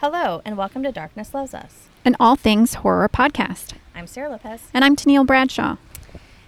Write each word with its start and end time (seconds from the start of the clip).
Hello, 0.00 0.42
and 0.44 0.56
welcome 0.56 0.82
to 0.82 0.92
Darkness 0.92 1.34
Loves 1.34 1.54
Us. 1.54 1.88
An 2.04 2.16
all 2.20 2.36
things 2.36 2.74
horror 2.74 3.08
podcast. 3.08 3.72
I'm 3.94 4.06
Sarah 4.06 4.30
Lopez, 4.30 4.68
And 4.72 4.84
I'm 4.84 4.96
Tennille 4.96 5.26
Bradshaw. 5.26 5.76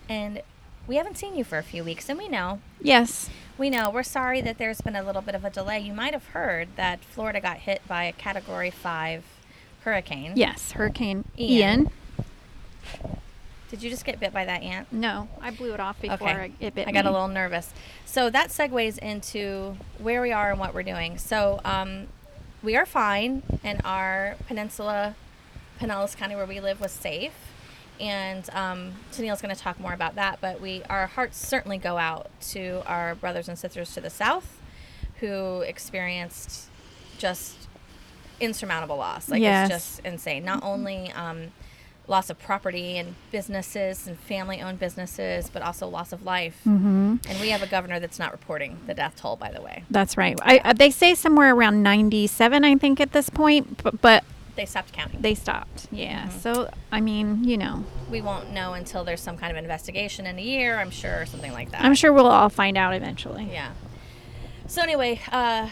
and 0.09 0.43
we 0.87 0.97
haven't 0.97 1.19
seen 1.19 1.37
you 1.37 1.45
for 1.45 1.59
a 1.59 1.63
few 1.63 1.85
weeks, 1.85 2.09
and 2.09 2.19
we 2.19 2.29
know, 2.29 2.61
Yes. 2.81 3.29
we 3.59 3.71
know, 3.71 3.91
we're 3.91 4.03
sorry 4.03 4.41
that 4.41 4.59
there's 4.59 4.81
been 4.81 4.97
a 4.97 5.03
little 5.03 5.23
bit 5.23 5.35
of 5.35 5.45
a 5.45 5.51
delay. 5.51 5.79
You 5.81 5.93
might 5.93 6.13
have 6.13 6.27
heard 6.29 6.69
that 6.77 7.01
Florida 7.05 7.41
got 7.41 7.59
hit 7.59 7.83
by 7.87 8.05
a 8.05 8.13
Category 8.13 8.71
5 8.71 9.23
hurricane. 9.85 10.33
Yes. 10.37 10.73
Hurricane 10.73 11.25
Ian. 11.39 11.81
Ian. 11.81 11.91
Did 13.71 13.85
you 13.85 13.91
just 13.91 14.05
get 14.05 14.19
bit 14.19 14.33
by 14.33 14.45
that 14.45 14.63
ant? 14.63 14.93
No, 14.93 15.29
I 15.41 15.53
blew 15.53 15.73
it 15.73 15.79
off 15.81 16.01
before 16.01 16.29
Okay. 16.29 16.53
it 16.59 16.75
bit 16.75 16.89
I 16.89 16.93
got 16.93 17.07
a 17.07 17.11
little 17.13 17.29
nervous. 17.29 17.73
So 18.05 18.29
that 18.31 18.49
segues 18.51 18.99
into 18.99 19.77
where 19.99 20.21
we 20.23 20.33
are 20.33 20.51
and 20.51 20.59
what 20.59 20.75
we're 20.75 20.83
doing. 20.83 21.19
So 21.19 21.61
um, 21.65 22.09
we 22.65 22.75
are 22.77 22.85
fine, 22.85 23.45
and 23.65 23.81
our 23.85 24.37
peninsula, 24.47 25.15
Pinellas 25.81 26.17
County, 26.17 26.37
where 26.37 26.47
we 26.47 26.61
live, 26.61 26.81
was 26.81 26.93
safe. 26.93 27.33
And 27.99 28.49
um, 28.55 28.93
Tennille's 29.13 29.43
going 29.43 29.55
to 29.55 29.61
talk 29.61 29.79
more 29.79 29.93
about 29.93 30.15
that. 30.15 30.41
But 30.41 30.61
we, 30.61 30.83
our 30.89 31.07
hearts 31.07 31.37
certainly 31.37 31.77
go 31.79 31.99
out 31.99 32.31
to 32.53 32.83
our 32.87 33.15
brothers 33.15 33.49
and 33.49 33.59
sisters 33.59 33.93
to 33.95 34.01
the 34.01 34.09
south, 34.11 34.59
who 35.21 35.61
experienced 35.61 36.69
just 37.19 37.69
insurmountable 38.41 38.97
loss. 38.97 39.29
Like 39.29 39.43
Yes. 39.43 39.71
it's 39.71 39.87
just 39.97 40.07
insane. 40.07 40.45
Not 40.45 40.63
only 40.63 41.13
um, 41.13 41.53
loss 42.11 42.29
of 42.29 42.39
property 42.41 42.99
and 42.99 43.15
businesses 43.31 44.07
and 44.09 44.19
family-owned 44.19 44.81
businesses, 44.81 45.49
but 45.49 45.63
also 45.63 45.87
loss 45.87 46.13
of 46.13 46.25
life. 46.25 46.61
hmm 46.65 47.17
And 47.29 47.41
we 47.41 47.51
have 47.51 47.63
a 47.63 47.69
governor 47.69 48.01
that's 48.01 48.19
not 48.19 48.33
reporting 48.33 48.79
the 48.89 48.95
death 48.95 49.15
toll, 49.17 49.37
by 49.37 49.53
the 49.53 49.63
way. 49.63 49.85
That's 49.89 50.17
right. 50.17 50.37
I, 50.43 50.59
uh, 50.65 50.73
they 50.73 50.91
say 50.91 51.15
somewhere 51.15 51.55
around 51.55 51.83
97, 51.85 52.65
I 52.65 52.75
think, 52.77 53.01
at 53.01 53.13
this 53.13 53.31
point, 53.31 53.81
but, 53.83 54.01
but 54.03 54.25
They 54.57 54.67
stopped 54.67 54.93
counting. 54.93 55.21
they 55.23 55.37
stopped. 55.37 55.87
Yeah. 55.93 56.27
Mhm. 56.27 56.41
So, 56.41 56.69
I 56.91 57.01
mean, 57.01 57.45
you 57.45 57.57
know, 57.57 57.85
We 58.11 58.21
won't 58.21 58.51
know 58.51 58.73
until 58.75 59.05
there's 59.05 59.21
some 59.21 59.37
kind 59.39 59.53
of 59.57 59.63
investigation 59.63 60.27
in 60.27 60.37
a 60.37 60.43
year, 60.43 60.79
I'm 60.81 60.91
sure, 60.91 61.21
or 61.23 61.27
something 61.27 61.53
like 61.53 61.71
that. 61.71 61.83
I'm 61.85 61.95
sure 61.95 62.13
we'll 62.13 62.27
all 62.27 62.49
find 62.49 62.77
out 62.77 62.93
eventually. 62.93 63.49
Yeah. 63.53 63.71
So 64.67 64.83
anyway, 64.83 65.21
uh, 65.31 65.69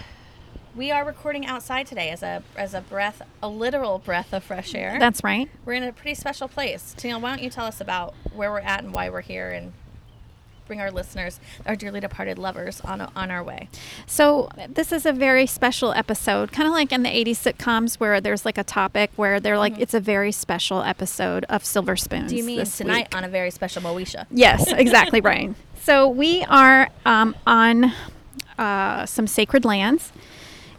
we 0.74 0.91
are 0.91 1.05
recording 1.05 1.47
outside 1.47 1.86
today 1.86 2.11
as 2.11 2.22
a 2.22 2.42
as 2.56 2.74
a 2.74 2.80
breath, 2.80 3.22
a 3.42 3.48
literal 3.48 3.98
breath 3.98 4.33
of 4.33 4.44
fresh 4.44 4.75
air. 4.75 4.98
That's 4.98 5.22
right. 5.25 5.48
we're 5.64 5.75
in 5.75 5.83
a 5.83 5.92
pretty 5.92 6.14
special 6.14 6.48
place. 6.48 6.94
Tina, 6.97 7.19
why 7.19 7.30
don't 7.30 7.42
you 7.42 7.50
tell 7.50 7.66
us 7.66 7.80
about 7.80 8.14
where 8.34 8.50
we're 8.50 8.60
at 8.60 8.84
and 8.84 8.94
why 8.94 9.10
we're 9.10 9.20
here, 9.20 9.50
and 9.50 9.72
bring 10.66 10.80
our 10.80 10.91
listeners, 10.91 11.41
our 11.66 11.75
dearly 11.75 12.00
departed 12.00 12.38
lovers, 12.38 12.80
on 12.83 13.00
on 13.00 13.30
our 13.30 13.42
way. 13.42 13.69
So 14.06 14.50
this 14.69 14.92
is 14.92 15.06
a 15.06 15.12
very 15.12 15.47
special 15.47 15.92
episode, 15.92 16.52
kind 16.52 16.69
of 16.69 16.75
like 16.75 16.92
in 16.92 17.03
the 17.03 17.10
80s 17.10 17.53
sitcoms 17.53 17.97
where 17.97 18.20
there's 18.20 18.44
like 18.44 18.58
a 18.58 18.64
topic 18.64 19.10
where 19.16 19.41
they're 19.41 19.58
like, 19.58 19.78
it's 19.78 19.94
a 19.94 20.00
very 20.00 20.30
special 20.30 20.82
episode 20.82 21.44
of 21.48 21.64
Silver 21.64 21.97
Spoons. 21.97 22.25
Mm-hmm. 22.25 22.28
Do 22.28 22.36
you 22.36 22.44
mean 22.44 22.64
tonight 22.64 23.08
week. 23.08 23.16
on 23.16 23.25
a 23.25 23.28
very 23.28 23.50
special 23.50 23.82
Moesha? 23.82 24.27
Yes, 24.30 24.70
exactly 24.70 25.21
right. 25.22 25.54
So 25.82 26.09
we 26.09 26.44
are 26.44 26.91
um, 27.06 27.34
on 27.47 27.92
uh, 28.59 29.06
some 29.06 29.26
sacred 29.26 29.65
lands, 29.65 30.12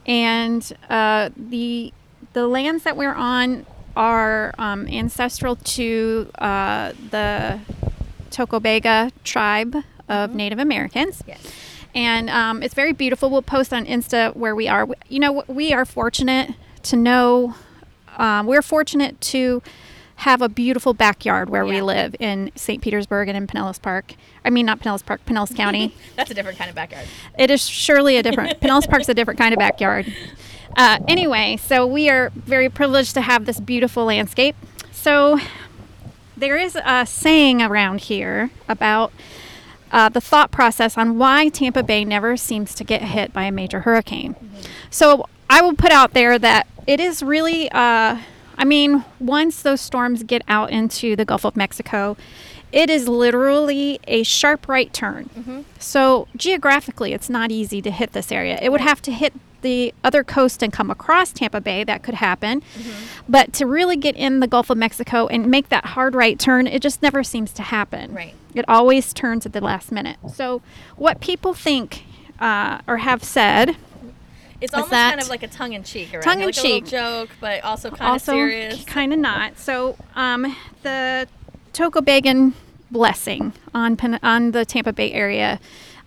and 0.09 0.74
uh, 0.90 1.30
the 1.38 1.94
the 2.34 2.47
lands 2.47 2.84
that 2.84 2.97
we're 2.97 3.14
on 3.14 3.66
are 3.96 4.53
um, 4.58 4.88
ancestral 4.88 5.56
to 5.56 6.30
uh, 6.40 6.94
the 7.12 7.59
Tocobaga 8.31 9.12
tribe 9.24 9.75
of 10.08 10.34
Native 10.34 10.59
Americans. 10.59 11.24
Yes. 11.28 11.53
And 11.96 12.30
um, 12.30 12.62
it's 12.62 12.74
very 12.74 12.94
beautiful. 12.94 13.30
We'll 13.30 13.42
post 13.42 13.74
on 13.74 13.86
Insta 13.86 14.36
where 14.36 14.56
we 14.56 14.68
are. 14.68 14.88
You 15.08 15.19
know, 15.19 15.44
we 15.48 15.74
are 15.74 15.86
fortunate 15.86 16.53
to 16.84 16.96
know, 16.96 17.56
um, 18.18 18.46
we're 18.46 18.62
fortunate 18.62 19.19
to 19.22 19.62
have 20.19 20.41
a 20.41 20.50
beautiful 20.50 20.94
backyard 20.94 21.50
where 21.50 21.66
we 21.66 21.81
live 21.81 22.13
in 22.19 22.52
St. 22.53 22.81
Petersburg 22.81 23.30
and 23.30 23.38
in 23.38 23.47
Pinellas 23.47 23.81
Park. 23.81 24.16
I 24.44 24.50
mean, 24.50 24.66
not 24.66 24.81
Pinellas 24.81 25.06
Park, 25.06 25.22
Pinellas 25.25 25.56
County. 25.57 25.96
That's 26.18 26.30
a 26.30 26.34
different 26.34 26.57
kind 26.57 26.69
of 26.69 26.75
backyard. 26.75 27.07
It 27.38 27.50
is 27.50 27.66
surely 27.66 28.18
a 28.18 28.24
different, 28.24 28.59
Pinellas 28.62 28.90
Park's 28.90 29.07
a 29.07 29.13
different 29.13 29.40
kind 29.40 29.53
of 29.53 29.59
backyard. 29.59 30.13
Uh, 30.75 31.00
anyway, 31.07 31.56
so 31.56 31.88
we 31.88 32.09
are 32.09 32.31
very 32.35 32.68
privileged 32.68 33.13
to 33.13 33.22
have 33.22 33.46
this 33.46 33.62
beautiful 33.62 34.06
landscape. 34.06 34.57
So 34.91 35.40
there 36.36 36.57
is 36.57 36.78
a 36.84 37.06
saying 37.06 37.62
around 37.62 38.01
here 38.01 38.50
about 38.68 39.13
uh, 39.91 40.09
the 40.09 40.19
thought 40.19 40.51
process 40.51 40.97
on 40.97 41.18
why 41.18 41.47
Tampa 41.47 41.81
Bay 41.81 42.03
never 42.03 42.36
seems 42.36 42.75
to 42.75 42.84
get 42.84 43.03
hit 43.03 43.31
by 43.31 43.44
a 43.44 43.51
major 43.53 43.81
hurricane. 43.81 44.36
So 44.90 45.28
I 45.50 45.62
will 45.62 45.75
put 45.75 45.91
out 45.91 46.13
there 46.13 46.38
that 46.38 46.68
it 46.86 47.00
is 47.00 47.24
really, 47.24 47.72
uh, 47.72 48.19
I 48.59 48.66
mean, 48.66 49.06
once 49.20 49.62
those 49.62 49.81
storms 49.81 50.22
get 50.24 50.44
out 50.47 50.70
into 50.70 51.16
the 51.16 51.25
Gulf 51.25 51.46
of 51.46 51.56
Mexico, 51.56 52.18
it 52.72 52.90
is 52.90 53.08
literally 53.08 54.00
a 54.08 54.22
sharp 54.24 54.68
right 54.68 54.94
turn. 54.94 55.66
So 55.80 56.28
geographically, 56.36 57.14
it's 57.14 57.30
not 57.30 57.52
easy 57.52 57.81
to 57.81 57.90
hit 57.90 58.12
this 58.14 58.31
area. 58.31 58.59
It 58.62 58.72
would 58.72 58.81
have 58.81 59.02
to 59.03 59.12
hit 59.12 59.34
the 59.62 59.94
other 60.03 60.24
coast 60.24 60.62
and 60.62 60.72
come 60.72 60.90
across 60.92 61.31
Tampa 61.31 61.62
Bay. 61.62 61.84
That 61.84 62.03
could 62.03 62.16
happen. 62.16 62.62
But 63.28 63.53
to 63.53 63.66
really 63.66 63.96
get 63.98 64.16
in 64.16 64.40
the 64.40 64.48
Gulf 64.48 64.69
of 64.69 64.78
Mexico 64.78 65.28
and 65.28 65.48
make 65.48 65.69
that 65.69 65.86
hard 65.88 66.14
right 66.14 66.38
turn, 66.38 66.68
it 66.68 66.81
just 66.81 67.02
never 67.02 67.24
seems 67.24 67.52
to 67.53 67.64
happen. 67.64 68.14
Right. 68.14 68.36
It 68.53 68.66
always 68.68 69.14
turns 69.14 69.46
at 69.46 69.53
the 69.53 69.62
last 69.62 69.92
minute. 69.92 70.18
So, 70.34 70.62
what 70.96 71.22
people 71.22 71.53
think 71.53 72.03
uh, 72.40 72.80
or 72.88 72.98
have 72.98 73.24
said, 73.24 73.78
It's 74.62 74.74
almost 74.74 74.92
kind 74.92 75.22
of 75.22 75.30
like 75.30 75.44
a 75.44 75.47
tongue 75.47 75.74
in 75.74 75.84
cheek, 75.84 76.14
around 76.14 76.24
Tongue 76.24 76.40
in 76.42 76.46
like 76.47 76.56
cheek 76.56 76.86
joke, 76.86 77.30
but 77.40 77.64
also 77.64 77.90
kind 77.92 78.16
of 78.16 78.22
serious. 78.22 78.84
kind 78.86 79.14
of 79.14 79.20
not. 79.20 79.58
So, 79.58 79.96
um, 80.16 80.56
the 80.84 81.28
Tocobagan 81.74 82.53
blessing 82.92 83.53
on 83.74 83.96
Pen- 83.96 84.19
on 84.24 84.52
the 84.52 84.66
Tampa 84.66 84.92
Bay 84.92 85.12
area 85.14 85.59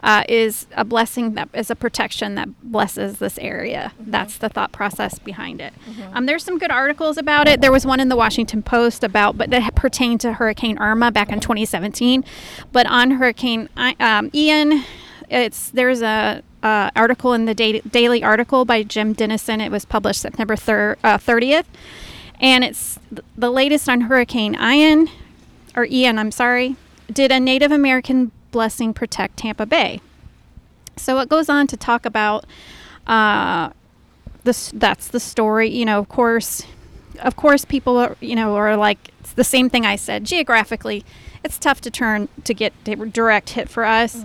uh, 0.03 0.25
is 0.29 0.67
a 0.77 0.85
blessing 0.85 1.35
that 1.35 1.49
is 1.55 1.71
a 1.71 1.77
protection 1.77 2.35
that 2.35 2.49
blesses 2.63 3.19
this 3.19 3.39
area. 3.39 3.93
Mm-hmm. 4.01 4.11
That's 4.11 4.37
the 4.37 4.49
thought 4.49 4.73
process 4.73 5.19
behind 5.19 5.61
it. 5.61 5.73
Um, 6.13 6.27
there's 6.27 6.43
some 6.45 6.59
good 6.59 6.73
articles 6.73 7.17
about 7.17 7.47
it. 7.47 7.61
There 7.61 7.71
was 7.73 7.87
one 7.87 8.01
in 8.01 8.09
the 8.09 8.17
Washington 8.17 8.63
Post 8.63 9.05
about, 9.05 9.39
but 9.39 9.51
that 9.51 9.75
pertained 9.77 10.21
to 10.23 10.35
Hurricane 10.35 10.77
Irma 10.79 11.13
back 11.13 11.31
in 11.31 11.39
2017. 11.41 12.25
But 12.73 12.87
on 12.87 13.13
Hurricane 13.13 13.69
I- 13.77 13.97
um, 14.01 14.31
Ian, 14.35 14.83
it's 15.31 15.71
there's 15.71 16.03
a 16.03 16.43
uh, 16.63 16.91
article 16.95 17.33
in 17.33 17.45
the 17.45 17.55
da- 17.55 17.81
Daily 17.81 18.23
Article 18.23 18.65
by 18.65 18.83
Jim 18.83 19.13
Denison. 19.13 19.61
It 19.61 19.71
was 19.71 19.85
published 19.85 20.21
September 20.21 20.57
thir- 20.57 20.97
uh, 21.03 21.19
30th, 21.19 21.65
and 22.41 22.65
it's 22.65 22.99
th- 23.11 23.23
the 23.37 23.51
latest 23.51 23.89
on 23.89 24.03
Hurricane 24.03 24.55
Ian, 24.61 25.09
or 25.77 25.87
Ian. 25.87 26.19
I'm 26.19 26.31
sorry. 26.31 26.77
Did 27.13 27.33
a 27.33 27.41
Native 27.41 27.73
American 27.73 28.31
blessing 28.51 28.95
protect 28.95 29.39
Tampa 29.39 29.67
Bay? 29.67 30.01
So 30.97 31.19
it 31.19 31.29
goes 31.29 31.49
on 31.49 31.67
to 31.69 31.77
talk 31.77 32.05
about 32.07 32.45
uh, 33.07 33.71
this. 34.45 34.71
That's 34.75 35.09
the 35.09 35.21
story. 35.21 35.69
You 35.69 35.85
know, 35.85 35.99
of 35.99 36.09
course, 36.09 36.65
of 37.21 37.37
course, 37.37 37.65
people 37.65 37.97
are 37.97 38.17
you 38.21 38.37
know 38.37 38.55
are 38.57 38.77
like 38.77 39.11
it's 39.21 39.33
the 39.33 39.45
same 39.45 39.69
thing 39.71 39.85
I 39.87 39.97
said. 39.97 40.25
Geographically, 40.25 41.05
it's 41.43 41.59
tough 41.59 41.81
to 41.83 41.91
turn 41.91 42.29
to 42.45 42.55
get 42.55 42.73
direct 42.85 43.51
hit 43.51 43.69
for 43.69 43.85
us. 43.85 44.23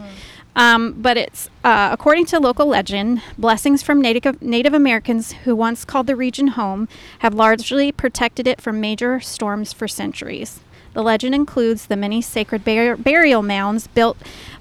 Um, 0.57 0.93
but 0.93 1.17
it's 1.17 1.51
uh, 1.63 1.89
according 1.91 2.25
to 2.25 2.39
local 2.39 2.65
legend, 2.65 3.21
blessings 3.37 3.83
from 3.83 4.01
Native 4.01 4.41
Native 4.41 4.73
Americans 4.73 5.33
who 5.43 5.55
once 5.55 5.85
called 5.85 6.07
the 6.07 6.15
region 6.15 6.47
home 6.47 6.89
have 7.19 7.35
largely 7.35 7.91
protected 7.91 8.47
it 8.47 8.59
from 8.59 8.81
major 8.81 9.19
storms 9.19 9.71
for 9.71 9.87
centuries. 9.87 10.59
The 10.93 11.03
legend 11.03 11.35
includes 11.35 11.85
the 11.85 11.95
many 11.95 12.23
sacred 12.23 12.65
bur- 12.65 12.97
burial 12.97 13.43
mounds 13.43 13.85
built 13.85 14.17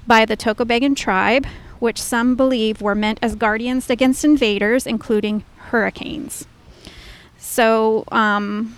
by 0.06 0.26
the 0.26 0.36
Tocobagan 0.36 0.94
tribe, 0.94 1.46
which 1.78 2.00
some 2.00 2.36
believe 2.36 2.82
were 2.82 2.94
meant 2.94 3.18
as 3.22 3.34
guardians 3.34 3.88
against 3.88 4.22
invaders, 4.22 4.86
including 4.86 5.44
hurricanes. 5.70 6.46
So, 7.38 8.04
um, 8.12 8.76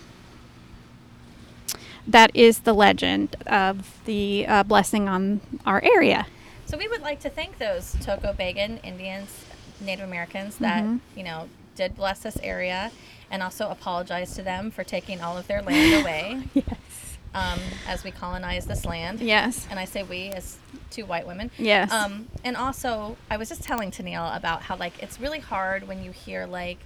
that 2.07 2.31
is 2.33 2.59
the 2.59 2.73
legend 2.73 3.35
of 3.45 3.99
the 4.05 4.45
uh, 4.47 4.63
blessing 4.63 5.09
on 5.09 5.41
our 5.65 5.83
area. 5.83 6.25
So 6.69 6.77
we 6.77 6.87
would 6.87 7.01
like 7.01 7.19
to 7.21 7.31
thank 7.31 7.57
those 7.57 7.95
Tocobagan 7.95 8.79
Indians, 8.85 9.43
Native 9.81 10.05
Americans 10.07 10.57
that 10.57 10.83
Mhm. 10.83 10.99
you 11.15 11.23
know 11.23 11.49
did 11.75 11.95
bless 11.95 12.19
this 12.19 12.37
area, 12.43 12.91
and 13.31 13.41
also 13.41 13.69
apologize 13.69 14.35
to 14.35 14.43
them 14.43 14.69
for 14.69 14.83
taking 14.83 15.19
all 15.19 15.35
of 15.35 15.47
their 15.47 15.63
land 15.63 15.93
away 16.05 16.43
Yes. 16.53 17.17
um, 17.33 17.59
as 17.87 18.03
we 18.03 18.11
colonize 18.11 18.67
this 18.67 18.85
land. 18.85 19.19
Yes. 19.19 19.65
And 19.71 19.79
I 19.79 19.85
say 19.85 20.03
we 20.03 20.27
as 20.29 20.57
two 20.91 21.05
white 21.07 21.25
women. 21.25 21.49
Yes. 21.57 21.91
Um, 21.91 22.27
and 22.43 22.55
also, 22.55 23.17
I 23.31 23.37
was 23.37 23.49
just 23.49 23.63
telling 23.63 23.89
Tennille 23.89 24.35
about 24.35 24.61
how 24.63 24.75
like 24.75 25.01
it's 25.01 25.19
really 25.19 25.39
hard 25.39 25.87
when 25.87 26.03
you 26.03 26.11
hear 26.11 26.45
like, 26.45 26.77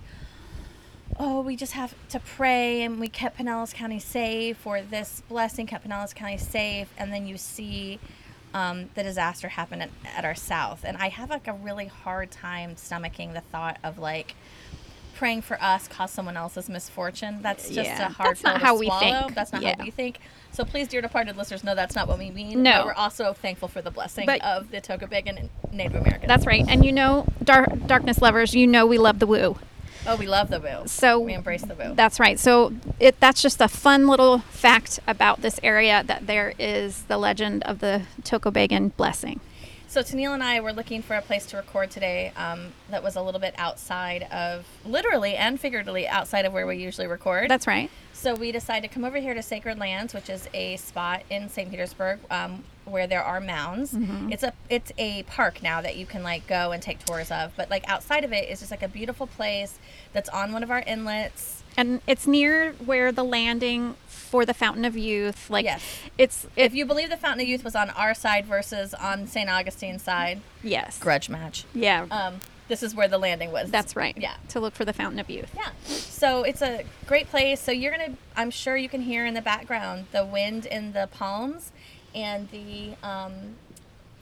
oh, 1.20 1.42
we 1.42 1.58
just 1.58 1.74
have 1.74 1.94
to 2.10 2.20
pray 2.22 2.84
and 2.84 3.02
we 3.02 3.10
kept 3.10 3.38
Pinellas 3.38 3.74
County 3.74 4.00
safe, 4.00 4.66
or 4.66 4.82
this 4.82 5.22
blessing 5.28 5.68
kept 5.68 5.86
Pinellas 5.86 6.16
County 6.16 6.38
safe, 6.38 6.88
and 6.98 7.12
then 7.12 7.28
you 7.28 7.38
see 7.38 8.00
um, 8.54 8.90
the 8.96 9.04
disaster 9.04 9.50
happened 9.50 9.84
at, 9.84 9.90
at 10.16 10.26
our 10.26 10.36
south. 10.36 10.84
And 10.86 10.98
I 10.98 11.10
have 11.10 11.30
like 11.30 11.48
a 11.48 11.54
really 11.54 11.88
hard 11.88 12.32
time 12.32 12.76
stomaching 12.76 13.34
the 13.34 13.42
thought 13.42 13.78
of 13.84 13.98
like, 13.98 14.36
praying 15.16 15.42
for 15.44 15.62
us 15.62 15.88
cause 15.88 16.10
someone 16.12 16.36
else's 16.36 16.68
misfortune. 16.68 17.40
That's 17.44 17.70
just 17.70 17.88
Yeah, 17.88 18.08
a 18.08 18.10
hard 18.10 18.32
that's 18.32 18.44
not 18.44 18.62
how 18.62 18.76
we 18.76 18.88
swallow. 18.88 19.22
think. 19.22 19.36
That's 19.36 19.54
not 19.54 19.62
Yeah. 19.62 19.76
how 19.78 19.84
we 19.84 19.92
think. 19.92 20.20
So 20.52 20.66
please, 20.66 20.88
dear 20.88 21.02
departed 21.02 21.38
listeners, 21.38 21.64
know 21.64 21.76
that's 21.76 21.96
not 21.96 22.08
what 22.08 22.18
we 22.18 22.32
mean. 22.32 22.64
No. 22.64 22.80
But 22.80 22.86
we're 22.88 22.94
also 22.94 23.32
thankful 23.32 23.68
for 23.68 23.82
the 23.82 23.92
blessing 23.92 24.26
But- 24.26 24.44
of 24.44 24.72
the 24.72 24.82
Tocobagan 24.82 25.40
and 25.40 25.50
Native 25.72 25.96
Americans. 25.96 26.28
That's 26.28 26.48
right. 26.48 26.66
And 26.68 26.84
you 26.84 26.92
know, 26.92 27.28
dark, 27.44 27.70
darkness 27.86 28.22
lovers, 28.24 28.56
you 28.56 28.66
know 28.66 28.86
we 28.88 28.98
love 28.98 29.20
the 29.20 29.28
woo. 29.28 29.58
Oh, 30.08 30.16
we 30.16 30.28
love 30.28 30.50
the 30.50 30.60
woo. 30.60 30.88
So 30.88 31.20
we 31.20 31.34
embrace 31.34 31.64
the 31.64 31.76
woo. 31.76 31.94
That's 31.96 32.20
right. 32.20 32.40
So 32.40 32.74
it 33.00 33.20
that's 33.20 33.42
just 33.42 33.62
a 33.62 33.68
fun 33.68 34.08
little 34.08 34.40
fact 34.40 35.00
about 35.08 35.42
this 35.42 35.60
area 35.64 36.04
that 36.06 36.28
there 36.28 36.54
is 36.60 37.04
the 37.04 37.18
legend 37.18 37.64
of 37.64 37.80
the 37.80 38.04
Tocobagan 38.24 38.96
blessing. 38.96 39.40
So 39.94 40.02
Tennille 40.02 40.34
and 40.34 40.44
I 40.44 40.60
were 40.60 40.74
looking 40.74 41.04
for 41.04 41.16
a 41.16 41.22
place 41.22 41.46
to 41.48 41.58
record 41.58 41.92
today 41.92 42.34
um, 42.36 42.72
that 42.90 43.04
was 43.04 43.16
a 43.16 43.22
little 43.22 43.40
bit 43.40 43.54
outside 43.60 44.24
of, 44.32 44.66
literally 44.84 45.36
and 45.36 45.60
figuratively, 45.60 46.08
outside 46.08 46.46
of 46.46 46.52
where 46.52 46.66
we 46.66 46.78
usually 46.78 47.06
record. 47.06 47.48
That's 47.48 47.68
right. 47.68 47.92
So 48.12 48.34
we 48.34 48.52
decided 48.52 48.88
to 48.88 48.92
come 48.92 49.06
over 49.06 49.20
here 49.20 49.36
to 49.36 49.44
Sacred 49.44 49.78
Lands, 49.78 50.16
which 50.16 50.32
is 50.32 50.50
a 50.52 50.78
spot 50.78 51.22
in 51.30 51.48
St. 51.48 51.70
Petersburg 51.70 52.18
um, 52.32 52.64
where 52.86 53.08
there 53.08 53.24
are 53.24 53.40
mounds. 53.40 53.96
It's 54.32 54.44
a 54.44 54.54
it's 54.70 54.92
a 54.98 55.24
park 55.24 55.62
now 55.64 55.82
that 55.82 55.96
you 55.96 56.06
can 56.06 56.24
like 56.24 56.48
go 56.48 56.72
and 56.72 56.82
take 56.82 57.04
tours 57.06 57.32
of. 57.32 57.54
But 57.56 57.70
like 57.70 57.88
outside 57.90 58.24
of 58.24 58.32
it 58.34 58.50
is 58.50 58.60
just 58.60 58.72
like 58.72 58.84
a 58.84 58.88
beautiful 58.88 59.28
place 59.28 59.80
that's 60.14 60.30
on 60.30 60.52
one 60.52 60.64
of 60.64 60.72
our 60.72 60.84
inlets. 60.86 61.64
And 61.76 62.02
it's 62.08 62.28
near 62.28 62.74
where 62.74 63.12
the 63.12 63.24
landing 63.24 63.96
for 64.08 64.46
the 64.46 64.54
Fountain 64.54 64.86
of 64.86 64.96
Youth. 64.98 65.50
Like 65.50 65.66
Yes. 65.66 65.84
it's 66.18 66.46
it, 66.56 66.66
If 66.66 66.74
you 66.76 66.86
believe 66.86 67.10
the 67.10 67.18
Fountain 67.18 67.42
of 67.42 67.48
Youth 67.48 67.64
was 67.64 67.76
on 67.76 67.90
our 67.92 68.14
side 68.14 68.46
versus 68.46 68.94
on 68.94 69.26
St. 69.28 69.50
Augustine's 69.50 70.04
side, 70.04 70.42
yes. 70.62 71.00
grudge 71.00 71.30
match. 71.30 71.66
Yeah. 71.74 72.06
Um, 72.12 72.42
this 72.68 72.82
is 72.84 72.96
where 72.96 73.08
the 73.08 73.18
landing 73.18 73.52
was. 73.52 73.70
that's 73.72 73.96
right. 73.96 74.16
Yeah. 74.18 74.36
To 74.50 74.60
look 74.60 74.74
for 74.74 74.86
the 74.86 74.94
Fountain 74.94 75.20
of 75.20 75.30
Youth. 75.30 75.52
Yeah. 75.56 75.70
So 75.86 76.44
it's 76.44 76.62
a 76.62 76.84
great 77.08 77.30
place. 77.30 77.60
So 77.60 77.72
you're 77.72 77.92
gonna, 77.92 78.14
I'm 78.38 78.52
sure 78.52 78.78
you 78.78 78.88
can 78.90 79.02
hear 79.02 79.26
in 79.26 79.34
the 79.34 79.42
background 79.42 80.06
the 80.12 80.24
wind 80.26 80.66
in 80.68 80.94
the 80.94 81.10
palms, 81.12 81.72
and 82.16 82.50
the 82.50 82.96
um, 83.08 83.56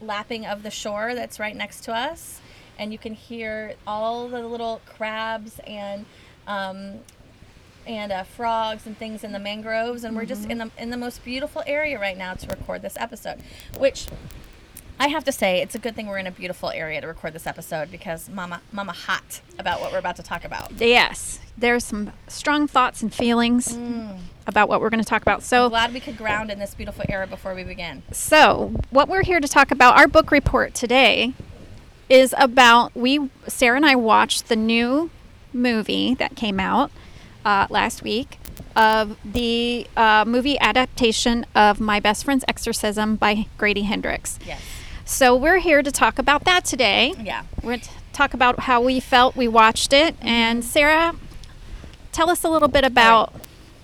lapping 0.01 0.45
of 0.45 0.63
the 0.63 0.71
shore 0.71 1.13
that's 1.15 1.39
right 1.39 1.55
next 1.55 1.83
to 1.85 1.93
us, 1.93 2.39
and 2.77 2.91
you 2.91 2.97
can 2.97 3.13
hear 3.13 3.75
all 3.85 4.27
the 4.27 4.45
little 4.45 4.81
crabs 4.85 5.59
and 5.67 6.05
um, 6.47 6.99
and 7.87 8.11
uh, 8.11 8.23
frogs 8.23 8.85
and 8.85 8.97
things 8.97 9.23
in 9.23 9.31
the 9.31 9.39
mangroves, 9.39 10.03
and 10.03 10.15
we're 10.15 10.25
just 10.25 10.49
in 10.49 10.57
the 10.57 10.71
in 10.77 10.89
the 10.89 10.97
most 10.97 11.23
beautiful 11.23 11.63
area 11.65 11.99
right 11.99 12.17
now 12.17 12.33
to 12.33 12.47
record 12.47 12.81
this 12.81 12.95
episode, 12.97 13.39
which. 13.77 14.07
I 15.01 15.07
have 15.07 15.23
to 15.23 15.31
say, 15.31 15.63
it's 15.63 15.73
a 15.73 15.79
good 15.79 15.95
thing 15.95 16.05
we're 16.05 16.19
in 16.19 16.27
a 16.27 16.31
beautiful 16.31 16.69
area 16.69 17.01
to 17.01 17.07
record 17.07 17.33
this 17.33 17.47
episode 17.47 17.89
because 17.89 18.29
Mama, 18.29 18.61
Mama, 18.71 18.91
hot 18.91 19.41
about 19.57 19.81
what 19.81 19.91
we're 19.91 19.97
about 19.97 20.15
to 20.17 20.21
talk 20.23 20.45
about. 20.45 20.71
Yes. 20.79 21.39
There's 21.57 21.83
some 21.83 22.11
strong 22.27 22.67
thoughts 22.67 23.01
and 23.01 23.11
feelings 23.11 23.69
Mm. 23.75 24.19
about 24.45 24.69
what 24.69 24.79
we're 24.79 24.91
going 24.91 25.01
to 25.03 25.09
talk 25.09 25.23
about. 25.23 25.41
So 25.41 25.69
Glad 25.69 25.91
we 25.91 25.99
could 25.99 26.17
ground 26.17 26.51
in 26.51 26.59
this 26.59 26.75
beautiful 26.75 27.03
era 27.09 27.25
before 27.25 27.55
we 27.55 27.63
begin. 27.63 28.03
So, 28.11 28.73
what 28.91 29.09
we're 29.09 29.23
here 29.23 29.39
to 29.39 29.47
talk 29.47 29.71
about, 29.71 29.97
our 29.97 30.07
book 30.07 30.29
report 30.29 30.75
today, 30.75 31.33
is 32.07 32.35
about 32.37 32.95
we 32.95 33.31
Sarah 33.47 33.77
and 33.77 33.85
I 33.87 33.95
watched 33.95 34.49
the 34.49 34.55
new 34.55 35.09
movie 35.51 36.13
that 36.13 36.35
came 36.35 36.59
out 36.59 36.91
uh, 37.43 37.65
last 37.71 38.03
week 38.03 38.37
of 38.75 39.17
the 39.25 39.87
uh, 39.97 40.25
movie 40.27 40.59
adaptation 40.59 41.45
of 41.55 41.79
My 41.79 41.99
Best 41.99 42.23
Friend's 42.23 42.45
Exorcism 42.47 43.15
by 43.15 43.47
Grady 43.57 43.81
Hendrix. 43.81 44.37
Yes. 44.45 44.61
So 45.05 45.35
we're 45.35 45.59
here 45.59 45.81
to 45.81 45.91
talk 45.91 46.19
about 46.19 46.45
that 46.45 46.65
today. 46.65 47.13
Yeah. 47.19 47.43
We're 47.61 47.71
going 47.71 47.79
to 47.81 47.89
talk 48.13 48.33
about 48.33 48.61
how 48.61 48.81
we 48.81 48.99
felt 48.99 49.35
we 49.35 49.47
watched 49.47 49.93
it, 49.93 50.15
mm-hmm. 50.17 50.27
and 50.27 50.63
Sarah, 50.63 51.15
tell 52.11 52.29
us 52.29 52.43
a 52.43 52.49
little 52.49 52.67
bit 52.67 52.83
about 52.83 53.33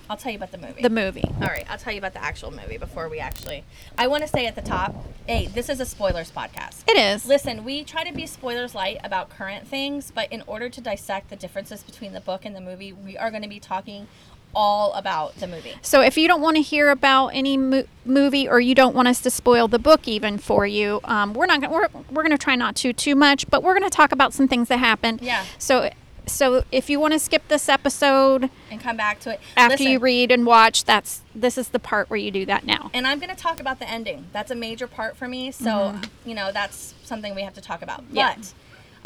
I'll 0.10 0.18
tell 0.18 0.31
you 0.31 0.38
about 0.38 0.52
the 0.52 0.58
movie. 0.58 0.81
the 0.81 0.90
movie. 0.90 1.30
All 1.42 1.48
right, 1.48 1.66
I'll 1.69 1.78
tell 1.78 1.92
you 1.92 2.00
about 2.00 2.14
the 2.14 2.24
actual 2.24 2.52
movie 2.52 2.78
before 2.78 3.10
we 3.10 3.19
actually. 3.19 3.66
I 3.98 4.08
want 4.08 4.24
to 4.24 4.30
say 4.30 4.46
at 4.46 4.56
the 4.56 4.62
top, 4.62 4.96
hey, 5.28 5.48
this 5.48 5.68
is 5.69 5.81
a 5.81 5.86
spoilers 5.86 6.31
podcast. 6.31 6.84
It 6.88 6.98
is. 6.98 7.25
Listen, 7.25 7.66
we 7.66 7.84
try 7.84 8.06
to 8.06 8.14
be 8.14 8.25
spoilers 8.25 8.74
light 8.74 9.00
about 9.04 9.30
current 9.30 9.68
things, 9.68 10.12
but 10.12 10.31
in 10.31 10.44
order 10.48 10.69
to 10.69 10.80
dissect 10.80 11.30
the 11.30 11.36
differences 11.36 11.84
between 11.84 12.14
the 12.14 12.22
book 12.22 12.46
and 12.46 12.56
the 12.56 12.62
movie, 12.62 12.94
we 12.94 13.18
are 13.18 13.30
going 13.30 13.44
to 13.44 13.50
be 13.50 13.60
talking 13.60 14.08
all 14.55 14.94
about 14.94 15.35
the 15.35 15.47
movie. 15.47 15.73
So 15.81 16.01
if 16.01 16.17
you 16.17 16.27
don't 16.27 16.41
want 16.41 16.57
to 16.57 16.61
hear 16.61 16.89
about 16.89 17.27
any 17.29 17.57
mo- 17.57 17.85
movie 18.05 18.47
or 18.47 18.59
you 18.59 18.73
don't 18.73 18.95
want 18.95 19.07
us 19.07 19.21
to 19.21 19.29
spoil 19.29 19.67
the 19.67 19.79
book 19.79 20.07
even 20.07 20.38
for 20.38 20.65
you, 20.65 20.99
um, 21.03 21.33
we're 21.33 21.45
not 21.45 21.61
gonna, 21.61 21.73
we're, 21.73 21.88
we're 22.09 22.23
going 22.23 22.31
to 22.31 22.38
try 22.38 22.55
not 22.55 22.75
to 22.77 22.94
too 22.94 23.15
much, 23.15 23.47
but 23.49 23.61
we're 23.63 23.77
going 23.77 23.89
to 23.89 23.95
talk 23.95 24.11
about 24.11 24.33
some 24.33 24.47
things 24.47 24.67
that 24.69 24.77
happened. 24.77 25.21
Yeah. 25.21 25.45
So 25.57 25.89
so 26.27 26.63
if 26.71 26.89
you 26.89 26.99
want 26.99 27.13
to 27.13 27.19
skip 27.19 27.47
this 27.47 27.69
episode 27.69 28.49
And 28.69 28.81
come 28.81 28.97
back 28.97 29.19
to 29.21 29.33
it 29.33 29.39
after 29.55 29.75
Listen, 29.75 29.88
you 29.88 29.99
read 29.99 30.31
and 30.31 30.45
watch, 30.45 30.83
that's 30.83 31.21
this 31.33 31.57
is 31.57 31.69
the 31.69 31.79
part 31.79 32.09
where 32.09 32.17
you 32.17 32.31
do 32.31 32.45
that 32.45 32.65
now. 32.65 32.91
And 32.94 33.07
I'm 33.07 33.19
going 33.19 33.33
to 33.33 33.41
talk 33.41 33.59
about 33.59 33.79
the 33.79 33.89
ending. 33.89 34.27
That's 34.33 34.51
a 34.51 34.55
major 34.55 34.88
part 34.88 35.15
for 35.15 35.27
me. 35.27 35.51
So, 35.51 35.95
you 36.25 36.35
know, 36.35 36.51
that's 36.51 36.95
something 37.03 37.33
we 37.33 37.44
have 37.44 37.53
to 37.53 37.61
talk 37.61 37.81
about. 37.81 38.01
Mm-hmm. 38.03 38.17
Yeah. 38.17 38.35
But 38.35 38.53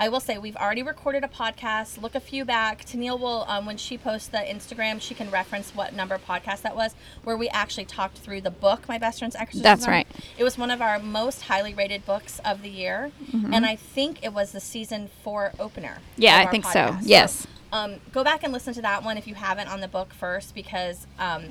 I 0.01 0.09
will 0.09 0.19
say 0.19 0.39
we've 0.39 0.55
already 0.55 0.81
recorded 0.81 1.23
a 1.23 1.27
podcast. 1.27 2.01
Look 2.01 2.15
a 2.15 2.19
few 2.19 2.43
back. 2.43 2.83
Tennille 2.85 3.19
will, 3.19 3.45
um, 3.47 3.67
when 3.67 3.77
she 3.77 3.99
posts 3.99 4.27
the 4.27 4.39
Instagram, 4.39 4.99
she 4.99 5.13
can 5.13 5.29
reference 5.29 5.75
what 5.75 5.93
number 5.93 6.17
podcast 6.17 6.63
that 6.63 6.75
was, 6.75 6.95
where 7.23 7.37
we 7.37 7.47
actually 7.49 7.85
talked 7.85 8.17
through 8.17 8.41
the 8.41 8.49
book, 8.49 8.87
My 8.89 8.97
Best 8.97 9.19
Friend's 9.19 9.35
Exorcism. 9.35 9.61
That's 9.61 9.87
right. 9.87 10.07
It 10.39 10.43
was 10.43 10.57
one 10.57 10.71
of 10.71 10.81
our 10.81 10.97
most 10.97 11.43
highly 11.43 11.75
rated 11.75 12.03
books 12.03 12.41
of 12.43 12.63
the 12.63 12.69
year. 12.69 13.11
And 13.53 13.63
I 13.63 13.75
think 13.75 14.23
it 14.23 14.33
was 14.33 14.53
the 14.53 14.59
season 14.59 15.11
four 15.23 15.53
opener. 15.59 15.99
Mm-hmm. 16.13 16.21
Yeah, 16.23 16.39
I 16.39 16.47
think 16.47 16.65
so. 16.65 16.79
podcast. 16.79 17.01
Yes. 17.03 17.47
um, 17.71 17.97
go 18.11 18.23
back 18.23 18.43
and 18.43 18.51
listen 18.51 18.73
to 18.73 18.81
that 18.81 19.03
one 19.03 19.19
if 19.19 19.27
you 19.27 19.35
haven't 19.35 19.67
on 19.67 19.81
the 19.81 19.87
book 19.87 20.15
first 20.15 20.55
because 20.55 21.05
um, 21.19 21.43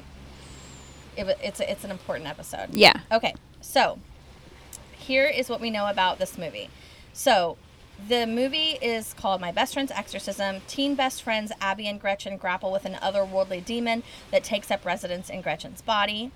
it, 1.17 1.39
it's, 1.41 1.61
a, 1.61 1.71
it's 1.71 1.85
an 1.85 1.93
important 1.93 2.29
episode. 2.29 2.71
Yeah. 2.73 2.95
Okay, 3.13 3.37
so 3.61 4.01
here 4.99 5.27
is 5.27 5.49
what 5.49 5.61
we 5.61 5.71
know 5.71 5.87
about 5.87 6.19
this 6.19 6.37
movie. 6.37 6.69
So 7.13 7.57
the 8.09 8.27
movie 8.27 8.79
is 8.81 9.15
called 9.15 9.41
My 9.41 9.53
Best 9.53 9.75
Friend's 9.75 9.93
Exorcism. 9.93 10.61
Teen 10.67 10.95
best 10.95 11.23
friends 11.23 11.53
Abby 11.61 11.87
and 11.87 12.01
Gretchen 12.01 12.37
grapple 12.37 12.73
with 12.73 12.85
an 12.85 12.95
otherworldly 12.95 13.65
demon 13.65 14.03
that 14.31 14.45
takes 14.45 14.71
up 14.71 14.85
residence 14.85 15.31
in 15.31 15.41
Gretchen's 15.41 15.83
body. 15.83 16.31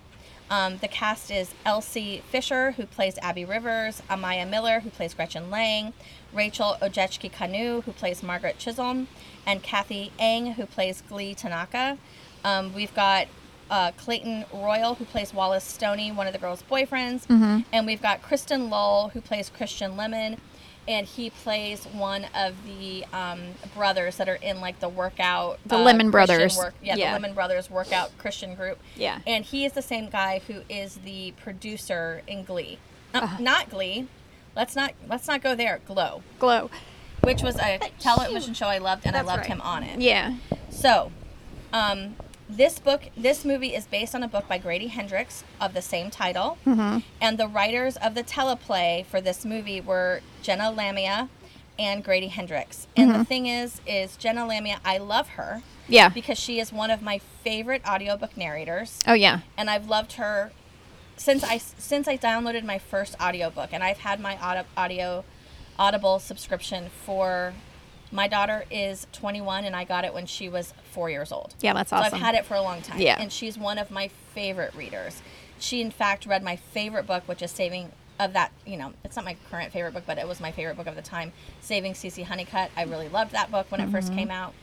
Um, 0.49 0.77
the 0.77 0.87
cast 0.87 1.31
is 1.31 1.55
Elsie 1.65 2.21
Fisher, 2.29 2.71
who 2.71 2.85
plays 2.85 3.17
Abby 3.19 3.45
Rivers, 3.45 4.03
Amiah 4.09 4.45
Miller, 4.45 4.81
who 4.81 4.91
plays 4.91 5.13
Gretchen 5.15 5.49
Lang, 5.49 5.93
Rachel 6.31 6.77
Ogechi 6.81 7.31
Kanu, 7.31 7.83
who 7.83 7.91
plays 7.91 8.21
Margaret 8.21 8.59
Chisholm, 8.59 9.07
and 9.45 9.63
Cathy 9.63 10.11
Ang, 10.19 10.53
who 10.53 10.65
plays 10.67 11.01
Glee 11.09 11.33
Tanaka. 11.33 11.97
Um, 12.43 12.73
we've 12.75 12.93
got 12.93 13.27
uh, 13.71 13.91
Clayton 13.97 14.45
Royal, 14.53 14.93
who 14.95 15.05
plays 15.05 15.33
Wallace 15.33 15.63
Stoney, 15.63 16.11
one 16.11 16.27
of 16.27 16.33
the 16.33 16.39
girls' 16.39 16.63
boyfriends, 16.69 17.25
and 17.73 17.87
we've 17.87 18.01
got 18.01 18.21
Chris 18.21 18.47
Lowell, 18.51 19.09
who 19.13 19.21
plays 19.21 19.49
Christian 19.49 19.97
Lemon, 19.97 20.37
and 20.87 21.07
he 21.07 21.29
plays 21.29 21.85
one 21.85 22.25
of 22.35 22.53
the 22.65 23.05
um, 23.13 23.39
brothers 23.73 24.17
that 24.17 24.29
are 24.29 24.35
in 24.35 24.61
like 24.61 24.79
the 24.79 24.89
workout. 24.89 25.59
The 25.65 25.75
uh, 25.77 25.79
Lemon 25.79 26.11
Christian 26.11 26.37
Brothers. 26.37 26.57
Work, 26.57 26.73
yeah, 26.83 26.95
Yeah. 26.95 27.07
the 27.07 27.13
Lemon 27.13 27.33
Brothers 27.33 27.69
workout 27.69 28.17
Christian 28.17 28.55
group. 28.55 28.79
Yeah. 28.95 29.19
and 29.25 29.43
he 29.45 29.65
is 29.65 29.73
the 29.73 29.81
same 29.81 30.09
guy 30.09 30.41
who 30.47 30.61
is 30.69 30.95
the 30.97 31.31
producer 31.41 32.21
in 32.27 32.43
Glee, 32.43 32.77
Uh, 33.13 33.19
Uh-huh. 33.19 33.37
not 33.39 33.69
Glee. 33.69 34.07
Let's 34.55 34.75
not 34.75 34.93
let's 35.09 35.27
not 35.27 35.41
go 35.41 35.53
there. 35.55 35.81
Glow, 35.85 36.23
Glow. 36.39 36.69
which 37.21 37.41
was 37.41 37.57
a 37.57 37.79
television 37.99 38.53
show 38.53 38.67
I 38.67 38.77
loved, 38.77 39.05
and 39.05 39.15
I 39.17 39.21
loved 39.21 39.39
right. 39.39 39.47
him 39.47 39.61
on 39.61 39.83
it. 39.83 39.99
Yeah. 39.99 40.35
So, 40.69 41.11
um, 41.73 42.15
this 42.47 42.77
book, 42.79 43.03
this 43.17 43.43
movie 43.43 43.73
is 43.75 43.85
based 43.85 44.13
on 44.13 44.21
a 44.23 44.27
book 44.27 44.47
by 44.47 44.57
Grady 44.57 44.87
Hendrix 44.87 45.43
of 45.59 45.73
the 45.73 45.81
same 45.81 46.09
title, 46.11 46.57
Mm-hmm. 46.65 46.99
and 47.21 47.37
the 47.37 47.47
writers 47.47 47.97
of 47.97 48.13
the 48.15 48.23
teleplay 48.23 49.05
for 49.05 49.19
this 49.21 49.43
movie 49.45 49.81
were 49.81 50.21
Jenna 50.41 50.69
Lamia 50.71 51.29
and 51.79 52.03
Grady 52.03 52.27
Hendrix. 52.27 52.87
And 52.95 53.09
Mm-hmm. 53.09 53.19
the 53.19 53.25
thing 53.25 53.45
is, 53.47 53.81
is 53.87 54.15
Jenna 54.17 54.45
Lamia, 54.45 54.79
I 54.85 54.97
love 54.97 55.29
her 55.29 55.61
Yeah. 55.87 56.09
because 56.09 56.37
she 56.37 56.59
is 56.59 56.71
one 56.71 56.91
of 56.91 57.01
my 57.01 57.19
favorite 57.43 57.81
audiobook 57.87 58.37
narrators 58.37 59.03
Oh 59.07 59.13
yeah. 59.13 59.39
and 59.57 59.69
I've 59.69 59.87
loved 59.89 60.13
her 60.13 60.51
since 61.17 61.43
I 61.43 61.57
since 61.59 62.07
I 62.09 62.17
downloaded 62.17 62.63
my 62.65 62.77
first 62.77 63.15
audiobook 63.21 63.69
and 63.71 63.81
I've 63.83 63.99
had 63.99 64.19
my 64.19 64.37
audio, 64.37 64.65
audio 64.75 65.23
Audible 65.79 66.19
subscription 66.19 66.89
for 67.05 67.53
my 68.11 68.27
daughter 68.27 68.65
is 68.71 69.07
21 69.13 69.65
and 69.65 69.75
I 69.75 69.83
got 69.83 70.05
it 70.05 70.13
when 70.13 70.25
she 70.25 70.47
was 70.49 70.73
4 70.91 71.09
years 71.09 71.31
old. 71.31 71.53
Yeah, 71.61 71.73
that's 71.73 71.89
So 71.89 71.97
awesome. 71.97 72.13
I've 72.15 72.21
had 72.21 72.35
it 72.35 72.45
for 72.45 72.53
a 72.55 72.61
long 72.61 72.81
time 72.81 72.99
Yeah. 72.99 73.17
and 73.19 73.31
she's 73.31 73.57
one 73.57 73.77
of 73.77 73.91
my 73.91 74.07
favorite 74.33 74.73
readers. 74.75 75.21
She 75.59 75.81
in 75.81 75.91
fact 75.91 76.25
read 76.25 76.43
my 76.43 76.55
favorite 76.55 77.07
book 77.07 77.23
which 77.27 77.41
is 77.41 77.51
Saving 77.51 77.91
of 78.17 78.31
that, 78.33 78.51
you 78.65 78.77
know, 78.77 78.93
it's 79.03 79.17
not 79.17 79.25
my 79.25 79.35
current 79.51 79.73
favorite 79.73 79.93
book, 79.93 80.03
but 80.07 80.17
it 80.17 80.25
was 80.25 80.39
my 80.39 80.49
favorite 80.51 80.77
book 80.77 80.87
of 80.87 80.95
the 80.95 81.01
time, 81.01 81.33
Saving 81.59 81.91
CeeCee 81.93 82.23
Honeycutt. 82.23 82.71
I 82.77 82.83
really 82.83 83.09
loved 83.09 83.31
that 83.33 83.51
book 83.51 83.69
when 83.69 83.81
it 83.81 83.89
first 83.89 84.07
Mm-hmm. 84.07 84.17
came 84.19 84.31
out 84.31 84.53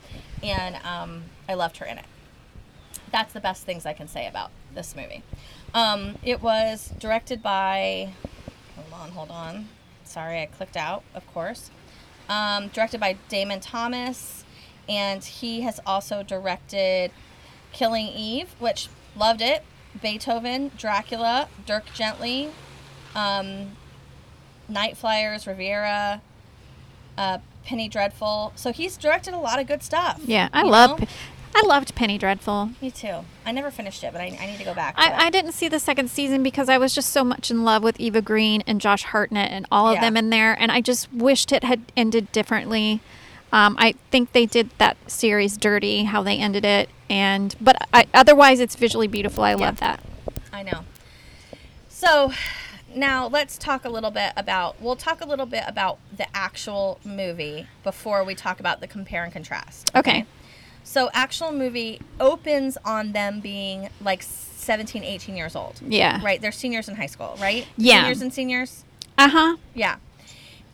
and 0.43 0.77
um, 0.87 1.25
I 1.49 1.55
loved 1.55 1.77
her 1.79 1.87
in 1.87 1.99
it 1.99 2.05
that's 3.11 3.35
the 3.35 3.41
best 3.41 3.65
things 3.65 3.85
I 3.85 3.93
can 3.93 4.09
say 4.09 4.27
about 4.27 4.51
this 4.75 4.97
movie. 4.97 5.23
Um, 5.75 6.17
it 6.23 6.41
was 6.41 6.95
directed 6.99 7.43
by, 7.43 8.15
hold 8.75 8.93
on, 9.03 9.11
hold 9.11 9.31
on. 9.31 9.69
Sorry, 10.03 10.41
I 10.41 10.47
clicked 10.47 10.79
out, 10.79 11.03
of 11.15 11.27
course. 11.35 11.71
Um, 12.29 12.69
directed 12.69 13.01
by 13.01 13.17
Damon 13.29 13.61
Thomas, 13.61 14.45
and 14.89 15.23
he 15.23 15.63
has 15.63 15.81
also 15.85 16.23
directed 16.23 17.11
Killing 17.73 18.07
Eve, 18.07 18.55
which 18.59 18.89
loved 19.17 19.43
it. 19.43 19.65
Beethoven, 20.01 20.71
Dracula, 20.79 21.49
Dirk 21.67 21.85
Gently, 21.93 22.51
um, 23.15 23.73
Night 24.69 24.97
Flyers, 24.97 25.47
Riviera, 25.47 26.23
uh, 27.19 27.39
Penny 27.65 27.89
Dreadful. 27.89 28.53
So 28.57 28.73
he's 28.73 28.97
directed 28.97 29.35
a 29.35 29.39
lot 29.39 29.61
of 29.61 29.67
good 29.67 29.83
stuff. 29.83 30.21
Yeah, 30.25 30.49
I 30.53 30.63
love. 30.63 31.01
know? 31.01 31.07
I 31.55 31.63
loved 31.67 31.95
Penny 31.95 32.17
Dreadful. 32.19 32.71
Me 32.81 32.91
too. 32.91 33.25
I 33.45 33.53
never 33.53 33.71
finished 33.71 34.03
it, 34.05 34.13
but 34.13 34.21
I, 34.21 34.37
I 34.41 34.47
need 34.47 34.59
to 34.59 34.65
go 34.65 34.75
back. 34.75 34.97
to 34.97 35.03
I, 35.03 35.27
I 35.27 35.31
didn't 35.31 35.53
see 35.53 35.69
the 35.69 35.79
second 35.79 36.11
season 36.11 36.43
because 36.43 36.69
I 36.69 36.79
was 36.79 36.95
just 36.95 37.11
so 37.11 37.23
much 37.25 37.51
in 37.51 37.63
love 37.65 37.83
with 37.83 38.01
Eva 38.01 38.23
Green 38.23 38.63
and 38.67 38.81
Josh 38.81 39.03
Hartnett 39.05 39.51
and 39.51 39.67
all 39.71 39.89
of 39.89 39.95
Yeah. 39.97 40.01
them 40.03 40.17
in 40.17 40.31
there, 40.31 40.55
and 40.59 40.73
I 40.73 40.81
just 40.81 41.13
wished 41.13 41.53
it 41.53 41.65
had 41.65 41.83
ended 41.97 42.33
differently. 42.33 43.01
Um, 43.53 43.77
I 43.79 43.93
think 44.11 44.33
they 44.33 44.47
did 44.47 44.71
that 44.79 44.97
series 45.07 45.59
dirty, 45.59 46.05
how 46.05 46.23
they 46.23 46.39
ended 46.39 46.65
it, 46.65 46.89
and 47.11 47.55
but 47.61 47.77
I, 47.93 48.07
otherwise 48.15 48.59
it's 48.61 48.75
visually 48.77 49.09
beautiful. 49.09 49.45
I 49.45 49.53
love 49.55 49.79
that. 49.81 50.01
I 50.55 50.63
know. 50.63 50.85
So 51.89 52.33
now 52.95 53.27
let's 53.27 53.59
talk 53.59 53.85
a 53.85 53.91
little 53.91 54.11
bit 54.11 54.33
about. 54.39 54.81
We'll 54.81 54.97
talk 54.97 55.21
a 55.21 55.27
little 55.27 55.45
bit 55.47 55.65
about 55.67 55.99
the 56.17 56.27
actual 56.35 56.99
movie 57.05 57.67
before 57.85 58.25
we 58.25 58.35
talk 58.35 58.59
about 58.59 58.81
the 58.81 58.87
compare 58.87 59.23
and 59.23 59.33
contrast. 59.33 59.91
Okay. 59.95 60.25
So 60.85 61.11
actual 61.13 61.53
movie 61.53 62.01
opens 62.21 62.77
on 62.85 63.13
them 63.13 63.41
being 63.41 63.89
like 64.01 64.23
17, 64.23 65.03
18 65.03 65.37
years 65.37 65.57
old. 65.57 65.81
Yeah. 65.87 66.21
Right. 66.25 66.41
They're 66.41 66.53
seniors 66.53 66.89
in 66.89 66.97
high 66.97 67.07
school, 67.07 67.37
right? 67.41 67.67
Yeah. 67.77 68.03
Seniors 68.03 68.23
and 68.23 68.33
seniors. 68.35 68.85
Uh 69.19 69.29
huh. 69.29 69.57
Yeah. 69.75 69.97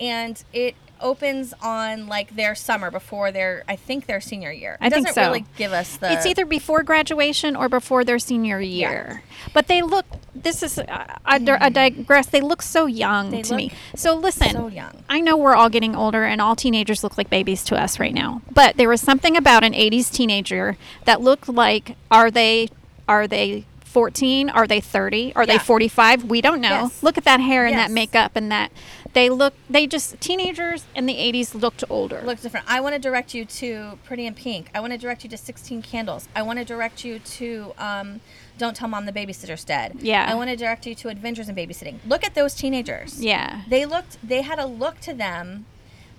And 0.01 0.43
it 0.53 0.75
opens 1.01 1.55
on 1.63 2.07
like 2.07 2.35
their 2.37 2.55
summer 2.55 2.91
before 2.91 3.31
their 3.33 3.65
I 3.69 3.77
think 3.77 4.07
their 4.07 4.21
senior 4.21 4.51
year. 4.53 4.75
It 4.75 4.87
I 4.87 4.91
think 4.91 5.07
doesn't 5.07 5.23
so. 5.23 5.29
really 5.29 5.45
give 5.57 5.73
us 5.73 5.97
the 5.97 6.13
It's 6.13 6.27
either 6.27 6.45
before 6.45 6.83
graduation 6.83 7.57
or 7.57 7.69
before 7.69 8.05
their 8.05 8.19
senior 8.19 8.61
year. 8.61 9.23
But 9.53 9.69
they 9.69 9.83
look. 9.83 10.07
This 10.35 10.63
is. 10.63 10.79
Uh, 10.79 10.85
I, 11.25 11.41
I 11.61 11.69
digress. 11.69 12.27
They 12.27 12.41
look 12.41 12.63
so 12.63 12.87
young 12.87 13.31
They 13.31 13.43
to 13.43 13.57
me. 13.57 13.73
So 13.95 14.15
listen. 14.15 14.51
so 14.51 14.69
young. 14.69 15.05
I 15.09 15.21
know 15.21 15.37
we're 15.37 15.55
all 15.55 15.69
getting 15.69 15.95
older, 15.97 16.25
and 16.25 16.41
all 16.41 16.57
teenagers 16.57 17.03
look 17.03 17.17
like 17.19 17.31
babies 17.31 17.65
to 17.65 17.81
us 17.81 17.99
right 17.99 18.15
now. 18.15 18.43
But 18.51 18.77
there 18.77 18.89
was 18.89 19.01
something 19.01 19.37
about 19.37 19.65
an 19.65 19.73
'80s 19.73 20.13
teenager 20.13 20.77
that 21.05 21.21
looked 21.21 21.49
like. 21.49 21.97
Are 22.11 22.31
they? 22.31 22.69
Are 23.09 23.27
they? 23.27 23.65
14 23.89 24.51
are 24.51 24.67
they 24.67 24.81
30 24.81 25.33
are 25.35 25.45
Yeah. 25.45 25.55
they 25.55 25.59
45 25.59 26.25
we 26.25 26.41
don't 26.41 26.61
know 26.61 26.83
Yes. 26.83 27.03
look 27.03 27.17
at 27.17 27.25
that 27.25 27.41
hair 27.41 27.65
and 27.67 27.75
Yes. 27.75 27.89
that 27.89 27.93
makeup 27.95 28.33
and 28.37 28.53
that 28.53 28.71
they 29.15 29.31
look 29.31 29.55
they 29.71 29.87
just 29.87 30.21
teenagers 30.21 30.85
in 30.95 31.07
the 31.07 31.15
80s 31.15 31.55
looked 31.55 31.83
older 31.89 32.21
looks 32.25 32.43
different. 32.43 32.67
I 32.69 32.81
want 32.81 32.95
to 32.95 32.99
direct 33.01 33.33
you 33.35 33.45
to 33.47 33.99
Pretty 34.05 34.27
in 34.27 34.35
Pink. 34.35 34.69
I 34.75 34.81
want 34.81 34.93
to 34.93 34.99
direct 34.99 35.25
you 35.25 35.31
to 35.31 35.37
16 35.39 35.81
Candles. 35.83 36.29
I 36.37 36.43
want 36.43 36.59
to 36.59 36.65
direct 36.65 37.05
you 37.05 37.19
to 37.19 37.73
um, 37.79 38.21
Don't 38.59 38.77
Tell 38.77 38.89
Mom 38.89 39.07
the 39.07 39.13
Babysitter's 39.13 39.65
Dead. 39.65 39.97
Yeah. 40.01 40.27
I 40.31 40.35
want 40.35 40.51
to 40.51 40.57
direct 40.57 40.87
you 40.87 40.95
to 40.97 41.09
Adventures 41.09 41.49
in 41.49 41.55
Babysitting. 41.57 41.97
Look 42.07 42.23
at 42.25 42.35
those 42.35 42.55
teenagers. 42.55 43.25
yeah 43.25 43.63
They 43.69 43.87
looked. 43.87 44.19
They 44.23 44.43
had 44.43 44.59
a 44.59 44.67
look 44.67 45.01
to 45.01 45.15
them 45.15 45.65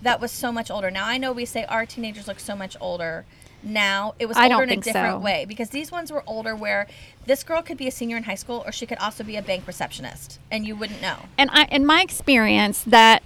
that 0.01 0.19
was 0.19 0.31
so 0.31 0.51
much 0.51 0.71
older. 0.71 0.89
Now 0.89 1.05
I 1.05 1.17
know 1.19 1.31
we 1.31 1.45
say 1.45 1.65
our 1.65 1.85
teenagers 1.85 2.27
look 2.27 2.39
so 2.39 2.55
much 2.55 2.75
older. 2.81 3.25
Now 3.61 4.15
it 4.19 4.25
was 4.27 4.37
I 4.37 4.49
older 4.49 4.63
in 4.63 4.69
a 4.69 4.77
different 4.77 5.15
so. 5.15 5.19
way 5.19 5.45
because 5.45 5.69
these 5.69 5.91
ones 5.91 6.11
were 6.11 6.23
older 6.25 6.55
where 6.55 6.87
this 7.25 7.43
girl 7.43 7.61
could 7.61 7.77
be 7.77 7.87
a 7.87 7.91
senior 7.91 8.17
in 8.17 8.23
high 8.23 8.35
school 8.35 8.63
or 8.65 8.71
she 8.71 8.85
could 8.85 8.97
also 8.99 9.23
be 9.23 9.35
a 9.35 9.41
bank 9.41 9.65
receptionist 9.67 10.39
and 10.49 10.65
you 10.65 10.75
wouldn't 10.75 11.01
know. 11.01 11.25
and 11.37 11.49
I, 11.51 11.65
in 11.65 11.85
my 11.85 12.01
experience, 12.01 12.83
that 12.83 13.21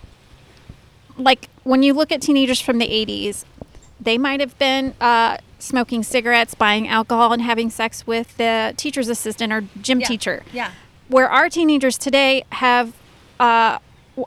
like 1.17 1.49
when 1.63 1.83
you 1.83 1.93
look 1.93 2.11
at 2.11 2.21
teenagers 2.21 2.59
from 2.59 2.79
the 2.79 2.87
80s, 2.87 3.45
they 3.99 4.17
might 4.17 4.39
have 4.39 4.57
been 4.57 4.95
uh, 4.99 5.37
smoking 5.59 6.03
cigarettes, 6.03 6.55
buying 6.55 6.87
alcohol, 6.87 7.31
and 7.31 7.41
having 7.41 7.69
sex 7.69 8.05
with 8.07 8.35
the 8.37 8.73
teacher's 8.75 9.07
assistant 9.09 9.53
or 9.53 9.61
gym 9.81 9.99
Yeah. 9.99 10.07
teacher. 10.07 10.43
Yeah. 10.51 10.71
Where 11.07 11.29
our 11.29 11.49
teenagers 11.49 11.97
today 11.97 12.43
have 12.51 12.93
uh, 13.39 13.77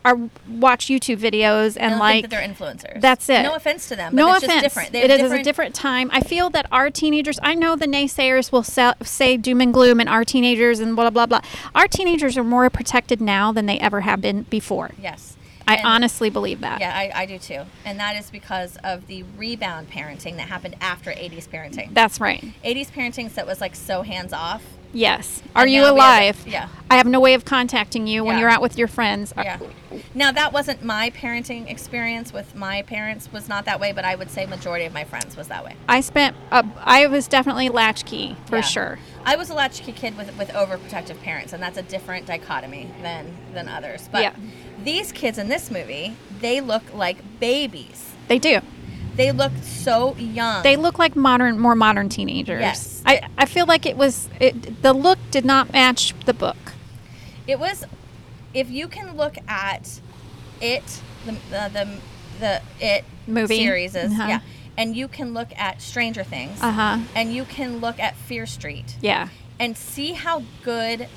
are 0.05 0.17
watch 0.49 0.87
YouTube 0.87 1.19
videos 1.19 1.77
and 1.79 1.99
like 1.99 2.25
think 2.25 2.31
that 2.31 2.31
they're 2.31 2.49
influencers. 2.49 3.01
that's 3.01 3.29
it. 3.29 3.43
No 3.43 3.55
offense 3.55 3.89
to 3.89 3.97
them. 3.97 4.13
But 4.13 4.17
no 4.17 4.35
it's 4.35 4.45
offense. 4.45 4.63
Just 4.63 4.75
different. 4.91 4.95
It 4.95 5.11
is 5.21 5.33
a 5.33 5.43
different 5.43 5.75
time. 5.75 6.11
I 6.13 6.21
feel 6.21 6.51
that 6.51 6.67
our 6.73 6.91
teenagers. 6.91 7.39
I 7.43 7.55
know 7.55 7.77
the 7.77 7.87
naysayers 7.87 8.51
will 8.53 8.63
sell, 8.63 8.95
say 9.03 9.37
doom 9.37 9.61
and 9.61 9.73
gloom, 9.73 10.01
and 10.01 10.09
our 10.09 10.25
teenagers 10.25 10.81
and 10.81 10.97
blah 10.97 11.11
blah 11.11 11.27
blah. 11.27 11.41
Our 11.75 11.87
teenagers 11.89 12.37
are 12.37 12.45
more 12.45 12.69
protected 12.71 13.21
now 13.21 13.53
than 13.53 13.67
they 13.67 13.79
ever 13.79 14.01
have 14.03 14.21
been 14.21 14.43
before. 14.45 14.91
Yes. 15.01 15.37
I 15.69 15.77
And- 15.77 15.87
honestly 15.87 16.31
believe 16.31 16.61
that. 16.61 16.81
Yeah, 16.81 16.97
I, 16.97 17.11
I 17.23 17.27
do 17.27 17.39
too. 17.39 17.63
And 17.85 17.99
that 17.99 18.15
is 18.17 18.31
because 18.31 18.77
of 18.85 19.09
the 19.09 19.25
rebound 19.37 19.91
parenting 19.91 20.37
that 20.37 20.49
happened 20.49 20.77
after 20.81 21.11
80s 21.11 21.49
parenting. 21.49 21.93
That's 21.93 22.21
right. 22.21 22.41
80s 22.65 22.89
parenting 22.93 23.33
that 23.35 23.47
was 23.49 23.61
like 23.61 23.75
so 23.75 24.03
hands 24.03 24.33
off. 24.33 24.63
Yes. 24.97 25.43
Are 25.55 25.63
And 25.65 25.71
you 25.71 25.83
now 25.83 25.93
we 25.95 26.01
have 26.01 26.37
alive? 26.39 26.45
yeah. 26.47 26.69
I 26.91 26.97
have 26.97 27.07
no 27.07 27.21
way 27.21 27.35
of 27.35 27.45
contacting 27.45 28.07
you 28.07 28.25
when 28.25 28.37
Yeah. 28.37 28.41
you're 28.43 28.51
out 28.51 28.63
with 28.63 28.79
your 28.79 28.89
friends. 28.89 29.33
Yeah. 29.37 29.59
Now 30.15 30.33
that 30.33 30.53
wasn't 30.53 30.83
my 30.83 31.11
parenting 31.11 31.69
experience 31.71 32.33
with 32.33 32.55
my 32.55 32.83
parents 32.83 33.29
was 33.33 33.49
not 33.49 33.65
that 33.67 33.79
way, 33.79 33.93
but 33.93 34.05
I 34.05 34.15
would 34.15 34.31
say 34.31 34.47
majority 34.47 34.85
of 34.87 34.95
my 34.95 35.05
friends 35.05 35.37
was 35.37 35.49
that 35.49 35.65
way. 35.65 35.75
I 35.89 36.01
spent. 36.01 36.35
Uh, 36.51 36.63
I 36.83 37.07
was 37.09 37.29
definitely 37.29 37.69
latchkey 37.69 38.37
for 38.47 38.57
Yeah. 38.57 38.63
sure. 38.63 38.99
I 39.25 39.37
was 39.37 39.51
a 39.51 39.55
latchkey 39.55 39.93
kid 39.93 40.17
with 40.17 40.35
with 40.39 40.49
overprotective 40.51 41.21
parents, 41.23 41.53
and 41.53 41.63
that's 41.63 41.77
a 41.77 41.83
different 41.83 42.25
dichotomy 42.27 42.89
than 43.03 43.37
than 43.53 43.69
others. 43.69 44.09
But 44.11 44.23
Yeah. 44.23 44.33
these 44.83 45.13
kids 45.13 45.37
in 45.39 45.49
this 45.49 45.71
movie, 45.71 46.15
they 46.41 46.61
look 46.61 46.85
like 46.95 47.19
babies. 47.41 48.13
They 48.29 48.39
do. 48.39 48.61
They 49.17 49.33
look 49.33 49.53
so 49.63 50.15
young. 50.17 50.63
They 50.63 50.77
look 50.77 50.99
like 50.99 51.17
modern, 51.17 51.59
more 51.59 51.75
modern 51.75 52.09
teenagers. 52.09 52.61
Yes. 52.61 53.03
I, 53.07 53.23
I 53.39 53.47
feel 53.47 53.67
like 53.67 53.87
it 53.87 53.97
was. 53.97 54.29
It, 54.41 54.83
the 54.83 54.93
look 54.93 55.19
did 55.31 55.45
not 55.45 55.73
match 55.73 56.13
the 56.27 56.35
book. 56.35 56.57
It 57.47 57.59
was, 57.59 57.85
if 58.53 58.69
you 58.71 58.89
can 58.89 59.17
look 59.17 59.37
at 59.49 60.01
it, 60.61 61.01
the 61.25 61.33
the 61.53 61.71
the, 61.73 62.01
the 62.41 62.63
it 62.81 63.05
Movie? 63.27 63.57
series 63.59 63.95
is 63.95 64.13
Uh-huh. 64.13 64.27
yeah, 64.29 64.41
and 64.77 64.95
you 64.97 65.09
can 65.09 65.33
look 65.33 65.49
at 65.57 65.81
Stranger 65.81 66.25
Things, 66.25 66.59
Uh 66.61 66.73
huh. 66.73 66.99
and 67.15 67.33
you 67.33 67.45
can 67.45 67.79
look 67.79 67.99
at 67.99 68.17
Fear 68.17 68.47
Street, 68.47 68.97
Yeah. 69.01 69.29
and 69.59 69.77
see 69.77 70.13
how 70.13 70.43
good 70.63 71.09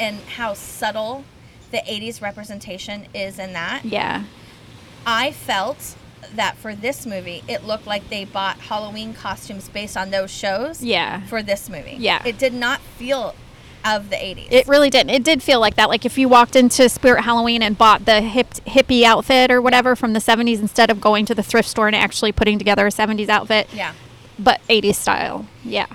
and 0.00 0.18
how 0.36 0.54
subtle 0.54 1.24
the 1.70 1.78
80s 1.78 2.20
representation 2.22 3.06
is 3.14 3.38
in 3.38 3.52
that. 3.52 3.84
Yeah. 3.84 4.24
I 5.06 5.30
felt 5.32 5.96
that 6.34 6.56
for 6.56 6.74
this 6.74 7.06
movie, 7.06 7.42
it 7.48 7.64
looked 7.64 7.86
like 7.86 8.08
they 8.08 8.24
bought 8.24 8.58
Halloween 8.58 9.14
costumes 9.14 9.68
based 9.68 9.96
on 9.96 10.10
those 10.10 10.30
shows. 10.30 10.82
Yeah. 10.82 11.26
For 11.26 11.42
this 11.42 11.68
movie. 11.68 11.96
Yeah. 11.98 12.22
It 12.24 12.38
did 12.38 12.54
not 12.54 12.80
feel 12.80 13.34
of 13.84 14.10
the 14.10 14.16
80s. 14.16 14.48
It 14.50 14.66
really 14.66 14.88
didn't. 14.90 15.10
It 15.10 15.22
did 15.22 15.42
feel 15.42 15.60
like 15.60 15.76
that. 15.76 15.88
Like 15.88 16.04
if 16.06 16.16
you 16.16 16.28
walked 16.28 16.56
into 16.56 16.88
Spirit 16.88 17.22
Halloween 17.22 17.62
and 17.62 17.76
bought 17.76 18.06
the 18.06 18.22
hip 18.22 18.54
hippie 18.66 19.02
outfit 19.02 19.50
or 19.50 19.60
whatever 19.60 19.94
from 19.94 20.14
the 20.14 20.20
70s 20.20 20.60
instead 20.60 20.90
of 20.90 21.00
going 21.00 21.26
to 21.26 21.34
the 21.34 21.42
thrift 21.42 21.68
store 21.68 21.86
and 21.86 21.94
actually 21.94 22.32
putting 22.32 22.58
together 22.58 22.86
a 22.86 22.90
70s 22.90 23.28
outfit, 23.28 23.68
yeah. 23.72 23.92
but 24.38 24.60
80s 24.68 24.94
style. 24.94 25.46
Yeah. 25.62 25.86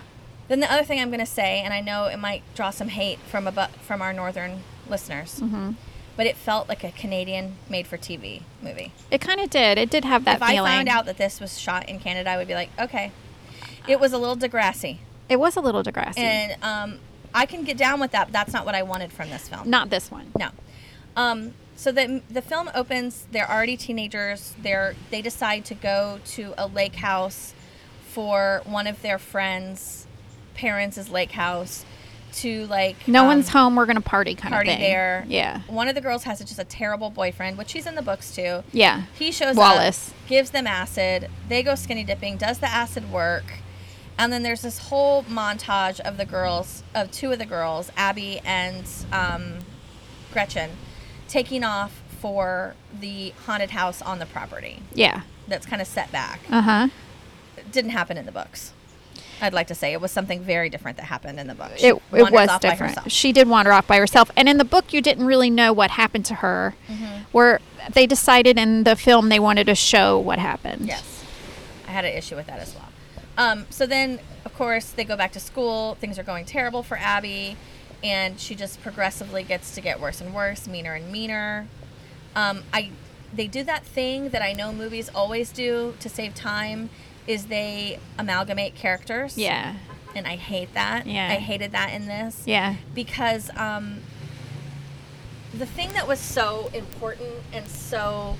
Then 0.47 0.59
the 0.59 0.71
other 0.71 0.83
thing 0.83 0.99
I'm 0.99 1.09
going 1.09 1.19
to 1.19 1.25
say, 1.25 1.61
and 1.61 1.73
I 1.73 1.81
know 1.81 2.05
it 2.05 2.17
might 2.17 2.43
draw 2.55 2.69
some 2.69 2.89
hate 2.89 3.19
from 3.19 3.49
from 3.81 4.01
our 4.01 4.13
northern 4.13 4.61
listeners, 4.87 5.39
Mm-hmm. 5.39 5.71
But 6.19 6.27
it 6.27 6.35
felt 6.35 6.67
like 6.67 6.83
a 6.83 6.91
Canadian 6.91 7.55
made-for-TV 7.69 8.41
movie. 8.61 8.91
It 9.09 9.21
kind 9.21 9.39
of 9.39 9.49
did. 9.49 9.77
It 9.77 9.89
did 9.89 10.03
have 10.03 10.25
that 10.25 10.41
if 10.41 10.47
feeling. 10.49 10.69
I 10.69 10.75
found 10.75 10.89
out 10.89 11.05
that 11.05 11.17
this 11.17 11.39
was 11.39 11.57
shot 11.57 11.87
in 11.87 11.97
Canada, 11.97 12.29
I 12.29 12.35
would 12.35 12.49
be 12.49 12.55
like, 12.55 12.69
okay. 12.77 13.13
It 13.87 14.01
was 14.01 14.11
a 14.11 14.17
little 14.17 14.35
Degrassi, 14.35 14.97
it 15.29 15.39
was 15.39 15.55
a 15.55 15.61
little 15.61 15.81
Degrassi. 15.81 16.17
and 16.17 16.61
um, 16.61 16.99
I 17.33 17.45
can 17.45 17.63
get 17.63 17.77
down 17.77 18.01
with 18.01 18.11
that. 18.11 18.25
But 18.25 18.33
that's 18.33 18.51
not 18.51 18.65
what 18.65 18.75
I 18.75 18.83
wanted 18.83 19.13
from 19.13 19.29
this 19.29 19.47
film. 19.47 19.69
Not 19.69 19.91
this 19.91 20.11
one. 20.11 20.33
No. 20.37 20.49
Um, 21.15 21.53
so 21.77 21.89
the 21.89 22.21
the 22.29 22.41
film 22.41 22.69
opens. 22.75 23.25
They're 23.31 23.49
already 23.49 23.77
teenagers. 23.77 24.55
They're 24.61 24.95
they 25.11 25.21
decide 25.21 25.63
to 25.65 25.73
go 25.73 26.19
to 26.31 26.53
a 26.57 26.67
lake 26.67 26.95
house 26.95 27.53
for 28.09 28.61
one 28.65 28.87
of 28.87 29.01
their 29.01 29.19
friends' 29.19 30.05
parents' 30.53 31.09
lake 31.09 31.31
house 31.31 31.85
to 32.33 32.65
like 32.67 33.07
No 33.07 33.21
um, 33.21 33.27
one's 33.27 33.49
home. 33.49 33.75
We're 33.75 33.85
gonna 33.85 34.01
party 34.01 34.35
kind 34.35 34.53
party 34.53 34.69
of 34.71 34.75
thing. 34.77 34.83
there. 34.89 35.25
Yeah. 35.27 35.61
One 35.67 35.87
of 35.87 35.95
the 35.95 36.01
girls 36.01 36.23
has 36.23 36.39
just 36.39 36.59
a 36.59 36.63
terrible 36.63 37.09
boyfriend, 37.09 37.57
which 37.57 37.69
she's 37.69 37.85
in 37.85 37.95
the 37.95 38.01
books 38.01 38.33
too. 38.35 38.63
Yeah. 38.71 39.03
He 39.17 39.31
shows 39.31 39.55
Wallace. 39.55 40.09
up, 40.09 40.27
gives 40.27 40.51
them 40.51 40.67
acid. 40.67 41.29
They 41.47 41.63
go 41.63 41.75
skinny 41.75 42.03
dipping. 42.03 42.37
Does 42.37 42.59
the 42.59 42.67
acid 42.69 43.11
work? 43.11 43.45
And 44.17 44.33
then 44.33 44.43
there's 44.43 44.61
this 44.63 44.79
whole 44.89 45.23
montage 45.23 45.99
of 46.01 46.17
the 46.17 46.25
girls, 46.25 46.83
of 46.93 47.09
two 47.09 47.31
of 47.31 47.39
the 47.39 47.45
girls, 47.45 47.89
Abby 47.95 48.39
and 48.43 48.83
um, 49.13 49.59
Gretchen, 50.33 50.71
taking 51.29 51.63
off 51.63 52.01
for 52.19 52.75
the 52.99 53.29
haunted 53.45 53.69
house 53.69 54.01
on 54.01 54.19
the 54.19 54.25
property 54.25 54.81
Yeah. 54.93 55.21
that's 55.47 55.65
kind 55.65 55.81
of 55.81 55.87
set 55.87 56.11
back. 56.11 56.41
Uh 56.49 56.61
huh. 56.61 56.87
Didn't 57.71 57.91
happen 57.91 58.17
in 58.17 58.25
the 58.25 58.31
books. 58.33 58.73
I'd 59.41 59.53
like 59.53 59.67
to 59.67 59.75
say 59.75 59.93
it 59.93 60.01
was 60.01 60.11
something 60.11 60.41
very 60.41 60.69
different 60.69 60.97
that 60.97 61.05
happened 61.05 61.39
in 61.39 61.47
the 61.47 61.55
book. 61.55 61.71
It, 61.73 61.79
She 61.79 61.87
it 61.87 62.01
wanders 62.11 62.31
was 62.31 62.59
different. 62.59 62.95
herself. 62.95 63.11
She 63.11 63.31
did 63.31 63.47
wander 63.47 63.71
off 63.71 63.87
by 63.87 63.97
herself, 63.97 64.31
and 64.35 64.49
in 64.49 64.57
the 64.57 64.65
book, 64.65 64.93
you 64.93 65.01
didn't 65.01 65.25
really 65.25 65.49
know 65.49 65.71
what 65.73 65.91
happened 65.91 66.25
to 66.25 66.35
her. 66.35 66.75
Mm-hmm. 66.87 67.23
Where 67.31 67.59
they 67.93 68.05
decided 68.05 68.57
in 68.57 68.83
the 68.83 68.95
film 68.95 69.29
they 69.29 69.39
wanted 69.39 69.65
to 69.67 69.75
show 69.75 70.17
what 70.19 70.39
happened. 70.39 70.87
Yes. 70.87 71.23
I 71.87 71.91
had 71.91 72.05
an 72.05 72.13
issue 72.13 72.35
with 72.35 72.47
that 72.47 72.59
as 72.59 72.75
well. 72.75 72.89
Um, 73.37 73.65
so 73.69 73.85
then, 73.85 74.19
of 74.45 74.53
course, 74.53 74.89
they 74.89 75.03
go 75.03 75.15
back 75.15 75.31
to 75.33 75.39
school. 75.39 75.95
Things 75.95 76.19
are 76.19 76.23
going 76.23 76.45
terrible 76.45 76.83
for 76.83 76.97
Abby, 76.97 77.55
and 78.03 78.39
she 78.39 78.55
just 78.55 78.81
progressively 78.81 79.43
gets 79.43 79.73
to 79.75 79.81
get 79.81 79.99
worse 79.99 80.21
and 80.21 80.35
worse, 80.35 80.67
meaner 80.67 80.93
and 80.93 81.11
meaner. 81.11 81.67
Um, 82.35 82.63
I 82.73 82.91
they 83.33 83.47
do 83.47 83.63
that 83.63 83.85
thing 83.85 84.29
that 84.29 84.41
I 84.41 84.53
know 84.53 84.73
movies 84.73 85.09
always 85.13 85.51
do 85.51 85.95
to 85.99 86.09
save 86.09 86.33
time 86.33 86.89
is 87.29 87.45
they 87.45 87.99
amalgamate 88.17 88.73
characters. 88.73 89.37
Yeah. 89.37 89.75
And 90.15 90.25
I 90.25 90.35
hate 90.35 90.73
that. 90.73 91.05
Yeah. 91.05 91.29
I 91.29 91.35
hated 91.35 91.71
that 91.73 91.93
in 91.93 92.07
this. 92.07 92.41
Yeah. 92.47 92.75
Because 92.95 93.51
um, 93.55 93.99
the 95.53 95.67
thing 95.67 95.93
that 95.93 96.07
was 96.07 96.19
so 96.19 96.71
important 96.73 97.29
and 97.53 97.67
so 97.67 98.35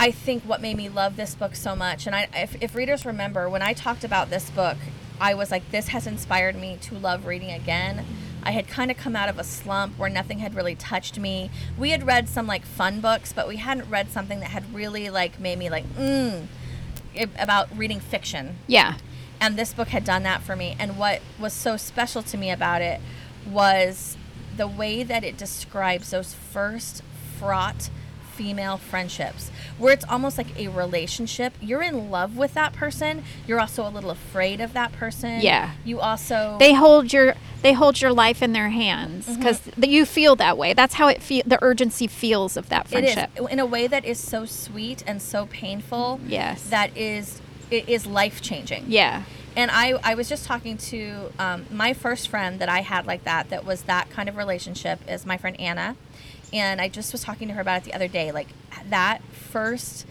I 0.00 0.10
think 0.10 0.44
what 0.44 0.62
made 0.62 0.78
me 0.78 0.88
love 0.88 1.16
this 1.16 1.34
book 1.34 1.54
so 1.54 1.76
much, 1.76 2.06
and 2.06 2.16
I, 2.16 2.28
if, 2.34 2.60
if 2.62 2.74
readers 2.74 3.04
remember, 3.04 3.48
when 3.48 3.60
I 3.62 3.74
talked 3.74 4.04
about 4.04 4.30
this 4.30 4.48
book, 4.50 4.78
I 5.20 5.34
was 5.34 5.50
like, 5.50 5.70
this 5.70 5.88
has 5.88 6.06
inspired 6.06 6.56
me 6.56 6.78
to 6.82 6.94
love 6.94 7.26
reading 7.26 7.50
again. 7.50 8.04
I 8.42 8.52
had 8.52 8.68
kind 8.68 8.90
of 8.90 8.96
come 8.96 9.14
out 9.16 9.28
of 9.28 9.38
a 9.38 9.44
slump 9.44 9.98
where 9.98 10.08
nothing 10.10 10.38
had 10.38 10.54
really 10.54 10.74
touched 10.76 11.18
me. 11.18 11.50
We 11.78 11.90
had 11.90 12.06
read 12.06 12.28
some 12.28 12.46
like 12.46 12.64
fun 12.64 13.00
books, 13.00 13.32
but 13.34 13.48
we 13.48 13.56
hadn't 13.56 13.90
read 13.90 14.10
something 14.10 14.40
that 14.40 14.50
had 14.50 14.74
really 14.74 15.10
like 15.10 15.38
made 15.40 15.58
me 15.58 15.68
like, 15.68 15.84
mm, 15.94 16.44
it- 16.44 16.48
about 17.38 17.76
reading 17.76 18.00
fiction 18.00 18.56
Yeah. 18.66 18.96
and 19.40 19.56
this 19.56 19.72
book 19.74 19.88
had 19.88 20.04
done 20.04 20.22
that 20.24 20.42
for 20.42 20.56
me 20.56 20.76
and 20.78 20.96
what 20.96 21.20
was 21.38 21.52
so 21.52 21.76
special 21.76 22.22
to 22.22 22.36
me 22.38 22.50
about 22.50 22.82
it 22.82 23.00
was 23.46 24.16
the 24.56 24.66
way 24.66 25.02
that 25.02 25.22
it 25.24 25.36
describes 25.36 26.10
those 26.10 26.34
first 26.34 27.02
fraught 27.38 27.90
female 28.36 28.76
friendships 28.76 29.50
where 29.78 29.92
it's 29.92 30.04
almost 30.08 30.36
like 30.38 30.46
a 30.58 30.68
relationship 30.68 31.52
you're 31.60 31.82
in 31.82 32.10
love 32.10 32.36
with 32.36 32.52
that 32.54 32.72
person 32.72 33.22
you're 33.46 33.60
also 33.60 33.86
a 33.86 33.90
little 33.90 34.10
afraid 34.10 34.60
of 34.60 34.72
that 34.74 34.92
person 34.92 35.40
Yeah. 35.40 35.72
you 35.84 36.00
also 36.00 36.56
They 36.58 36.74
hold 36.74 37.12
your 37.12 37.34
they 37.62 37.72
hold 37.72 38.00
your 38.00 38.12
life 38.12 38.42
in 38.42 38.52
their 38.52 38.68
hands 38.68 39.26
Mm-hmm. 39.26 39.38
because 39.38 39.60
you 39.82 40.04
feel 40.04 40.36
that 40.36 40.56
way. 40.58 40.72
That's 40.74 40.94
how 40.94 41.08
it 41.08 41.20
feel. 41.22 41.42
The 41.46 41.58
urgency 41.62 42.06
feels 42.06 42.56
of 42.56 42.68
that 42.68 42.92
it 42.92 43.02
is 43.04 43.14
friendship. 43.14 43.50
in 43.50 43.58
a 43.58 43.66
way 43.66 43.86
that 43.88 44.04
is 44.04 44.18
so 44.20 44.44
sweet 44.44 45.02
and 45.06 45.20
so 45.20 45.46
painful 45.46 46.20
Yes. 46.26 46.62
that 46.68 46.96
is 46.96 47.40
it 47.70 47.88
is 47.88 48.06
life 48.06 48.40
changing 48.42 48.84
Yeah. 48.88 49.22
And 49.56 49.70
I, 49.70 49.94
I 50.04 50.14
was 50.14 50.28
just 50.28 50.44
talking 50.44 50.76
to 50.92 51.32
um, 51.38 51.64
my 51.70 51.94
first 51.94 52.28
friend 52.28 52.58
that 52.60 52.68
I 52.68 52.80
had 52.82 53.06
like 53.06 53.24
that, 53.24 53.48
that 53.48 53.64
was 53.64 53.82
that 53.84 54.10
kind 54.10 54.28
of 54.28 54.36
relationship, 54.36 55.00
is 55.08 55.24
my 55.24 55.38
friend 55.38 55.58
Anna. 55.58 55.96
And 56.52 56.80
I 56.80 56.88
just 56.88 57.12
was 57.12 57.22
talking 57.22 57.48
to 57.48 57.54
her 57.54 57.60
about 57.60 57.82
it 57.82 57.84
the 57.84 57.94
other 57.94 58.08
day. 58.08 58.32
Like 58.32 58.48
that 58.88 59.22
first, 59.32 60.06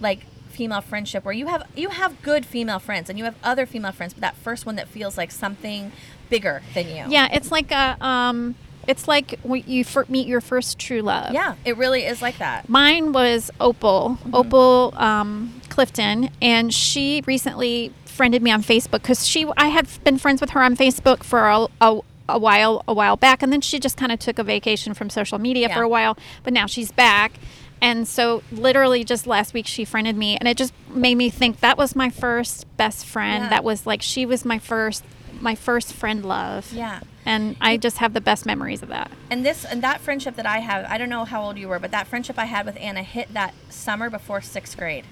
like 0.00 0.26
female 0.50 0.80
friendship 0.80 1.24
where 1.24 1.34
you 1.34 1.46
have 1.46 1.62
you 1.76 1.90
have 1.90 2.20
good 2.22 2.44
female 2.44 2.78
friends 2.78 3.08
and 3.08 3.18
you 3.18 3.24
have 3.24 3.36
other 3.42 3.66
female 3.66 3.92
friends, 3.92 4.14
but 4.14 4.20
that 4.22 4.36
first 4.36 4.66
one 4.66 4.76
that 4.76 4.88
feels 4.88 5.16
like 5.16 5.30
something 5.30 5.92
bigger 6.30 6.62
than 6.74 6.88
you. 6.88 7.04
Yeah. 7.08 7.28
It's 7.32 7.50
like 7.50 7.70
a 7.70 7.96
um. 8.04 8.54
It's 8.86 9.06
like 9.06 9.38
when 9.42 9.64
you 9.66 9.84
meet 10.08 10.26
your 10.26 10.40
first 10.40 10.78
true 10.78 11.02
love. 11.02 11.34
Yeah, 11.34 11.56
it 11.66 11.76
really 11.76 12.06
is 12.06 12.22
like 12.22 12.38
that. 12.38 12.70
Mine 12.70 13.12
was 13.12 13.50
Opal, 13.60 14.16
Mm-hmm. 14.20 14.34
Opal 14.34 14.94
um, 14.96 15.60
Clifton, 15.68 16.30
and 16.40 16.72
she 16.72 17.22
recently 17.26 17.92
friended 18.06 18.42
me 18.42 18.50
on 18.50 18.62
Facebook 18.62 19.02
because 19.02 19.26
she 19.26 19.46
I 19.58 19.68
had 19.68 19.86
been 20.04 20.16
friends 20.16 20.40
with 20.40 20.50
her 20.50 20.62
on 20.62 20.74
Facebook 20.74 21.22
for 21.22 21.48
a, 21.48 21.66
a, 21.82 22.00
a 22.28 22.38
while 22.38 22.82
a 22.86 22.94
while 22.94 23.16
back, 23.16 23.42
and 23.42 23.52
then 23.52 23.60
she 23.60 23.78
just 23.78 23.96
kind 23.96 24.12
of 24.12 24.18
took 24.18 24.38
a 24.38 24.44
vacation 24.44 24.94
from 24.94 25.10
social 25.10 25.38
media 25.38 25.68
for 25.68 25.82
a 25.82 25.88
while, 25.88 26.16
but 26.42 26.52
now 26.52 26.66
she's 26.66 26.92
back. 26.92 27.32
And 27.80 28.08
so, 28.08 28.42
literally, 28.50 29.04
just 29.04 29.26
last 29.26 29.54
week, 29.54 29.66
she 29.66 29.84
friended 29.84 30.16
me, 30.16 30.36
and 30.36 30.48
it 30.48 30.56
just 30.56 30.72
made 30.90 31.14
me 31.14 31.30
think 31.30 31.60
that 31.60 31.78
was 31.78 31.94
my 31.94 32.10
first 32.10 32.66
best 32.76 33.06
friend. 33.06 33.44
Yeah. 33.44 33.50
That 33.50 33.64
was 33.64 33.86
like 33.86 34.02
she 34.02 34.26
was 34.26 34.44
my 34.44 34.58
first, 34.58 35.04
my 35.40 35.54
first 35.54 35.92
friend 35.92 36.24
love. 36.24 36.72
Yeah. 36.72 37.00
And 37.24 37.56
I 37.60 37.76
just 37.76 37.98
have 37.98 38.14
the 38.14 38.20
best 38.20 38.46
memories 38.46 38.82
of 38.82 38.88
that. 38.88 39.10
And 39.30 39.44
this 39.44 39.64
and 39.64 39.82
that 39.82 40.00
friendship 40.00 40.34
that 40.36 40.46
I 40.46 40.58
have, 40.58 40.86
I 40.90 40.98
don't 40.98 41.10
know 41.10 41.24
how 41.24 41.44
old 41.44 41.58
you 41.58 41.68
were, 41.68 41.78
but 41.78 41.90
that 41.92 42.08
friendship 42.08 42.38
I 42.38 42.46
had 42.46 42.66
with 42.66 42.76
Anna 42.78 43.02
hit 43.02 43.32
that 43.34 43.54
summer 43.68 44.10
before 44.10 44.40
sixth 44.40 44.76
grade. 44.76 45.04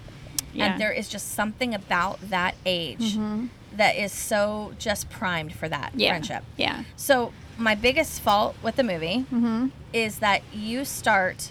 Yeah. 0.52 0.72
And 0.72 0.80
there 0.80 0.92
is 0.92 1.08
just 1.08 1.32
something 1.32 1.74
about 1.74 2.30
that 2.30 2.54
age 2.64 3.16
mm-hmm. 3.16 3.46
That 3.76 3.96
is 3.96 4.12
so 4.12 4.72
just 4.78 5.08
primed 5.10 5.52
for 5.54 5.68
that 5.68 5.92
Yeah. 5.94 6.10
friendship. 6.10 6.44
Yeah. 6.56 6.84
So 6.96 7.32
my 7.58 7.74
biggest 7.74 8.20
fault 8.20 8.56
with 8.62 8.76
the 8.76 8.82
movie 8.84 9.24
Mm-hmm. 9.32 9.68
is 9.92 10.18
that 10.18 10.42
you 10.52 10.84
start 10.84 11.50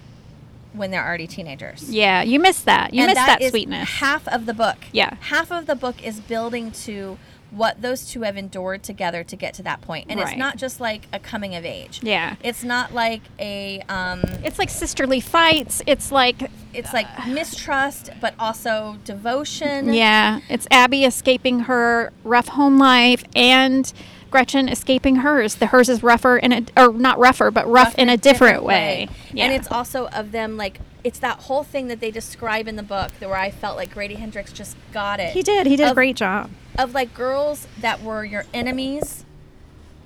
when 0.73 0.91
they're 0.91 1.05
already 1.05 1.27
teenagers. 1.27 1.89
Yeah. 1.89 2.21
You 2.23 2.39
miss 2.39 2.61
that. 2.61 2.93
You 2.93 3.01
and 3.03 3.09
that 3.15 3.39
that, 3.39 3.41
is 3.41 3.51
sweetness. 3.51 3.89
Half 3.89 4.27
of 4.27 4.45
the 4.45 4.53
book. 4.53 4.77
Yeah. 4.91 5.15
Half 5.21 5.51
of 5.51 5.67
the 5.67 5.75
book 5.75 6.05
is 6.05 6.19
building 6.19 6.71
to 6.71 7.17
what 7.55 7.81
those 7.81 8.09
two 8.09 8.23
have 8.23 8.35
endured 8.35 8.83
together 8.83 9.23
to 9.23 9.35
get 9.35 9.53
to 9.55 9.63
that 9.63 9.81
point. 9.81 10.07
And 10.09 10.19
it's 10.19 10.35
not 10.35 10.57
just 10.57 10.79
like 10.79 11.07
a 11.13 11.19
coming 11.19 11.55
of 11.55 11.65
age. 11.65 12.01
Yeah. 12.03 12.35
It's 12.43 12.63
not 12.63 12.93
like 12.93 13.21
a 13.39 13.81
um 13.89 14.21
It's 14.43 14.59
like 14.59 14.69
sisterly 14.69 15.19
fights. 15.19 15.81
It's 15.87 16.11
like 16.11 16.49
it's 16.73 16.93
like 16.93 17.07
mistrust 17.27 18.09
but 18.19 18.33
also 18.37 18.97
devotion. 19.05 19.93
yeah, 19.93 20.41
it's 20.49 20.67
Abby 20.69 21.05
escaping 21.05 21.61
her 21.61 22.11
rough 22.23 22.49
home 22.49 22.77
life 22.77 23.23
and 23.35 23.91
Gretchen 24.31 24.67
escaping 24.67 25.17
hers. 25.17 25.55
The 25.55 25.67
hers 25.67 25.87
is 25.87 26.03
rougher 26.03 26.37
in 26.37 26.51
a 26.51 26.65
or 26.75 26.91
not 26.91 27.17
rougher, 27.19 27.51
but 27.51 27.69
rough, 27.69 27.95
in 27.95 28.09
a 28.09 28.17
different, 28.17 28.63
way. 28.63 29.07
Yeah. 29.31 29.45
And 29.45 29.53
it's 29.53 29.71
also 29.71 30.07
of 30.09 30.33
them 30.33 30.57
like 30.57 30.81
it's 31.05 31.19
that 31.19 31.41
whole 31.41 31.63
thing 31.63 31.87
that 31.87 32.01
they 32.01 32.11
describe 32.11 32.67
in 32.67 32.75
the 32.75 32.83
book 32.83 33.11
that 33.19 33.29
where 33.29 33.37
I 33.37 33.51
felt 33.51 33.77
like 33.77 33.93
Grady 33.93 34.15
Hendrix 34.15 34.51
just 34.51 34.75
got 34.91 35.21
it. 35.21 35.31
he 35.31 35.41
did. 35.41 35.67
He 35.67 35.75
did 35.77 35.89
a 35.89 35.93
great 35.93 36.17
job. 36.17 36.49
Of 36.77 36.93
like 36.93 37.13
girls 37.13 37.67
that 37.79 38.01
were 38.01 38.23
your 38.25 38.45
enemies 38.53 39.23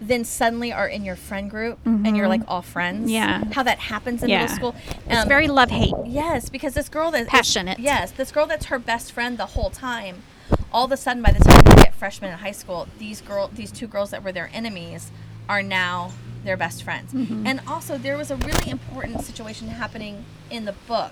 then 0.02 0.24
suddenly 0.24 0.72
are 0.72 0.88
in 0.88 1.04
your 1.04 1.18
friend 1.18 1.50
group 1.52 1.78
and 1.86 2.16
you're 2.16 2.30
like 2.30 2.42
all 2.48 2.62
friends. 2.62 3.00
Mm-hmm. 3.02 3.10
Yeah. 3.10 3.44
How 3.52 3.64
that 3.64 3.80
happens 3.80 4.24
in 4.24 4.30
Yeah. 4.30 4.44
middle 4.44 4.56
school. 4.56 4.76
It's 5.06 5.24
Um, 5.24 5.28
very 5.28 5.50
love 5.50 5.72
hate. 5.72 5.94
Yes, 6.06 6.48
because 6.48 6.74
this 6.74 6.88
girl 6.88 7.12
that 7.12 7.24
is- 7.24 7.28
Passionate. 7.28 7.80
yes, 7.80 8.12
this 8.12 8.32
girl 8.32 8.46
that's 8.46 8.68
her 8.68 8.80
best 8.80 9.12
friend 9.12 9.38
the 9.38 9.48
whole 9.48 9.70
time. 9.70 10.24
All 10.72 10.86
of 10.86 10.92
a 10.94 10.98
sudden, 10.98 11.22
by 11.22 11.32
the 11.32 11.44
time 11.44 11.62
they 11.66 11.84
get 11.84 11.94
freshmen 11.96 12.32
in 12.32 12.38
high 12.38 12.54
school, 12.54 12.88
these 12.98 13.20
girl, 13.20 13.50
these 13.54 13.72
two 13.74 13.88
girls 13.88 14.12
that 14.12 14.24
were 14.24 14.32
their 14.32 14.50
enemies, 14.54 15.12
are 15.50 15.62
now 15.62 16.12
their 16.46 16.56
best 16.56 16.82
friends. 16.82 17.12
Mm-hmm. 17.12 17.46
And 17.46 17.60
also, 17.68 17.98
there 17.98 18.16
was 18.18 18.32
a 18.32 18.38
really 18.38 18.70
important 18.72 19.22
situation 19.26 19.68
happening 19.68 20.24
in 20.50 20.64
the 20.64 20.76
book 20.88 21.12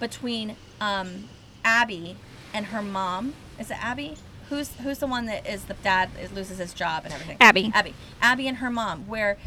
between 0.00 0.56
um, 0.80 1.28
Abby 1.62 2.16
and 2.54 2.66
her 2.66 2.80
mom. 2.80 3.34
Is 3.58 3.70
it 3.70 3.76
Abby? 3.84 4.16
Who's 4.48 4.70
who's 4.82 4.98
the 4.98 5.06
one 5.06 5.26
that 5.26 5.46
is 5.46 5.64
the 5.64 5.74
dad 5.74 6.10
loses 6.34 6.58
his 6.58 6.72
job 6.72 7.04
and 7.04 7.12
everything? 7.12 7.36
Abby. 7.40 7.70
Abby. 7.74 7.94
Abby 8.20 8.48
and 8.48 8.58
her 8.58 8.70
mom. 8.70 9.06
Where 9.08 9.38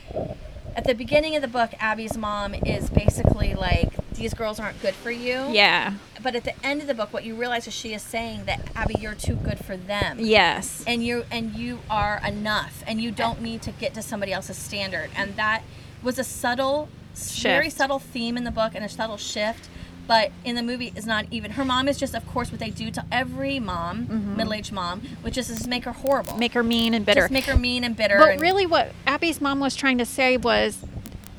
at 0.76 0.86
the 0.86 0.94
beginning 0.94 1.36
of 1.36 1.42
the 1.42 1.48
book, 1.48 1.72
Abby's 1.80 2.18
mom 2.18 2.54
is 2.54 2.90
basically 2.90 3.54
like, 3.56 3.90
"These 4.14 4.34
girls 4.34 4.60
aren't 4.60 4.82
good 4.82 4.96
for 4.96 5.12
you." 5.12 5.48
Yeah. 5.50 5.94
But 6.22 6.36
at 6.36 6.44
the 6.44 6.54
end 6.66 6.82
of 6.82 6.88
the 6.88 6.94
book, 6.94 7.14
what 7.14 7.24
you 7.24 7.36
realize 7.36 7.68
is 7.68 7.74
she 7.74 7.94
is 7.94 8.02
saying 8.02 8.46
that 8.46 8.60
Abby, 8.76 8.96
you're 9.00 9.16
too 9.16 9.36
good 9.36 9.64
for 9.64 9.78
them. 9.78 10.18
Yes. 10.20 10.84
And 10.86 11.04
you 11.04 11.26
and 11.32 11.56
you 11.56 11.80
are 11.90 12.22
enough, 12.26 12.84
and 12.86 13.02
you 13.02 13.12
don't 13.12 13.42
need 13.42 13.62
to 13.64 13.72
get 13.72 13.94
to 13.94 14.02
somebody 14.02 14.34
else's 14.34 14.58
standard. 14.58 15.10
And 15.16 15.36
that 15.36 15.64
was 16.04 16.20
a 16.20 16.24
subtle, 16.24 16.90
very 17.16 17.70
subtle 17.70 18.00
theme 18.00 18.38
in 18.38 18.44
the 18.44 18.52
book, 18.52 18.74
and 18.76 18.84
a 18.84 18.90
subtle 18.90 19.18
shift. 19.18 19.70
But 20.08 20.32
in 20.46 20.56
the 20.56 20.64
movie, 20.64 20.94
is 20.96 21.06
not 21.06 21.26
even. 21.32 21.52
Her 21.52 21.66
mom 21.66 21.88
is 21.90 21.98
just, 22.00 22.16
of 22.16 22.26
course, 22.28 22.50
what 22.50 22.60
they 22.60 22.70
do 22.70 22.90
to 22.92 23.04
every 23.12 23.60
mom, 23.60 24.36
middle-aged 24.38 24.72
mom, 24.72 25.02
which 25.22 25.38
is 25.38 25.48
just 25.50 25.68
make 25.68 25.84
her 25.84 25.92
horrible, 25.92 26.32
Mm-hmm. 26.32 26.40
Make 26.40 26.54
her 26.54 26.64
mean 26.64 26.94
and 26.94 27.06
bitter. 27.06 27.22
just 27.22 27.32
make 27.32 27.44
her 27.46 27.58
mean 27.58 27.84
and 27.84 27.96
bitter. 27.96 28.18
But 28.18 28.32
and- 28.34 28.42
really, 28.42 28.66
what 28.66 28.94
Abby's 29.06 29.42
mom 29.42 29.60
was 29.60 29.76
trying 29.76 29.98
to 29.98 30.06
say 30.06 30.38
was, 30.38 30.84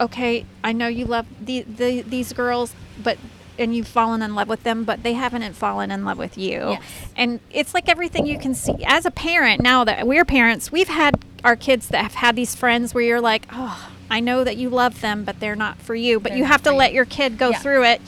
okay, 0.01 0.45
I 0.63 0.73
know 0.73 0.87
you 0.87 1.07
love 1.07 1.27
the, 1.41 1.63
the 1.63 2.03
these 2.03 2.33
girls, 2.33 2.75
but 3.03 3.17
and 3.59 3.75
you've 3.75 3.89
fallen 3.89 4.23
in 4.23 4.35
love 4.37 4.47
with 4.49 4.63
them, 4.63 4.85
but 4.85 5.03
they 5.03 5.15
haven't 5.15 5.53
fallen 5.55 5.91
in 5.91 6.05
love 6.05 6.17
with 6.19 6.39
you. 6.39 6.51
Yes. 6.71 6.83
And 7.17 7.41
it's 7.51 7.75
like 7.75 7.89
everything 7.89 8.25
you 8.27 8.39
can 8.39 8.55
see 8.55 8.85
as 8.87 9.05
a 9.05 9.11
parent. 9.11 9.61
Now 9.63 9.83
that 9.85 10.07
we're 10.07 10.25
parents, 10.25 10.71
we've 10.71 10.87
had 10.89 11.17
our 11.43 11.57
kids 11.57 11.89
that 11.89 12.03
have 12.03 12.15
had 12.15 12.37
these 12.37 12.55
friends 12.55 12.95
where 12.95 13.03
you're 13.03 13.21
like, 13.21 13.47
oh. 13.53 13.91
I 14.11 14.21
know 14.21 14.43
that 14.45 14.57
you 14.57 14.71
love 14.71 15.01
them, 15.01 15.25
but 15.25 15.39
they're 15.41 15.57
not 15.57 15.77
for 15.79 15.95
you. 15.95 16.19
But 16.19 16.31
They're 16.31 16.39
you 16.39 16.45
have 16.45 16.63
to 16.63 16.73
let 16.73 16.93
you. 16.93 16.97
your 16.97 17.05
kid 17.05 17.37
go 17.39 17.49
Yeah. 17.51 17.55
Mm-hmm. 17.57 17.63
through 17.63 17.85
it. 17.85 18.01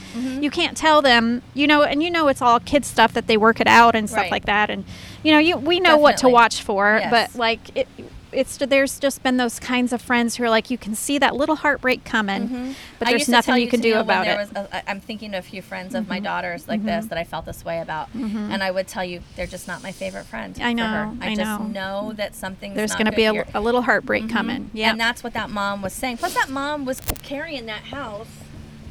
You 0.43 0.51
can't 0.51 0.77
tell 0.77 1.03
them, 1.03 1.43
you 1.55 1.67
know, 1.67 1.83
and 1.83 2.03
you 2.03 2.11
know 2.11 2.29
it's 2.29 2.41
all 2.41 2.59
kid 2.61 2.85
stuff 2.85 3.13
that 3.13 3.27
they 3.27 3.37
work 3.37 3.61
it 3.61 3.67
out 3.67 3.95
and 3.95 4.09
stuff 4.09 4.23
Right. 4.23 4.31
like 4.31 4.47
that. 4.47 4.71
And 4.71 4.85
you 5.23 5.33
know, 5.33 5.39
you 5.39 5.57
we 5.59 5.79
know 5.81 5.97
what 5.99 6.17
to 6.19 6.29
watch 6.29 6.63
for, 6.63 6.99
Yes. 7.01 7.11
but 7.33 7.39
like 7.39 7.61
it 7.77 7.87
it's 8.33 8.57
there's 8.59 8.99
just 8.99 9.23
been 9.23 9.37
those 9.37 9.59
kinds 9.59 9.93
of 9.93 10.01
friends 10.01 10.37
who 10.37 10.45
are 10.45 10.51
like 10.51 10.71
you 10.71 10.79
can 10.79 10.95
see 10.95 11.19
that 11.19 11.35
little 11.35 11.57
heartbreak 11.57 12.05
coming 12.05 12.47
but 12.47 12.51
Mm-hmm. 12.51 13.05
I 13.05 13.11
there's 13.11 13.29
nothing 13.29 13.53
tell 13.53 13.59
you 13.59 13.69
can 13.69 13.81
do 13.81 13.97
about 13.99 14.27
it 14.27 14.37
Was 14.37 14.53
a, 14.53 14.77
I- 14.77 14.83
I'm 14.87 15.01
thinking 15.01 15.35
of 15.35 15.45
a 15.45 15.49
few 15.49 15.63
friends 15.63 15.95
of 15.95 16.03
Mm-hmm. 16.05 16.09
my 16.13 16.21
daughters 16.21 16.69
like 16.69 16.85
this 16.85 17.07
that 17.07 17.19
I 17.19 17.25
felt 17.25 17.45
this 17.47 17.65
way 17.65 17.81
about, 17.81 18.09
and 18.15 18.63
I 18.63 18.71
would 18.71 18.87
tell 18.89 19.05
you 19.05 19.21
they're 19.37 19.47
just 19.47 19.67
not 19.67 19.83
my 19.83 19.93
favorite 19.93 20.25
friend. 20.27 20.57
I 20.61 20.73
know, 20.73 21.17
I, 21.21 21.31
I 21.33 21.35
just 21.35 21.61
know. 21.61 21.67
know 21.67 22.13
that 22.15 22.35
something 22.35 22.75
there's 22.75 22.95
going 22.95 23.07
to 23.07 23.13
be 23.13 23.25
a, 23.25 23.45
a 23.55 23.61
little 23.61 23.83
heartbreak 23.83 24.29
coming 24.29 24.71
yeah 24.73 24.91
And 24.91 25.01
that's 25.01 25.23
what 25.25 25.33
that 25.35 25.51
mom 25.51 25.83
was 25.83 25.93
saying. 25.93 26.19
Plus, 26.19 26.35
that 26.35 26.49
mom 26.49 26.85
was 26.85 27.01
carrying 27.23 27.67
that 27.67 27.83
house 27.85 28.29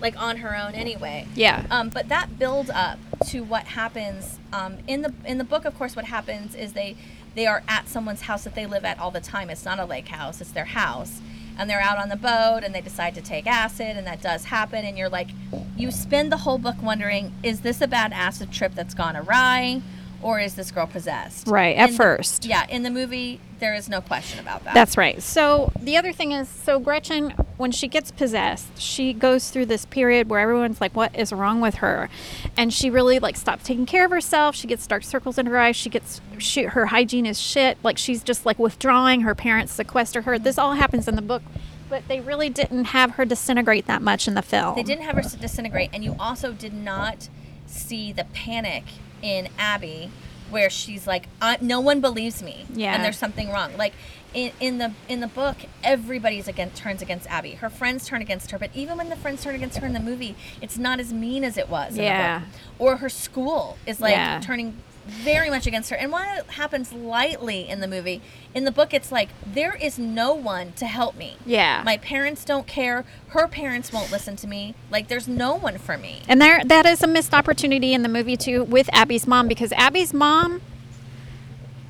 like 0.02 0.16
on 0.22 0.38
her 0.38 0.56
own 0.56 0.74
anyway. 0.76 1.28
yeah 1.36 1.66
Um, 1.70 1.90
but 1.90 2.08
that 2.10 2.40
build 2.40 2.70
up 2.70 2.98
to 3.28 3.44
what 3.44 3.66
happens 3.66 4.40
um, 4.54 4.78
in 4.88 5.02
the 5.02 5.14
in 5.26 5.38
the 5.38 5.44
book. 5.44 5.66
Of 5.66 5.78
course, 5.78 5.94
what 5.96 6.06
happens 6.06 6.56
is 6.56 6.72
they 6.74 6.96
they 7.36 7.48
are 7.48 7.64
at 7.68 7.88
someone's 7.88 8.22
house 8.22 8.44
that 8.44 8.56
they 8.56 8.66
live 8.66 8.86
at 8.86 9.00
all 9.00 9.12
the 9.12 9.22
time. 9.22 9.50
It's 9.50 9.66
not 9.66 9.80
a 9.80 9.86
lake 9.86 10.08
house; 10.08 10.42
it's 10.42 10.52
their 10.52 10.66
house, 10.66 11.22
and 11.58 11.70
they're 11.70 11.82
out 11.82 11.98
on 11.98 12.10
the 12.10 12.16
boat 12.16 12.62
and 12.64 12.74
they 12.74 12.82
decide 12.82 13.14
to 13.16 13.22
take 13.22 13.46
acid, 13.46 13.98
and 13.98 14.08
that 14.08 14.22
does 14.22 14.46
happen. 14.46 14.86
And 14.86 14.98
you're 14.98 15.10
like, 15.10 15.30
you 15.76 15.92
spend 15.92 16.32
the 16.32 16.38
whole 16.38 16.58
book 16.58 16.82
wondering, 16.82 17.34
is 17.44 17.62
this 17.62 17.82
a 17.82 17.88
bad 17.88 18.14
acid 18.14 18.52
trip 18.52 18.76
that's 18.76 18.94
gone 18.94 19.18
awry? 19.18 19.82
Or 20.22 20.40
is 20.40 20.56
this 20.56 20.72
girl 20.72 20.86
possessed? 20.86 21.48
Right, 21.48 21.78
at 21.78 21.90
In 21.90 21.92
the- 21.92 21.98
first. 21.98 22.46
yeah, 22.46 22.66
in 22.68 22.84
the 22.84 22.90
movie, 22.90 23.40
there 23.60 23.74
is 23.74 23.88
no 23.88 24.02
question 24.02 24.40
about 24.40 24.64
that. 24.66 24.74
That's 24.74 24.98
right. 24.98 25.22
So 25.22 25.72
the 25.80 25.96
other 25.96 26.12
thing 26.12 26.34
is, 26.34 26.50
so 26.50 26.78
Gretchen, 26.80 27.32
when 27.58 27.72
she 27.72 27.88
gets 27.88 28.12
possessed, 28.12 28.80
she 28.82 29.14
goes 29.14 29.50
through 29.50 29.68
this 29.68 29.86
period 29.86 30.30
where 30.30 30.40
everyone's 30.42 30.82
like, 30.82 30.94
"What 30.96 31.18
is 31.18 31.32
wrong 31.32 31.62
with 31.62 31.76
her?" 31.76 32.10
And 32.58 32.74
she 32.74 32.90
really 32.90 33.20
like 33.20 33.38
stops 33.38 33.64
taking 33.64 33.86
care 33.86 34.04
of 34.06 34.12
herself. 34.12 34.56
She 34.56 34.68
gets 34.68 34.86
dark 34.88 35.04
circles 35.04 35.38
in 35.38 35.46
her 35.46 35.58
eyes. 35.58 35.76
She 35.76 35.90
gets 35.90 36.20
she, 36.38 36.64
her 36.64 36.88
hygiene 36.88 37.26
is 37.26 37.40
shit. 37.40 37.78
Like 37.84 37.98
she's 37.98 38.22
just 38.24 38.46
like 38.46 38.60
withdrawing. 38.60 39.22
Her 39.22 39.36
parents 39.36 39.72
sequester 39.74 40.22
her. 40.24 40.38
This 40.40 40.58
all 40.58 40.74
happens 40.74 41.08
in 41.08 41.16
the 41.16 41.22
book, 41.22 41.44
but 41.90 42.08
they 42.10 42.20
really 42.20 42.50
didn't 42.50 42.86
have 42.86 43.12
her 43.12 43.24
disintegrate 43.26 43.88
that 43.88 44.02
much 44.02 44.28
in 44.28 44.34
the 44.36 44.42
film. 44.42 44.76
They 44.76 44.84
didn't 44.84 45.04
have 45.06 45.16
her 45.16 45.22
disintegrate, 45.38 45.90
and 45.94 46.04
you 46.04 46.16
also 46.20 46.52
did 46.52 46.74
not 46.74 47.30
see 47.68 48.12
the 48.12 48.24
panic 48.26 48.84
in 49.22 49.50
Abby, 49.58 50.12
where 50.50 50.70
she's 50.70 51.06
like, 51.08 51.28
uh, 51.42 51.58
"No 51.62 51.80
one 51.80 52.02
believes 52.02 52.42
me, 52.42 52.66
Yeah. 52.74 52.94
and 52.96 53.04
there's 53.04 53.18
something 53.18 53.50
wrong." 53.50 53.76
Like 53.78 53.94
in, 54.34 54.52
in 54.60 54.78
the 54.78 54.94
in 55.08 55.20
the 55.20 55.28
book, 55.28 55.58
everybody's 55.84 56.48
against 56.48 56.76
turns 56.78 57.02
against 57.02 57.28
Abby. 57.30 57.52
Her 57.52 57.70
friends 57.70 58.06
turn 58.08 58.22
against 58.22 58.52
her, 58.52 58.60
but 58.60 58.70
even 58.74 58.98
when 58.98 59.10
the 59.10 59.16
friends 59.16 59.44
turn 59.44 59.56
against 59.56 59.78
her 59.78 59.88
in 59.88 59.94
the 59.94 60.00
movie, 60.00 60.36
it's 60.62 60.78
not 60.78 61.00
as 61.00 61.12
mean 61.14 61.44
as 61.44 61.58
it 61.58 61.70
was. 61.70 61.98
In 61.98 62.04
Yeah. 62.04 62.40
The 62.40 62.46
book. 62.46 62.50
Or 62.80 62.98
her 62.98 63.10
school 63.10 63.78
is 63.86 64.00
like 64.00 64.12
Yeah. 64.14 64.40
turning 64.42 64.78
very 65.10 65.50
much 65.50 65.68
against 65.68 65.90
her. 65.90 65.96
And 65.96 66.12
while 66.12 66.40
it 66.40 66.46
happens 66.52 66.94
lightly 66.94 67.68
in 67.68 67.80
the 67.82 67.88
movie, 67.88 68.22
in 68.54 68.64
the 68.64 68.72
book, 68.72 68.94
it's 68.94 69.12
like 69.12 69.30
there 69.46 69.76
is 69.76 70.00
no 70.00 70.34
one 70.34 70.72
to 70.74 70.86
help 70.86 71.16
me. 71.16 71.38
Yeah. 71.46 71.82
My 71.86 71.98
parents 71.98 72.46
don't 72.46 72.68
care. 72.68 73.06
Her 73.30 73.48
parents 73.48 73.92
won't 73.92 74.12
listen 74.12 74.36
to 74.38 74.48
me. 74.48 74.76
Like 74.90 75.08
there's 75.08 75.28
no 75.28 75.56
one 75.56 75.78
for 75.78 75.98
me. 75.98 76.22
And 76.28 76.42
there, 76.42 76.64
that 76.64 76.86
is 76.86 77.04
a 77.04 77.08
missed 77.08 77.34
opportunity 77.34 77.94
in 77.94 78.04
the 78.04 78.10
movie 78.10 78.38
too 78.38 78.64
with 78.64 78.90
Abby's 78.94 79.28
mom 79.28 79.48
because 79.48 79.72
Abby's 79.74 80.14
mom 80.14 80.62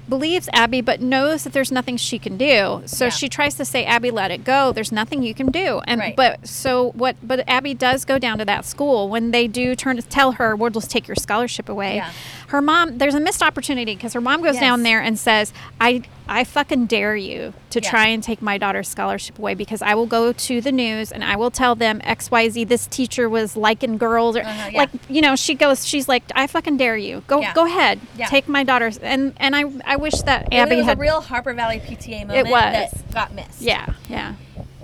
believes 0.07 0.49
Abby 0.53 0.81
but 0.81 0.99
knows 1.01 1.43
that 1.43 1.53
there's 1.53 1.71
nothing 1.71 1.95
she 1.95 2.17
can 2.17 2.35
do. 2.35 2.81
So 2.87 3.05
Yeah. 3.05 3.09
she 3.11 3.29
tries 3.29 3.53
to 3.55 3.63
say, 3.63 3.85
"Abby, 3.85 4.09
let 4.09 4.31
it 4.31 4.43
go. 4.43 4.71
There's 4.71 4.91
nothing 4.91 5.21
you 5.21 5.35
can 5.35 5.51
do." 5.51 5.81
And 5.85 5.99
Right. 6.01 6.15
but 6.15 6.47
so 6.47 6.89
what? 6.95 7.15
But 7.21 7.47
Abby 7.47 7.75
does 7.75 8.05
go 8.05 8.17
down 8.17 8.39
to 8.39 8.45
that 8.45 8.65
school 8.65 9.07
when 9.07 9.29
they 9.29 9.47
do 9.47 9.75
turn 9.75 9.97
to 9.97 10.01
tell 10.01 10.31
her, 10.33 10.55
"We'll 10.55 10.71
just 10.71 10.89
take 10.89 11.07
your 11.07 11.13
scholarship 11.15 11.69
away." 11.69 11.97
Yeah. 11.97 12.09
Her 12.49 12.61
mom, 12.63 12.97
there's 12.97 13.13
a 13.13 13.19
missed 13.19 13.43
opportunity 13.43 13.93
because 13.95 14.13
her 14.13 14.21
mom 14.21 14.41
goes 14.41 14.57
down 14.57 14.81
there 14.81 14.99
and 15.01 15.19
says, 15.19 15.53
"I, 15.79 16.01
I 16.27 16.43
fucking 16.43 16.87
dare 16.87 17.15
you 17.15 17.53
to 17.69 17.79
Yeah. 17.79 17.89
try 17.89 18.07
and 18.07 18.23
take 18.23 18.41
my 18.41 18.57
daughter's 18.57 18.87
scholarship 18.87 19.37
away 19.37 19.53
because 19.53 19.83
I 19.83 19.93
will 19.93 20.07
go 20.07 20.33
to 20.33 20.59
the 20.59 20.71
news 20.71 21.11
and 21.11 21.23
I 21.23 21.35
will 21.35 21.51
tell 21.51 21.75
them 21.75 22.01
X, 22.03 22.31
Y, 22.31 22.49
Z. 22.49 22.63
This 22.63 22.87
teacher 22.87 23.29
was 23.29 23.55
liking 23.55 23.99
girls 23.99 24.35
or 24.35 24.41
Uh-huh, 24.41 24.69
yeah. 24.71 24.77
like 24.79 24.89
you 25.09 25.21
know." 25.21 25.35
She 25.35 25.53
goes, 25.53 25.85
she's 25.87 26.07
like, 26.09 26.23
"I 26.35 26.47
fucking 26.47 26.77
dare 26.77 26.97
you. 26.97 27.23
Go, 27.27 27.39
Yeah. 27.39 27.53
go 27.53 27.65
ahead, 27.67 27.99
take 28.27 28.47
my 28.47 28.63
daughter's." 28.63 28.97
And 28.97 29.33
and 29.37 29.55
I, 29.55 29.65
I 29.85 29.95
wish 29.97 30.19
that 30.23 30.47
It 30.51 30.55
Abby 30.57 30.77
was 30.77 30.85
had. 30.85 30.97
a 30.97 31.01
real 31.01 31.21
Harper 31.21 31.53
Valley 31.53 31.79
PTA 31.79 32.25
moment 32.25 32.49
was. 32.49 32.61
that 32.61 33.13
got 33.13 33.33
missed. 33.33 33.61
yeah, 33.61 33.93
yeah, 34.09 34.33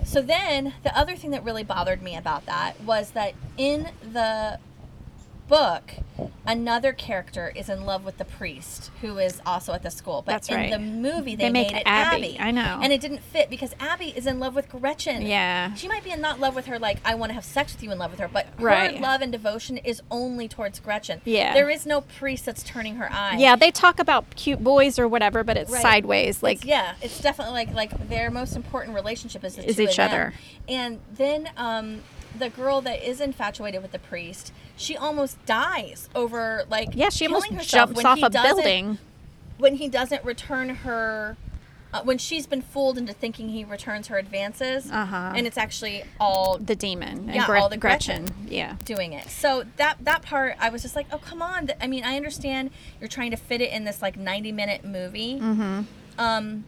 So 0.04 0.22
then 0.22 0.74
the 0.84 0.96
other 0.96 1.16
thing 1.16 1.32
that 1.32 1.42
really 1.42 1.64
bothered 1.64 2.00
me 2.00 2.16
about 2.16 2.46
that 2.46 2.80
was 2.82 3.10
that 3.10 3.32
in 3.58 3.88
the 4.12 4.60
book, 5.48 5.92
another 6.46 6.92
character 6.92 7.52
is 7.54 7.68
in 7.68 7.84
love 7.84 8.04
with 8.04 8.18
the 8.18 8.24
priest 8.24 8.90
who 9.00 9.18
is 9.18 9.40
also 9.46 9.72
at 9.72 9.82
the 9.82 9.90
school. 9.90 10.22
But 10.24 10.32
That's 10.32 10.48
in 10.48 10.54
right. 10.56 10.70
the 10.70 10.78
movie, 10.78 11.36
they, 11.36 11.44
They 11.46 11.50
made 11.50 11.72
it 11.72 11.82
Abby. 11.86 12.36
Abby. 12.36 12.40
I 12.40 12.50
know. 12.50 12.80
And 12.82 12.92
it 12.92 13.00
didn't 13.00 13.20
fit 13.22 13.50
because 13.50 13.74
Abby 13.78 14.12
is 14.16 14.26
in 14.26 14.38
love 14.40 14.54
with 14.54 14.68
Gretchen. 14.68 15.22
Yeah. 15.22 15.74
She 15.74 15.88
might 15.88 16.04
be 16.04 16.10
in 16.10 16.20
not 16.20 16.40
love 16.40 16.54
with 16.54 16.66
her, 16.66 16.78
like, 16.78 16.98
I 17.04 17.14
want 17.14 17.30
to 17.30 17.34
have 17.34 17.44
sex 17.44 17.72
with 17.74 17.82
you 17.82 17.92
in 17.92 17.98
love 17.98 18.10
with 18.10 18.20
her, 18.20 18.28
but 18.28 18.46
Right. 18.58 18.96
her 18.96 19.00
love 19.02 19.20
and 19.22 19.30
devotion 19.32 19.76
is 19.78 20.02
only 20.10 20.48
towards 20.48 20.80
Gretchen. 20.80 21.20
Yeah. 21.24 21.54
There 21.54 21.70
is 21.70 21.86
no 21.86 22.00
priest 22.00 22.44
that's 22.46 22.62
turning 22.62 22.96
her 22.96 23.10
eye. 23.12 23.36
yeah. 23.38 23.56
They 23.56 23.70
talk 23.70 23.98
about 23.98 24.34
cute 24.36 24.62
boys 24.64 24.98
or 24.98 25.06
whatever, 25.08 25.44
but 25.44 25.56
it's 25.56 25.70
Right. 25.70 25.82
sideways. 25.82 26.42
Like, 26.42 26.58
It's- 26.64 26.68
yeah, 26.68 26.94
it's 27.02 27.20
definitely 27.20 27.54
like 27.54 27.72
like 27.74 28.08
their 28.08 28.30
most 28.30 28.56
important 28.56 28.94
relationship 28.94 29.44
is 29.44 29.58
Is 29.58 29.78
each 29.80 29.98
other. 29.98 30.32
And 30.68 31.00
then 31.12 31.50
um, 31.56 32.02
the 32.38 32.48
girl 32.48 32.80
that 32.82 33.02
is 33.06 33.20
infatuated 33.20 33.82
with 33.82 33.92
the 33.92 33.98
priest, 33.98 34.52
she 34.76 34.96
almost 34.96 35.44
dies 35.46 36.08
over 36.14 36.64
like 36.68 36.90
yeah, 36.94 37.08
she 37.08 37.26
almost 37.26 37.50
jumps 37.68 38.04
off 38.04 38.22
a 38.22 38.30
building. 38.30 38.98
when 39.58 39.76
he 39.76 39.88
doesn't 39.88 40.24
return 40.24 40.68
her. 40.70 41.36
Uh, 41.94 42.02
when 42.02 42.18
she's 42.18 42.46
been 42.48 42.60
fooled 42.60 42.98
into 42.98 43.12
thinking 43.12 43.48
he 43.50 43.64
returns 43.64 44.08
her 44.08 44.18
advances, 44.18 44.90
Uh-huh. 44.90 45.32
and 45.36 45.46
it's 45.46 45.56
actually 45.56 46.02
all 46.20 46.58
The 46.58 46.74
demon. 46.74 47.20
And 47.26 47.34
Yeah, 47.36 47.46
Gre- 47.46 47.56
all 47.56 47.68
the 47.68 47.76
Gretchen. 47.78 48.24
Gretchen. 48.26 48.48
Yeah. 48.48 48.74
doing 48.84 49.12
it. 49.12 49.30
So 49.30 49.64
that 49.76 49.96
that 50.02 50.20
part, 50.22 50.56
I 50.58 50.68
was 50.68 50.82
just 50.82 50.96
like, 50.96 51.06
oh 51.12 51.18
come 51.18 51.40
on. 51.40 51.70
I 51.80 51.86
mean, 51.86 52.02
I 52.04 52.16
understand 52.16 52.70
you're 53.00 53.08
trying 53.08 53.30
to 53.30 53.36
fit 53.36 53.60
it 53.60 53.70
in 53.70 53.84
this 53.84 54.02
like 54.02 54.16
90 54.18 54.50
minute 54.52 54.84
movie. 54.84 55.38
Mm-hmm. 55.40 55.82
Um, 56.18 56.64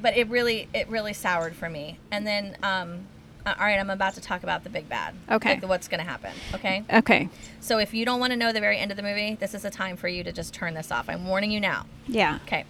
but 0.00 0.16
it 0.16 0.28
really 0.28 0.68
it 0.74 0.88
really 0.88 1.12
soured 1.14 1.54
for 1.54 1.70
me. 1.70 1.98
And 2.10 2.26
then, 2.26 2.56
um, 2.64 3.06
Uh, 3.44 3.54
all 3.58 3.66
right, 3.66 3.78
I'm 3.78 3.90
about 3.90 4.14
to 4.14 4.20
talk 4.20 4.42
about 4.42 4.64
the 4.64 4.70
big 4.70 4.88
bad. 4.88 5.14
Okay. 5.30 5.54
Like 5.54 5.68
what's 5.68 5.88
gonna 5.88 6.04
happen? 6.04 6.32
Okay. 6.54 6.84
Okay. 6.92 7.28
So 7.60 7.78
if 7.78 7.92
you 7.92 8.04
don't 8.04 8.20
want 8.20 8.32
to 8.32 8.36
know 8.36 8.52
the 8.52 8.60
very 8.60 8.78
end 8.78 8.90
of 8.90 8.96
the 8.96 9.02
movie, 9.02 9.34
this 9.34 9.54
is 9.54 9.64
a 9.64 9.70
time 9.70 9.96
for 9.96 10.08
you 10.08 10.22
to 10.24 10.32
just 10.32 10.54
turn 10.54 10.74
this 10.74 10.92
off. 10.92 11.08
I'm 11.08 11.26
warning 11.26 11.50
you 11.50 11.60
now. 11.60 11.86
Yeah. 12.06 12.38
Okay. 12.46 12.64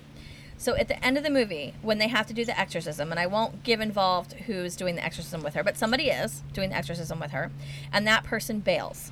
So 0.56 0.76
at 0.76 0.86
the 0.88 1.04
end 1.04 1.18
of 1.18 1.24
the 1.24 1.30
movie, 1.30 1.74
when 1.82 1.98
they 1.98 2.06
have 2.08 2.26
to 2.28 2.32
do 2.32 2.44
the 2.44 2.58
exorcism, 2.58 3.10
and 3.10 3.18
I 3.18 3.26
won't 3.26 3.64
give 3.64 3.80
involved 3.80 4.34
who's 4.34 4.76
doing 4.76 4.94
the 4.94 5.04
exorcism 5.04 5.42
with 5.42 5.54
her, 5.54 5.64
but 5.64 5.76
somebody 5.76 6.04
is 6.08 6.42
doing 6.52 6.70
the 6.70 6.76
exorcism 6.76 7.18
with 7.18 7.32
her, 7.32 7.50
and 7.92 8.06
that 8.06 8.22
person 8.22 8.60
bails. 8.60 9.10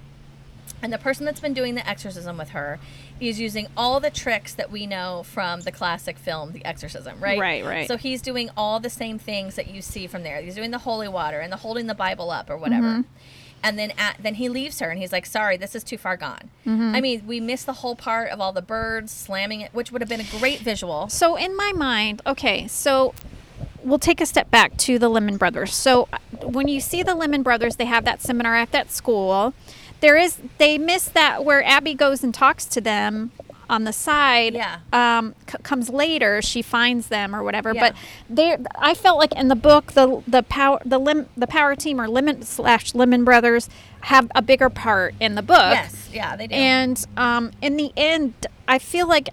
And 0.82 0.92
the 0.92 0.98
person 0.98 1.26
that's 1.26 1.40
been 1.40 1.52
doing 1.52 1.74
the 1.74 1.86
exorcism 1.88 2.38
with 2.38 2.50
her 2.50 2.78
is 3.20 3.38
using 3.38 3.66
all 3.76 4.00
the 4.00 4.10
tricks 4.10 4.54
that 4.54 4.70
we 4.70 4.86
know 4.86 5.22
from 5.24 5.60
the 5.60 5.72
classic 5.72 6.18
film, 6.18 6.52
The 6.52 6.64
Exorcism, 6.64 7.20
right? 7.20 7.38
Right, 7.38 7.64
right. 7.64 7.86
So 7.88 7.96
he's 7.96 8.22
doing 8.22 8.48
all 8.56 8.80
the 8.80 8.88
same 8.90 9.18
things 9.18 9.56
that 9.56 9.68
you 9.68 9.82
see 9.82 10.06
from 10.06 10.22
there. 10.22 10.40
He's 10.40 10.54
doing 10.54 10.70
the 10.70 10.78
holy 10.78 11.08
water 11.08 11.40
and 11.40 11.52
the 11.52 11.58
holding 11.58 11.86
the 11.86 11.94
Bible 11.94 12.30
up 12.30 12.48
or 12.48 12.56
whatever. 12.56 13.04
And 13.62 13.78
then 13.78 13.92
at, 13.98 14.16
then 14.22 14.36
he 14.36 14.48
leaves 14.48 14.78
her 14.80 14.88
and 14.88 14.98
he's 14.98 15.12
like, 15.12 15.26
"Sorry, 15.26 15.58
this 15.58 15.74
is 15.74 15.84
too 15.84 15.98
far 15.98 16.16
gone." 16.16 16.48
I 16.66 17.02
mean, 17.02 17.26
we 17.26 17.40
missed 17.40 17.66
the 17.66 17.74
whole 17.74 17.94
part 17.94 18.30
of 18.30 18.40
all 18.40 18.52
the 18.54 18.62
birds 18.62 19.12
slamming 19.12 19.60
it, 19.60 19.74
which 19.74 19.92
would 19.92 20.00
have 20.00 20.08
been 20.08 20.20
a 20.22 20.38
great 20.38 20.60
visual. 20.60 21.10
So 21.10 21.36
in 21.36 21.54
my 21.54 21.72
mind, 21.76 22.22
okay, 22.26 22.66
so 22.68 23.12
we'll 23.82 23.98
take 23.98 24.22
a 24.22 24.26
step 24.26 24.50
back 24.50 24.78
to 24.78 24.98
the 24.98 25.10
Lemon 25.10 25.36
Brothers. 25.36 25.74
So 25.74 26.08
uh, 26.10 26.18
when 26.46 26.68
you 26.68 26.80
see 26.80 27.02
the 27.02 27.14
Lemon 27.14 27.42
Brothers, 27.42 27.76
they 27.76 27.84
have 27.84 28.06
that 28.06 28.22
seminar 28.22 28.56
at 28.56 28.72
that 28.72 28.90
school. 28.90 29.52
There 30.00 30.16
is 30.16 30.38
they 30.58 30.78
miss 30.78 31.04
that 31.08 31.44
where 31.44 31.62
Abby 31.64 31.94
goes 31.94 32.22
and 32.24 32.32
talks 32.34 32.64
to 32.66 32.80
them 32.80 33.30
on 33.68 33.84
the 33.84 33.92
side. 33.92 34.54
Yeah. 34.54 34.78
Um, 34.92 35.34
c- 35.48 35.58
comes 35.62 35.88
later. 35.90 36.42
She 36.42 36.60
finds 36.62 37.06
them 37.08 37.36
or 37.36 37.42
whatever. 37.44 37.72
Yeah. 37.72 37.80
But 37.90 37.94
there, 38.28 38.58
I 38.76 38.94
felt 38.94 39.18
like 39.18 39.32
in 39.32 39.48
the 39.48 39.54
book, 39.56 39.92
the 39.92 40.22
the 40.26 40.42
power 40.42 40.80
the 40.84 40.98
lim, 40.98 41.28
the 41.36 41.46
power 41.46 41.76
team 41.76 42.00
or 42.00 42.08
Lemon 42.08 42.42
slash 42.42 42.94
Lemon 42.94 43.24
Brothers 43.24 43.68
have 44.02 44.30
a 44.34 44.42
bigger 44.42 44.70
part 44.70 45.14
in 45.20 45.34
the 45.36 45.42
book. 45.42 45.56
Yes, 45.72 46.08
yeah, 46.12 46.34
they 46.34 46.46
do. 46.48 46.54
And 46.54 47.04
um, 47.16 47.52
in 47.62 47.76
the 47.76 47.92
end, 47.96 48.34
I 48.66 48.78
feel 48.78 49.06
like 49.06 49.28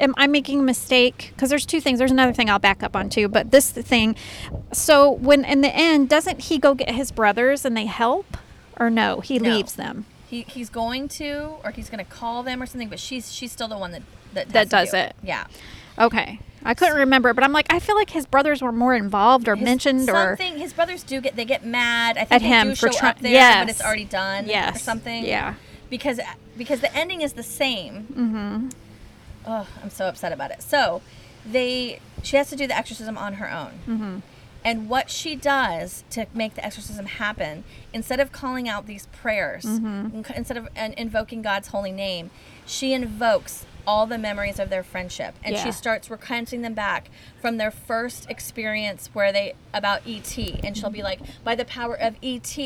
am 0.00 0.14
I 0.16 0.26
making 0.26 0.60
a 0.60 0.62
mistake? 0.62 1.32
Because 1.34 1.50
there's 1.50 1.66
two 1.66 1.80
things. 1.80 1.98
There's 1.98 2.10
another 2.10 2.32
thing 2.32 2.48
I'll 2.48 2.58
back 2.58 2.82
up 2.82 2.96
on 2.96 3.08
too, 3.10 3.28
but 3.28 3.50
this 3.50 3.70
thing. 3.70 4.16
So 4.72 5.10
when 5.10 5.44
in 5.44 5.60
the 5.60 5.74
end, 5.74 6.08
doesn't 6.08 6.42
he 6.44 6.58
go 6.58 6.74
get 6.74 6.90
his 6.92 7.12
brothers 7.12 7.64
and 7.64 7.76
they 7.76 7.86
help, 7.86 8.36
or 8.80 8.88
no? 8.90 9.20
He 9.20 9.38
No. 9.38 9.50
leaves 9.56 9.74
them. 9.74 10.06
He, 10.32 10.42
he's 10.48 10.70
going 10.70 11.08
to, 11.08 11.56
or 11.62 11.70
he's 11.70 11.90
going 11.90 12.04
to 12.04 12.10
call 12.10 12.42
them 12.42 12.62
or 12.62 12.66
something. 12.66 12.88
But 12.88 12.98
she's 12.98 13.30
she's 13.32 13.52
still 13.52 13.68
the 13.68 13.76
one 13.78 13.92
that 13.92 14.02
that, 14.34 14.48
That 14.48 14.68
does 14.70 14.90
do 14.90 14.96
it. 14.96 15.14
Yeah, 15.22 15.46
Okay, 15.98 16.40
I 16.64 16.72
couldn't 16.72 16.96
remember, 16.96 17.34
but 17.34 17.44
I'm 17.44 17.52
like, 17.52 17.66
I 17.70 17.78
feel 17.78 17.96
like 17.96 18.08
his 18.10 18.24
brothers 18.24 18.62
were 18.62 18.72
more 18.72 18.94
involved 18.94 19.46
or 19.46 19.54
His- 19.56 19.64
mentioned 19.64 20.08
or 20.08 20.36
something. 20.38 20.56
His 20.56 20.72
brothers 20.72 21.02
do 21.02 21.20
get 21.20 21.36
they 21.36 21.44
get 21.44 21.64
mad. 21.66 22.16
I 22.16 22.24
think 22.24 22.32
At 22.32 22.40
they 22.40 22.48
him 22.48 22.68
for 22.74 22.90
show 22.90 22.98
try- 22.98 23.10
up 23.10 23.18
there, 23.20 23.30
yes. 23.32 23.62
but 23.64 23.70
it's 23.70 23.82
already 23.82 24.06
done. 24.06 24.46
Yes. 24.46 24.76
or 24.76 24.78
something. 24.78 25.24
Yeah. 25.26 25.54
because 25.90 26.18
because 26.56 26.80
the 26.80 26.94
ending 26.96 27.20
is 27.20 27.34
the 27.34 27.42
same. 27.42 28.06
Mm-hmm. 28.10 28.68
Oh, 29.46 29.66
I'm 29.82 29.90
so 29.90 30.06
upset 30.08 30.32
about 30.32 30.50
it. 30.50 30.62
So 30.62 31.02
they 31.44 32.00
she 32.22 32.36
has 32.36 32.48
to 32.50 32.56
do 32.56 32.66
the 32.66 32.76
exorcism 32.76 33.18
on 33.18 33.34
her 33.34 33.50
own. 33.50 33.72
Mm-hmm. 33.86 34.16
And 34.64 34.88
what 34.88 35.10
she 35.10 35.34
does 35.34 36.04
to 36.10 36.26
make 36.34 36.54
the 36.54 36.64
exorcism 36.64 37.06
happen, 37.06 37.64
instead 37.92 38.20
of 38.20 38.30
calling 38.32 38.68
out 38.68 38.86
these 38.86 39.06
prayers, 39.06 39.64
Mm-hmm. 39.64 40.32
instead 40.34 40.56
of 40.56 40.68
invoking 40.76 41.42
God's 41.42 41.68
holy 41.68 41.92
name, 41.92 42.30
she 42.66 42.92
invokes 42.92 43.66
all 43.84 44.06
the 44.06 44.16
memories 44.18 44.60
of 44.60 44.70
their 44.70 44.84
friendship 44.84 45.34
and 45.42 45.56
Yeah. 45.56 45.64
she 45.64 45.72
starts 45.72 46.08
recounting 46.08 46.62
them 46.62 46.72
back 46.72 47.10
from 47.40 47.56
their 47.56 47.72
first 47.72 48.30
experience 48.30 49.10
where 49.12 49.32
they 49.32 49.54
about 49.74 50.02
ET 50.06 50.38
and 50.62 50.76
she'll 50.78 50.88
be 50.88 51.02
like 51.02 51.18
by 51.42 51.56
the 51.56 51.64
power 51.64 51.96
of 51.98 52.14
ET 52.22 52.56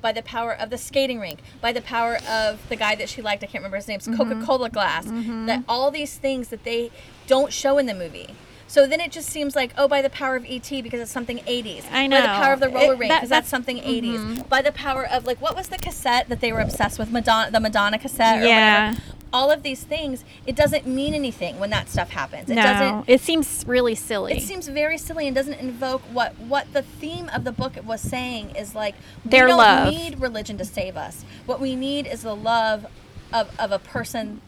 by 0.00 0.12
the 0.12 0.22
power 0.22 0.50
of 0.54 0.70
the 0.70 0.78
skating 0.78 1.20
rink 1.20 1.40
by 1.60 1.72
the 1.72 1.82
power 1.82 2.16
of 2.26 2.66
the 2.70 2.76
guy 2.76 2.94
that 2.94 3.10
she 3.10 3.20
liked 3.20 3.42
I 3.42 3.46
can't 3.48 3.60
remember 3.60 3.76
his 3.76 3.86
name 3.86 3.98
Mm-hmm. 4.00 4.16
Coca-Cola 4.16 4.70
glass 4.70 5.04
that 5.04 5.62
all 5.68 5.90
these 5.90 6.16
things 6.16 6.48
that 6.48 6.64
they 6.64 6.90
don't 7.26 7.52
show 7.52 7.76
in 7.76 7.84
the 7.84 7.92
movie 7.94 8.28
so 8.72 8.86
then 8.86 9.02
it 9.02 9.12
just 9.12 9.28
seems 9.28 9.54
like, 9.54 9.74
oh, 9.76 9.86
by 9.86 10.00
the 10.00 10.08
power 10.08 10.34
of 10.34 10.46
ET 10.48 10.66
because 10.70 10.98
it's 10.98 11.10
something 11.10 11.40
80s. 11.40 11.84
I 11.92 12.06
know. 12.06 12.16
By 12.16 12.22
the 12.22 12.28
power 12.28 12.52
of 12.54 12.60
the 12.60 12.70
roller 12.70 12.94
It- 12.94 12.98
rink 13.00 13.10
that- 13.10 13.18
because 13.20 13.28
that's, 13.28 13.50
that's- 13.50 13.74
mm-hmm. 13.76 14.06
something 14.16 14.38
80s. 14.38 14.48
By 14.48 14.62
the 14.62 14.72
power 14.72 15.06
of 15.06 15.26
like 15.26 15.42
what 15.42 15.54
was 15.54 15.68
the 15.68 15.76
cassette 15.76 16.30
that 16.30 16.40
they 16.40 16.54
were 16.54 16.60
obsessed 16.60 16.98
with? 16.98 17.10
Madonna, 17.10 17.50
the 17.50 17.60
Madonna 17.60 17.98
cassette 17.98 18.40
or 18.42 18.46
Yeah. 18.46 18.92
whatever. 18.92 19.02
All 19.30 19.50
of 19.50 19.62
these 19.62 19.82
things, 19.82 20.24
it 20.46 20.56
doesn't 20.56 20.86
mean 20.86 21.12
anything 21.12 21.58
when 21.58 21.68
that 21.68 21.90
stuff 21.90 22.10
happens. 22.10 22.48
It 22.48 22.54
no, 22.54 22.62
doesn't. 22.62 23.04
it 23.08 23.20
seems 23.20 23.62
really 23.66 23.94
silly. 23.94 24.32
It 24.38 24.42
seems 24.42 24.68
very 24.68 24.96
silly 24.96 25.26
and 25.26 25.36
doesn't 25.36 25.58
invoke 25.60 26.00
what 26.10 26.38
what 26.38 26.72
the 26.72 26.80
theme 26.82 27.28
of 27.34 27.44
the 27.44 27.52
book 27.52 27.74
was 27.84 28.00
saying 28.00 28.56
is 28.56 28.74
like 28.74 28.94
Their 29.22 29.44
we 29.44 29.50
don't 29.50 29.58
love. 29.58 29.90
need 29.92 30.18
religion 30.18 30.56
to 30.56 30.64
save 30.64 30.96
us. 30.96 31.26
What 31.44 31.60
we 31.60 31.76
need 31.76 32.06
is 32.06 32.22
the 32.22 32.34
love 32.34 32.86
of, 33.34 33.50
of 33.60 33.70
a 33.70 33.78
person 33.78 34.40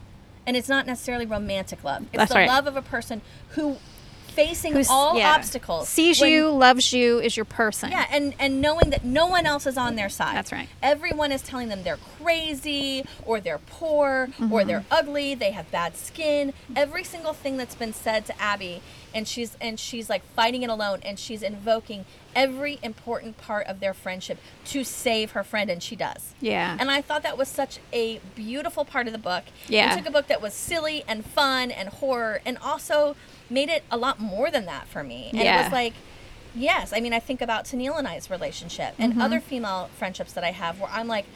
and 0.46 0.56
it's 0.56 0.68
not 0.68 0.86
necessarily 0.86 1.26
romantic 1.26 1.84
love. 1.84 2.02
It's 2.04 2.12
That's 2.16 2.32
the 2.32 2.38
right. 2.38 2.48
love 2.48 2.66
of 2.66 2.76
a 2.76 2.82
person 2.82 3.20
who 3.50 3.76
facing 4.34 4.72
Who's- 4.74 4.88
all 4.90 5.16
yeah. 5.16 5.34
obstacles 5.34 5.88
sees 5.88 6.20
when- 6.20 6.30
you, 6.32 6.50
loves 6.50 6.92
you, 6.92 7.20
is 7.20 7.36
your 7.36 7.44
person. 7.44 7.90
yeah, 7.90 8.06
and 8.10 8.34
and 8.38 8.60
knowing 8.60 8.90
that 8.90 9.04
no 9.04 9.26
one 9.26 9.46
else 9.46 9.66
is 9.66 9.76
on 9.76 9.96
their 9.96 10.08
side. 10.08 10.36
That's 10.36 10.52
right. 10.52 10.68
Everyone 10.82 11.30
is 11.32 11.42
telling 11.42 11.68
them 11.68 11.82
they're 11.84 11.98
crazy 12.22 13.04
or 13.24 13.40
they're 13.40 13.58
poor 13.58 14.28
Mm-hmm. 14.34 14.52
or 14.52 14.64
they're 14.64 14.84
ugly, 14.90 15.34
they 15.34 15.50
have 15.52 15.70
bad 15.70 15.96
skin. 15.96 16.52
Every 16.74 17.04
single 17.04 17.32
thing 17.32 17.56
that's 17.56 17.74
been 17.74 17.92
said 17.92 18.26
to 18.26 18.40
Abby 18.40 18.80
and 19.14 19.28
she's 19.28 19.56
and 19.60 19.78
she's 19.78 20.10
like 20.10 20.24
fighting 20.34 20.62
it 20.62 20.70
alone 20.70 21.00
and 21.04 21.18
she's 21.18 21.42
invoking 21.42 22.04
every 22.34 22.80
important 22.82 23.38
part 23.38 23.66
of 23.68 23.78
their 23.80 23.94
friendship 23.94 24.38
to 24.66 24.82
save 24.82 25.32
her 25.32 25.44
friend 25.44 25.70
and 25.70 25.82
she 25.82 25.94
does. 25.94 26.34
Yeah. 26.40 26.76
And 26.80 26.90
I 26.90 27.00
thought 27.00 27.22
that 27.22 27.38
was 27.38 27.48
such 27.48 27.78
a 27.92 28.18
beautiful 28.34 28.84
part 28.84 29.06
of 29.06 29.12
the 29.12 29.18
book. 29.18 29.44
Yeah. 29.68 29.90
You 29.90 29.98
took 29.98 30.08
a 30.08 30.12
book 30.12 30.26
that 30.28 30.42
was 30.42 30.52
silly 30.54 31.04
and 31.06 31.24
fun 31.24 31.70
and 31.70 31.88
horror 31.90 32.40
and 32.44 32.58
also 32.58 33.14
made 33.50 33.68
it 33.68 33.84
a 33.90 33.96
lot 33.96 34.20
more 34.20 34.50
than 34.50 34.64
that 34.66 34.88
for 34.88 35.02
me. 35.04 35.30
And 35.32 35.40
it 35.40 35.62
was 35.64 35.72
like 35.72 35.94
Yes, 36.56 36.92
I 36.92 37.00
mean 37.00 37.12
I 37.12 37.18
think 37.18 37.40
about 37.42 37.64
Tennille 37.64 37.98
and 37.98 38.06
I's 38.06 38.30
relationship 38.30 38.94
and 38.98 39.12
Mm-hmm. 39.14 39.22
other 39.22 39.40
female 39.40 39.90
friendships 39.98 40.32
that 40.34 40.44
I 40.44 40.52
have 40.52 40.78
where 40.80 40.90
I'm 40.92 41.08
like, 41.08 41.26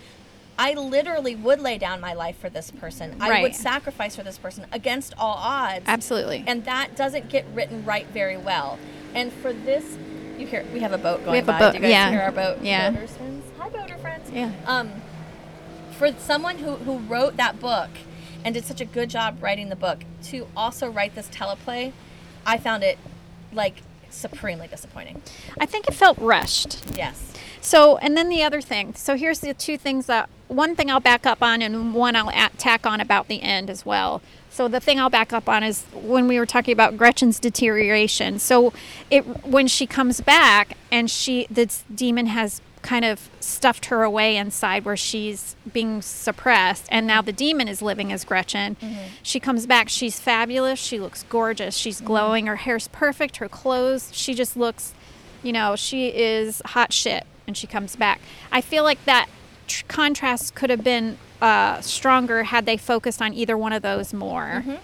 I 0.56 0.74
literally 0.74 1.34
would 1.36 1.60
lay 1.60 1.76
down 1.78 2.00
my 2.00 2.14
life 2.14 2.36
for 2.38 2.48
this 2.48 2.70
person. 2.70 3.16
I 3.20 3.42
would 3.42 3.54
sacrifice 3.54 4.14
for 4.16 4.22
this 4.22 4.38
person 4.38 4.66
against 4.72 5.14
all 5.18 5.34
odds. 5.38 5.84
Absolutely. 5.88 6.44
And 6.46 6.64
that 6.64 6.94
doesn't 6.96 7.28
get 7.28 7.44
written 7.54 7.84
right 7.84 8.06
very 8.08 8.36
well. 8.36 8.78
And 9.14 9.32
for 9.32 9.52
this, 9.52 9.96
you 10.38 10.46
hear 10.46 10.64
we 10.72 10.80
have 10.80 10.92
a 10.92 10.98
boat 10.98 11.24
going 11.24 11.36
have 11.44 11.48
a 11.48 11.52
by. 11.52 11.58
boat, 11.58 11.72
Do 11.72 11.78
you 11.78 11.82
guys 11.82 11.90
yeah. 11.90 12.10
hear 12.10 12.20
our 12.20 12.32
boat? 12.32 12.58
Yeah. 12.62 12.90
Boaters 12.90 13.16
friends. 13.16 13.44
Hi, 13.58 13.68
boater 13.70 13.98
friends. 13.98 14.30
Yeah. 14.30 14.52
Um, 14.66 14.90
for 15.98 16.12
someone 16.12 16.58
who 16.58 16.76
who 16.76 16.98
wrote 16.98 17.36
that 17.38 17.58
book 17.60 17.90
and 18.48 18.54
did 18.54 18.64
such 18.64 18.80
a 18.80 18.86
good 18.86 19.10
job 19.10 19.36
writing 19.42 19.68
the 19.68 19.76
book 19.76 20.04
to 20.22 20.46
also 20.56 20.88
write 20.88 21.14
this 21.14 21.28
teleplay, 21.28 21.92
I 22.46 22.56
found 22.56 22.82
it 22.82 22.98
like 23.52 23.82
supremely 24.08 24.66
disappointing. 24.66 25.20
I 25.60 25.66
think 25.66 25.86
it 25.86 25.92
felt 25.92 26.16
rushed. 26.16 26.82
Yes. 26.96 27.34
So, 27.60 27.98
and 27.98 28.16
then 28.16 28.30
the 28.30 28.42
other 28.42 28.62
thing. 28.62 28.94
So 28.94 29.16
here's 29.16 29.40
the 29.40 29.52
two 29.52 29.76
things 29.76 30.06
that 30.06 30.30
one 30.46 30.74
thing 30.74 30.90
I'll 30.90 30.98
back 30.98 31.26
up 31.26 31.42
on, 31.42 31.60
and 31.60 31.92
one 31.92 32.16
I'll 32.16 32.32
tack 32.56 32.86
on 32.86 33.02
about 33.02 33.28
the 33.28 33.42
end 33.42 33.68
as 33.68 33.84
well. 33.84 34.22
So 34.48 34.66
the 34.66 34.80
thing 34.80 34.98
I'll 34.98 35.10
back 35.10 35.34
up 35.34 35.46
on 35.46 35.62
is 35.62 35.82
when 35.92 36.26
we 36.26 36.38
were 36.38 36.46
talking 36.46 36.72
about 36.72 36.96
Gretchen's 36.96 37.38
deterioration. 37.38 38.38
So 38.38 38.72
it 39.10 39.44
when 39.44 39.68
she 39.68 39.86
comes 39.86 40.22
back 40.22 40.74
and 40.90 41.10
she 41.10 41.46
this 41.50 41.84
demon 41.94 42.28
has 42.28 42.62
kind 42.82 43.04
of 43.04 43.30
stuffed 43.40 43.86
her 43.86 44.02
away 44.02 44.36
inside 44.36 44.84
where 44.84 44.96
she's 44.96 45.56
being 45.72 46.02
suppressed 46.02 46.86
and 46.90 47.06
now 47.06 47.22
the 47.22 47.32
demon 47.32 47.68
is 47.68 47.82
living 47.82 48.12
as 48.12 48.24
Gretchen. 48.24 48.76
Mm-hmm. 48.76 49.04
She 49.22 49.40
comes 49.40 49.66
back, 49.66 49.88
she's 49.88 50.20
fabulous, 50.20 50.78
she 50.78 50.98
looks 50.98 51.24
gorgeous, 51.24 51.76
she's 51.76 51.96
mm-hmm. 51.96 52.06
glowing, 52.06 52.46
her 52.46 52.56
hair's 52.56 52.88
perfect, 52.88 53.38
her 53.38 53.48
clothes, 53.48 54.10
she 54.12 54.34
just 54.34 54.56
looks 54.56 54.94
you 55.42 55.52
know, 55.52 55.76
she 55.76 56.08
is 56.08 56.62
hot 56.66 56.92
shit 56.92 57.26
and 57.46 57.56
she 57.56 57.66
comes 57.66 57.96
back. 57.96 58.20
I 58.50 58.60
feel 58.60 58.84
like 58.84 59.04
that 59.04 59.28
tr- 59.66 59.84
contrast 59.88 60.54
could 60.54 60.70
have 60.70 60.84
been 60.84 61.18
uh, 61.40 61.80
stronger 61.80 62.44
had 62.44 62.66
they 62.66 62.76
focused 62.76 63.22
on 63.22 63.32
either 63.34 63.56
one 63.56 63.72
of 63.72 63.82
those 63.82 64.12
more. 64.12 64.62
Mm-hmm. 64.64 64.76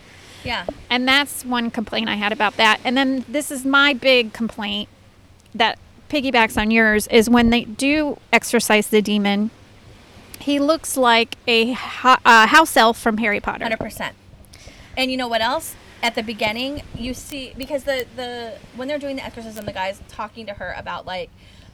Yeah. 0.45 0.67
And 0.91 1.09
that's 1.09 1.45
one 1.45 1.71
complaint 1.71 2.09
I 2.09 2.17
had 2.17 2.33
about 2.33 2.57
that. 2.57 2.81
And 2.85 2.97
then 2.97 3.25
this 3.29 3.51
is 3.51 3.65
my 3.65 3.95
big 3.95 4.33
complaint 4.33 4.89
that 5.55 5.79
piggybacks 6.15 6.61
on 6.61 6.71
yours 6.71 7.07
is 7.09 7.29
when 7.29 7.51
they 7.51 7.65
do 7.65 8.19
exorcise 8.33 8.87
the 8.89 9.03
demon, 9.03 9.51
he 10.39 10.59
looks 10.61 10.97
like 10.97 11.37
a 11.47 11.73
ho- 11.73 12.17
uh, 12.25 12.47
house 12.47 12.77
elf 12.77 12.99
from 12.99 13.19
Harry 13.19 13.41
Potter. 13.41 13.65
Hundred 13.65 13.81
percent. 13.81 14.15
And 14.97 15.11
you 15.11 15.17
know 15.17 15.29
what 15.29 15.41
else? 15.41 15.75
At 16.03 16.15
the 16.15 16.23
beginning, 16.23 16.83
you 16.95 17.15
see 17.15 17.53
because 17.57 17.85
the 17.85 18.07
the 18.15 18.59
when 18.77 18.87
they're 18.89 18.99
doing 18.99 19.17
the 19.17 19.25
exorcism, 19.25 19.65
the 19.65 19.73
guy's 19.73 20.01
talking 20.09 20.47
to 20.47 20.53
her 20.55 20.75
about 20.77 21.07
like, 21.07 21.31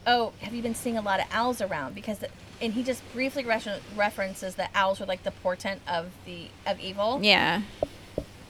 oh, 0.06 0.32
have 0.40 0.54
you 0.54 0.62
been 0.62 0.74
seeing 0.74 0.96
a 0.96 1.02
lot 1.02 1.20
of 1.20 1.26
owls 1.32 1.60
around? 1.60 1.94
Because 1.94 2.20
the, 2.20 2.28
and 2.62 2.72
he 2.74 2.82
just 2.82 3.02
briefly 3.12 3.44
refer- 3.44 3.80
references 3.96 4.54
that 4.54 4.70
owls 4.74 5.00
are 5.00 5.06
like 5.06 5.24
the 5.24 5.32
portent 5.32 5.80
of 5.88 6.10
the 6.24 6.48
of 6.64 6.78
evil, 6.80 7.18
Yeah. 7.22 7.62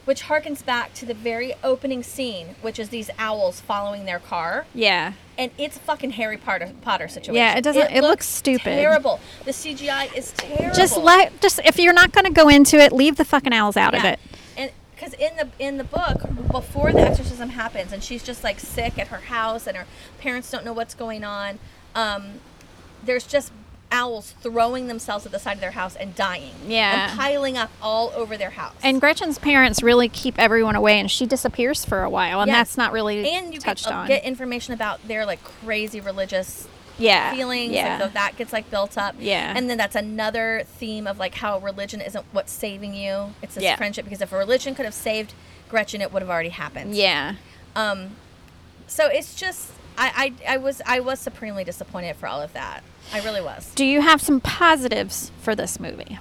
Which 0.05 0.23
harkens 0.23 0.65
back 0.65 0.93
to 0.95 1.05
the 1.05 1.13
very 1.13 1.53
opening 1.63 2.01
scene, 2.03 2.55
which 2.61 2.79
is 2.79 2.89
these 2.89 3.09
owls 3.19 3.59
following 3.61 4.05
their 4.05 4.19
car. 4.19 4.65
Yeah. 4.73 5.13
and 5.37 5.49
it's 5.57 5.77
fucking 5.79 6.11
Harry 6.11 6.37
Potter 6.37 6.71
Potter 6.81 7.07
situation. 7.07 7.33
Yeah, 7.35 7.57
it 7.57 7.63
doesn't- 7.63 7.91
it 7.91 8.01
looks 8.01 8.27
stupid. 8.27 8.73
Terrible. 8.75 9.19
The 9.45 9.51
CGI 9.53 10.05
is 10.15 10.33
terrible. 10.33 10.75
Just 10.75 10.97
let 10.97 11.39
just 11.41 11.59
if 11.65 11.79
you're 11.79 11.93
not 11.93 12.11
going 12.11 12.25
to 12.25 12.31
go 12.31 12.47
into 12.47 12.77
it, 12.77 12.91
leave 12.91 13.15
the 13.15 13.25
fucking 13.25 13.51
owls 13.53 13.75
out 13.75 13.95
of 13.95 14.03
it. 14.05 14.19
And 14.55 14.69
because 14.93 15.13
in 15.13 15.35
the 15.37 15.47
in 15.57 15.77
the 15.77 15.83
book, 15.83 16.21
before 16.51 16.91
the 16.91 17.01
exorcism 17.01 17.49
happens, 17.49 17.91
and 17.91 18.03
she's 18.03 18.21
just 18.21 18.43
like 18.43 18.59
sick 18.59 18.99
at 18.99 19.07
her 19.07 19.17
house, 19.17 19.65
and 19.65 19.75
her 19.77 19.85
parents 20.19 20.51
don't 20.51 20.63
know 20.63 20.73
what's 20.73 20.93
going 20.93 21.23
on. 21.23 21.57
Um, 21.95 22.39
there's 23.03 23.25
just 23.25 23.51
owls 23.91 24.33
throwing 24.41 24.87
themselves 24.87 25.25
at 25.25 25.31
the 25.31 25.39
side 25.39 25.53
of 25.53 25.59
their 25.61 25.71
house 25.71 25.95
and 25.95 26.15
dying. 26.15 26.53
Yeah. 26.67 27.09
And 27.09 27.19
piling 27.19 27.57
up 27.57 27.69
all 27.81 28.11
over 28.15 28.37
their 28.37 28.51
house. 28.51 28.73
And 28.83 28.99
Gretchen's 29.01 29.37
parents 29.37 29.83
really 29.83 30.09
keep 30.09 30.39
everyone 30.39 30.75
away, 30.75 30.99
and 30.99 31.09
she 31.11 31.25
disappears 31.25 31.83
for 31.85 32.03
a 32.03 32.09
while, 32.09 32.41
and 32.41 32.49
Yes. 32.49 32.57
that's 32.57 32.77
not 32.77 32.91
really 32.91 33.29
and 33.29 33.53
you 33.53 33.59
touched 33.59 33.85
get, 33.85 33.93
on. 33.93 34.07
get 34.07 34.23
information 34.23 34.73
about 34.73 35.05
their 35.07 35.25
like 35.25 35.43
crazy 35.43 35.99
religious 35.99 36.67
yeah, 36.97 37.33
feelings 37.33 37.71
Yeah, 37.73 37.93
like 37.93 38.01
so 38.01 38.07
that 38.09 38.37
gets 38.37 38.53
like 38.53 38.69
built 38.69 38.95
up 38.97 39.15
Yeah. 39.17 39.53
and 39.55 39.67
then 39.69 39.77
that's 39.77 39.95
another 39.95 40.63
theme 40.65 41.07
of 41.07 41.17
like 41.17 41.33
how 41.35 41.57
religion 41.59 41.99
isn't 41.99 42.25
what's 42.31 42.51
saving 42.51 42.93
you 42.93 43.33
it's 43.41 43.55
this 43.55 43.63
Yeah. 43.63 43.75
friendship 43.75 44.05
because 44.05 44.21
if 44.21 44.31
a 44.31 44.37
religion 44.37 44.75
could 44.75 44.85
have 44.85 44.93
saved 44.93 45.33
gretchen 45.67 45.99
it 46.01 46.13
would 46.13 46.21
have 46.21 46.29
already 46.29 46.49
happened 46.49 46.93
yeah. 46.93 47.35
um 47.75 48.11
so 48.85 49.07
it's 49.07 49.33
just 49.33 49.71
I, 49.97 50.33
I 50.47 50.53
i 50.53 50.57
was 50.57 50.81
i 50.85 50.99
was 50.99 51.19
supremely 51.19 51.63
disappointed 51.63 52.15
for 52.15 52.27
all 52.27 52.41
of 52.41 52.53
that 52.53 52.81
i 53.13 53.21
really 53.21 53.41
was 53.41 53.73
Do 53.75 53.85
you 53.85 54.01
have 54.01 54.21
some 54.21 54.39
positives 54.41 55.31
for 55.41 55.55
this 55.55 55.79
movie? 55.79 56.17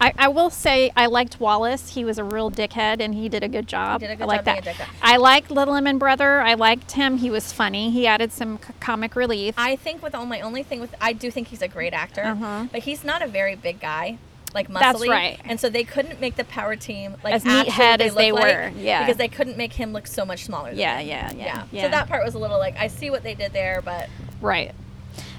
I, 0.00 0.12
I 0.18 0.26
will 0.28 0.50
say 0.50 0.90
I 0.96 1.06
liked 1.06 1.38
Wallace. 1.38 1.94
He 1.94 2.04
was 2.04 2.18
a 2.18 2.24
real 2.24 2.50
dickhead, 2.50 3.00
and 3.00 3.14
he 3.14 3.28
did 3.28 3.44
a 3.44 3.48
good 3.48 3.68
job. 3.68 4.00
did 4.00 4.10
a 4.10 4.16
good 4.16 4.24
I 4.24 4.26
like 4.26 4.44
that. 4.46 4.66
I 5.00 5.16
liked 5.16 5.48
Little 5.48 5.74
Lemon 5.74 5.96
Brother. 5.98 6.40
I 6.40 6.54
liked 6.54 6.90
him. 6.92 7.18
He 7.18 7.30
was 7.30 7.52
funny. 7.52 7.92
He 7.92 8.04
added 8.04 8.32
some 8.32 8.58
c- 8.58 8.72
comic 8.80 9.14
relief. 9.14 9.54
i 9.56 9.76
think 9.76 10.02
with 10.02 10.12
all 10.12 10.26
my 10.26 10.40
only 10.40 10.64
thing 10.64 10.80
with 10.80 10.92
i 11.00 11.12
do 11.12 11.30
think 11.30 11.48
he's 11.48 11.62
a 11.62 11.68
great 11.68 11.92
actor 11.92 12.22
Uh-huh. 12.24 12.66
but 12.72 12.80
he's 12.82 13.04
not 13.04 13.22
a 13.22 13.28
very 13.28 13.54
big 13.54 13.78
guy 13.78 14.18
like 14.54 14.68
muscly. 14.68 14.80
That's 14.80 15.08
right. 15.08 15.40
And 15.44 15.58
so 15.60 15.68
they 15.68 15.84
couldn't 15.84 16.20
make 16.20 16.36
the 16.36 16.44
power 16.44 16.76
team 16.76 17.16
like 17.24 17.34
As 17.34 17.44
meathead 17.44 18.00
as 18.00 18.14
they 18.14 18.32
look 18.32 18.42
like, 18.42 18.54
were, 18.54 18.72
yeah. 18.78 19.02
because 19.04 19.16
they 19.16 19.28
couldn't 19.28 19.56
make 19.56 19.72
him 19.72 19.92
look 19.92 20.06
so 20.06 20.24
much 20.24 20.44
smaller. 20.44 20.70
Than 20.70 20.78
Yeah, 20.78 20.98
them. 20.98 21.06
yeah, 21.08 21.32
yeah, 21.36 21.64
yeah. 21.72 21.82
So 21.84 21.88
that 21.90 22.08
part 22.08 22.24
was 22.24 22.34
a 22.34 22.38
little 22.38 22.58
like 22.58 22.76
I 22.76 22.86
see 22.88 23.10
what 23.10 23.22
they 23.22 23.34
did 23.34 23.52
there, 23.52 23.80
but 23.84 24.08
Right. 24.40 24.72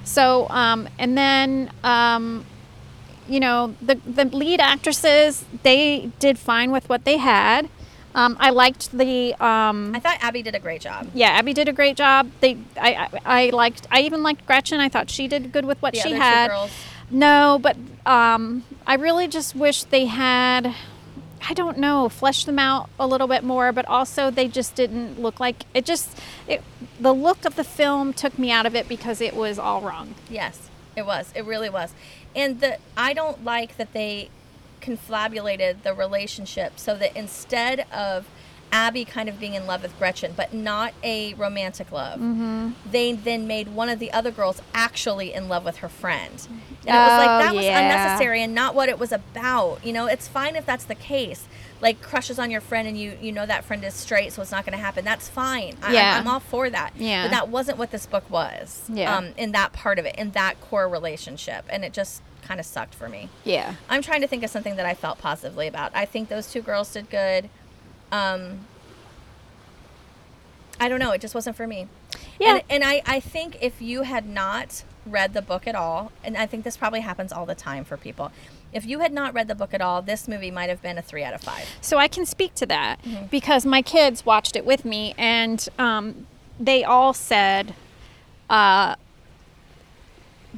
So, 0.04 0.48
um, 0.50 0.88
and 0.98 1.16
then, 1.16 1.70
um, 1.82 2.44
you 3.28 3.40
know, 3.40 3.74
the 3.80 3.94
the 4.06 4.24
lead 4.26 4.60
actresses 4.60 5.44
they 5.62 6.10
did 6.18 6.38
fine 6.38 6.70
with 6.70 6.88
what 6.88 7.04
they 7.04 7.16
had. 7.16 7.68
Um, 8.14 8.36
I 8.38 8.50
liked 8.50 8.96
the. 8.96 9.34
Um, 9.44 9.92
I 9.94 9.98
thought 9.98 10.18
Abby 10.20 10.42
did 10.42 10.54
a 10.54 10.60
great 10.60 10.80
job. 10.80 11.08
yeah, 11.14 11.30
Abby 11.30 11.52
did 11.52 11.68
a 11.68 11.72
great 11.72 11.96
job. 11.96 12.30
They, 12.40 12.56
I, 12.80 13.08
I, 13.24 13.46
I 13.46 13.50
liked. 13.50 13.88
I 13.90 14.02
even 14.02 14.22
liked 14.22 14.46
Gretchen. 14.46 14.78
I 14.78 14.88
thought 14.88 15.10
she 15.10 15.26
did 15.26 15.50
good 15.52 15.64
with 15.64 15.82
what 15.82 15.94
The 15.94 16.00
she 16.00 16.12
had. 16.12 16.46
two 16.46 16.52
girls. 16.52 16.70
No, 17.10 17.58
but 17.60 17.76
um, 18.06 18.62
I 18.86 18.94
really 18.94 19.28
just 19.28 19.54
wish 19.54 19.84
they 19.84 20.06
had. 20.06 20.74
I 21.46 21.52
don't 21.52 21.76
know, 21.76 22.08
flesh 22.08 22.46
them 22.46 22.58
out 22.58 22.88
a 22.98 23.06
little 23.06 23.26
bit 23.26 23.44
more, 23.44 23.70
but 23.70 23.84
also 23.86 24.30
they 24.30 24.48
just 24.48 24.74
didn't 24.74 25.20
look 25.20 25.38
like 25.38 25.64
it. 25.74 25.84
Just 25.84 26.18
it, 26.48 26.62
the 26.98 27.12
look 27.12 27.44
of 27.44 27.56
the 27.56 27.64
film 27.64 28.14
took 28.14 28.38
me 28.38 28.50
out 28.50 28.64
of 28.64 28.74
it 28.74 28.88
because 28.88 29.20
it 29.20 29.36
was 29.36 29.58
all 29.58 29.82
wrong. 29.82 30.14
Yes, 30.30 30.70
it 30.96 31.04
was. 31.04 31.30
It 31.34 31.44
really 31.44 31.68
was. 31.68 31.92
And 32.34 32.60
the 32.60 32.78
I 32.96 33.12
don't 33.12 33.44
like 33.44 33.76
that 33.76 33.92
they 33.92 34.30
confabulated 34.80 35.82
the 35.82 35.92
relationship 35.92 36.78
so 36.78 36.94
that 36.96 37.14
instead 37.16 37.86
of 37.92 38.26
Abby 38.74 39.04
kind 39.04 39.28
of 39.28 39.38
being 39.38 39.54
in 39.54 39.68
love 39.68 39.82
with 39.84 39.96
Gretchen, 40.00 40.32
but 40.36 40.52
not 40.52 40.92
a 41.04 41.32
romantic 41.34 41.92
love. 41.92 42.18
Mm-hmm. 42.18 42.70
They 42.90 43.12
then 43.12 43.46
made 43.46 43.68
one 43.68 43.88
of 43.88 44.00
the 44.00 44.12
other 44.12 44.32
girls 44.32 44.60
actually 44.74 45.32
in 45.32 45.48
love 45.48 45.64
with 45.64 45.76
her 45.76 45.88
friend. 45.88 46.32
And 46.50 46.60
it 46.82 46.86
was 46.90 47.18
like 47.18 47.30
Oh, 47.30 47.38
that 47.38 47.54
was 47.54 47.64
yeah. 47.64 47.78
unnecessary 47.78 48.42
and 48.42 48.52
not 48.52 48.74
what 48.74 48.88
it 48.88 48.98
was 48.98 49.12
about. 49.12 49.78
You 49.86 49.92
know, 49.92 50.06
it's 50.06 50.26
fine 50.26 50.56
if 50.56 50.66
that's 50.66 50.84
the 50.84 50.96
case. 50.96 51.46
Like 51.80 52.02
crushes 52.02 52.38
on 52.38 52.50
your 52.50 52.60
friend 52.60 52.88
and 52.88 52.98
you 52.98 53.16
you 53.22 53.30
know 53.30 53.46
that 53.46 53.64
friend 53.64 53.84
is 53.84 53.94
straight, 53.94 54.32
so 54.32 54.42
it's 54.42 54.50
not 54.50 54.64
going 54.66 54.76
to 54.76 54.82
happen. 54.84 55.04
That's 55.04 55.28
fine. 55.28 55.76
I, 55.82 55.92
Yeah. 55.92 56.14
I'm, 56.16 56.20
I'm 56.22 56.28
all 56.34 56.40
for 56.40 56.68
that. 56.68 56.94
Yeah. 56.96 57.24
But 57.26 57.30
that 57.30 57.48
wasn't 57.48 57.78
what 57.78 57.92
this 57.92 58.06
book 58.06 58.28
was. 58.28 58.82
Yeah. 58.92 59.16
Um, 59.16 59.28
in 59.36 59.52
that 59.52 59.72
part 59.72 60.00
of 60.00 60.04
it, 60.04 60.16
in 60.16 60.32
that 60.32 60.60
core 60.60 60.88
relationship, 60.88 61.64
and 61.68 61.84
it 61.84 61.92
just 61.92 62.22
kind 62.42 62.58
of 62.58 62.66
sucked 62.66 62.94
for 62.94 63.08
me. 63.08 63.28
Yeah. 63.44 63.74
I'm 63.88 64.02
trying 64.02 64.20
to 64.22 64.26
think 64.26 64.42
of 64.42 64.50
something 64.50 64.74
that 64.76 64.84
I 64.86 64.94
felt 64.94 65.18
positively 65.18 65.66
about. 65.68 65.92
I 65.94 66.04
think 66.06 66.28
those 66.28 66.50
two 66.50 66.60
girls 66.60 66.92
did 66.92 67.08
good. 67.08 67.48
Um, 68.14 68.66
I 70.80 70.88
don't 70.88 70.98
know. 70.98 71.12
It 71.12 71.20
just 71.20 71.34
wasn't 71.34 71.56
for 71.56 71.66
me. 71.66 71.88
Yeah. 72.40 72.54
And, 72.54 72.62
and 72.68 72.84
I, 72.84 73.02
I 73.06 73.20
think 73.20 73.58
if 73.60 73.80
you 73.80 74.02
had 74.02 74.26
not 74.26 74.82
read 75.06 75.32
the 75.34 75.42
book 75.42 75.66
at 75.66 75.74
all, 75.74 76.10
and 76.24 76.36
I 76.36 76.46
think 76.46 76.64
this 76.64 76.76
probably 76.76 77.00
happens 77.00 77.32
all 77.32 77.46
the 77.46 77.54
time 77.54 77.84
for 77.84 77.96
people, 77.96 78.32
if 78.72 78.84
you 78.84 78.98
had 78.98 79.12
not 79.12 79.34
read 79.34 79.46
the 79.48 79.54
book 79.54 79.72
at 79.72 79.80
all, 79.80 80.02
this 80.02 80.26
movie 80.26 80.50
might 80.50 80.68
have 80.68 80.82
been 80.82 80.98
a 80.98 81.02
three 81.02 81.22
out 81.22 81.32
of 81.34 81.40
five. 81.40 81.64
So 81.80 81.98
I 81.98 82.08
can 82.08 82.26
speak 82.26 82.54
to 82.56 82.66
that 82.66 83.00
Mm-hmm. 83.02 83.26
because 83.26 83.64
my 83.64 83.82
kids 83.82 84.26
watched 84.26 84.56
it 84.56 84.64
with 84.66 84.84
me, 84.84 85.14
and 85.16 85.66
um, 85.78 86.26
they 86.58 86.82
all 86.82 87.12
said 87.14 87.74
uh, 88.50 88.96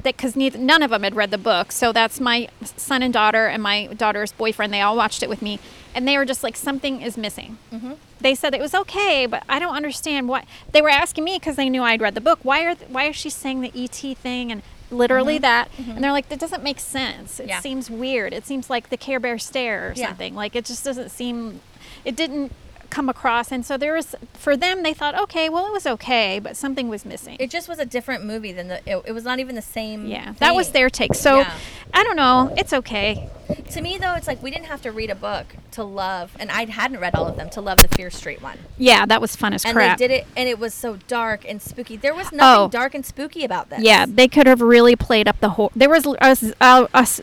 because 0.03 0.35
neither 0.35 0.57
none 0.57 0.83
of 0.83 0.91
them 0.91 1.03
had 1.03 1.15
read 1.15 1.31
the 1.31 1.37
book. 1.37 1.71
So 1.71 1.91
that's 1.91 2.19
my 2.19 2.47
son 2.63 3.01
and 3.03 3.13
daughter 3.13 3.47
and 3.47 3.61
my 3.63 3.87
daughter's 3.87 4.31
boyfriend. 4.31 4.73
They 4.73 4.81
all 4.81 4.95
watched 4.95 5.23
it 5.23 5.29
with 5.29 5.41
me, 5.41 5.59
and 5.95 6.07
they 6.07 6.17
were 6.17 6.25
just 6.25 6.43
like 6.43 6.55
something 6.55 7.01
is 7.01 7.17
missing. 7.17 7.57
Mm-hmm. 7.73 7.93
They 8.19 8.35
said 8.35 8.53
it 8.53 8.61
was 8.61 8.73
okay, 8.73 9.25
but 9.25 9.43
I 9.47 9.59
don't 9.59 9.75
understand 9.75 10.27
what 10.27 10.45
they 10.71 10.81
were 10.81 10.89
asking 10.89 11.23
me 11.23 11.37
because 11.37 11.55
they 11.55 11.69
knew 11.69 11.83
I'd 11.83 12.01
read 12.01 12.15
the 12.15 12.21
book. 12.21 12.39
Why 12.43 12.63
are 12.63 12.75
th- 12.75 12.89
why 12.89 13.05
is 13.05 13.15
she 13.15 13.29
saying 13.29 13.61
the 13.61 13.71
ET 13.75 14.17
thing 14.17 14.51
and 14.51 14.61
literally 14.89 15.37
that? 15.39 15.69
And 15.77 16.03
they're 16.03 16.11
like, 16.11 16.29
that 16.29 16.39
doesn't 16.39 16.63
make 16.63 16.79
sense. 16.79 17.39
It 17.39 17.43
Mm-hmm. 17.43 17.49
Yeah. 17.49 17.59
seems 17.59 17.89
weird. 17.91 18.33
It 18.33 18.45
seems 18.45 18.69
like 18.69 18.89
the 18.89 18.97
Care 18.97 19.19
Bear 19.19 19.37
stare 19.37 19.89
or 19.89 19.93
Yeah. 19.95 20.07
something. 20.07 20.33
Like 20.35 20.55
it 20.55 20.65
just 20.65 20.83
doesn't 20.83 21.09
seem. 21.09 21.61
It 22.05 22.15
didn't 22.15 22.51
come 22.89 23.09
across, 23.09 23.51
and 23.51 23.65
so 23.65 23.77
there 23.77 23.93
was 23.93 24.15
for 24.33 24.55
them. 24.57 24.83
They 24.83 24.93
thought, 24.93 25.17
okay, 25.23 25.49
well, 25.49 25.65
it 25.67 25.71
was 25.71 25.85
okay, 25.87 26.39
but 26.39 26.55
something 26.57 26.87
was 26.89 27.05
missing. 27.05 27.37
It 27.39 27.49
just 27.49 27.67
was 27.69 27.79
a 27.79 27.85
different 27.85 28.23
movie 28.25 28.51
than 28.51 28.67
the. 28.67 28.77
It, 28.89 29.03
it 29.07 29.11
was 29.11 29.23
not 29.23 29.39
even 29.39 29.55
the 29.55 29.61
same. 29.61 30.05
yeah, 30.07 30.33
that 30.39 30.55
was 30.55 30.71
their 30.71 30.89
take. 30.89 31.13
So 31.15 31.39
Yeah. 31.39 31.53
I 31.93 32.03
don't 32.03 32.15
know. 32.17 32.53
It's 32.57 32.73
okay. 32.73 33.29
To 33.71 33.81
me, 33.81 33.97
though, 33.97 34.13
it's 34.15 34.27
like 34.27 34.43
we 34.43 34.51
didn't 34.51 34.65
have 34.65 34.81
to 34.81 34.91
read 34.91 35.09
a 35.09 35.15
book 35.15 35.45
to 35.71 35.83
love, 35.83 36.35
and 36.39 36.51
I 36.51 36.65
hadn't 36.65 36.99
read 36.99 37.15
all 37.15 37.27
of 37.27 37.37
them 37.37 37.49
to 37.51 37.61
love 37.61 37.79
the 37.79 37.87
Fear 37.87 38.09
Street 38.09 38.41
one. 38.41 38.57
Yeah, 38.77 39.05
that 39.05 39.21
was 39.21 39.35
fun 39.37 39.53
as 39.53 39.63
And 39.63 39.73
crap. 39.73 39.97
they 39.97 40.07
did 40.07 40.13
it, 40.19 40.27
and 40.35 40.49
it 40.49 40.59
was 40.59 40.73
so 40.73 40.97
dark 41.07 41.45
and 41.47 41.61
spooky. 41.61 41.95
There 41.95 42.13
was 42.13 42.31
nothing 42.31 42.65
Oh. 42.65 42.67
dark 42.69 42.93
and 42.93 43.05
spooky 43.05 43.43
about 43.45 43.69
this. 43.69 43.79
Yeah, 43.81 44.05
they 44.07 44.27
could 44.27 44.47
have 44.47 44.59
really 44.61 44.95
played 44.97 45.27
up 45.29 45.39
the 45.39 45.51
whole. 45.51 45.71
There 45.75 45.89
was 45.89 46.05
a, 46.05 46.53
a, 46.59 46.87
a 46.93 46.97
s- 46.97 47.21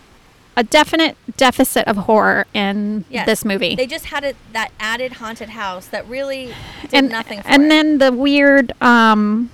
a 0.56 0.62
definite 0.62 1.16
deficit 1.36 1.86
of 1.88 1.96
horror 1.96 2.46
in 2.54 3.04
Yes. 3.10 3.26
this 3.26 3.44
movie. 3.44 3.74
They 3.74 3.86
just 3.86 4.06
had 4.06 4.22
it 4.24 4.36
that 4.52 4.70
added 4.78 5.14
haunted 5.14 5.50
house 5.50 5.86
that 5.88 6.06
really 6.08 6.54
did 6.82 6.94
and 6.94 7.08
nothing 7.10 7.42
for 7.42 7.48
and 7.48 7.64
it. 7.64 7.68
then 7.68 7.98
the 7.98 8.12
weird 8.12 8.72
um, 8.82 9.50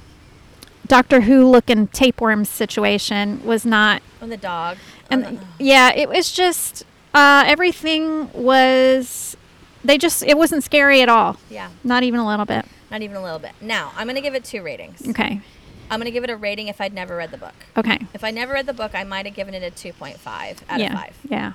Doctor 0.87 1.23
Who 1.23 1.47
looking 1.47 1.87
tapeworm 1.89 2.45
situation 2.45 3.43
was 3.45 3.65
not. 3.65 4.03
When 4.19 4.31
the 4.31 4.37
dog. 4.37 4.77
And 5.11 5.25
uh, 5.25 5.33
yeah, 5.59 5.93
it 5.95 6.09
was 6.09 6.31
just 6.33 6.85
uh, 7.15 7.45
everything 7.47 8.31
was. 8.33 9.37
They 9.83 9.97
just 9.97 10.23
it 10.23 10.37
wasn't 10.37 10.63
scary 10.65 11.01
at 11.01 11.09
all. 11.09 11.37
yeah, 11.49 11.71
Not 11.83 12.03
even 12.03 12.21
a 12.21 12.27
little 12.27 12.45
bit. 12.45 12.67
not 12.91 13.01
even 13.03 13.17
a 13.17 13.23
little 13.23 13.39
bit. 13.39 13.53
Now 13.63 13.93
I'm 13.97 14.07
gonna 14.07 14.21
give 14.21 14.35
it 14.35 14.45
two 14.45 14.63
ratings. 14.63 15.09
Okay. 15.09 15.41
I'm 15.91 15.99
gonna 15.99 16.11
give 16.11 16.25
it 16.25 16.31
a 16.31 16.37
rating 16.37 16.69
if 16.69 16.81
I'd 16.81 16.95
never 16.95 17.17
read 17.17 17.33
the 17.33 17.39
book. 17.39 17.55
Okay. 17.77 17.99
If 18.15 18.23
I 18.23 18.31
never 18.31 18.53
read 18.53 18.67
the 18.67 18.73
book, 18.73 18.95
I 18.95 19.05
might 19.05 19.27
have 19.27 19.35
given 19.35 19.55
it 19.55 19.63
a 19.63 19.75
2.5 19.75 20.59
out 20.69 20.81
yeah. 20.81 20.87
of 20.87 20.93
five. 20.93 21.17
Yeah. 21.29 21.53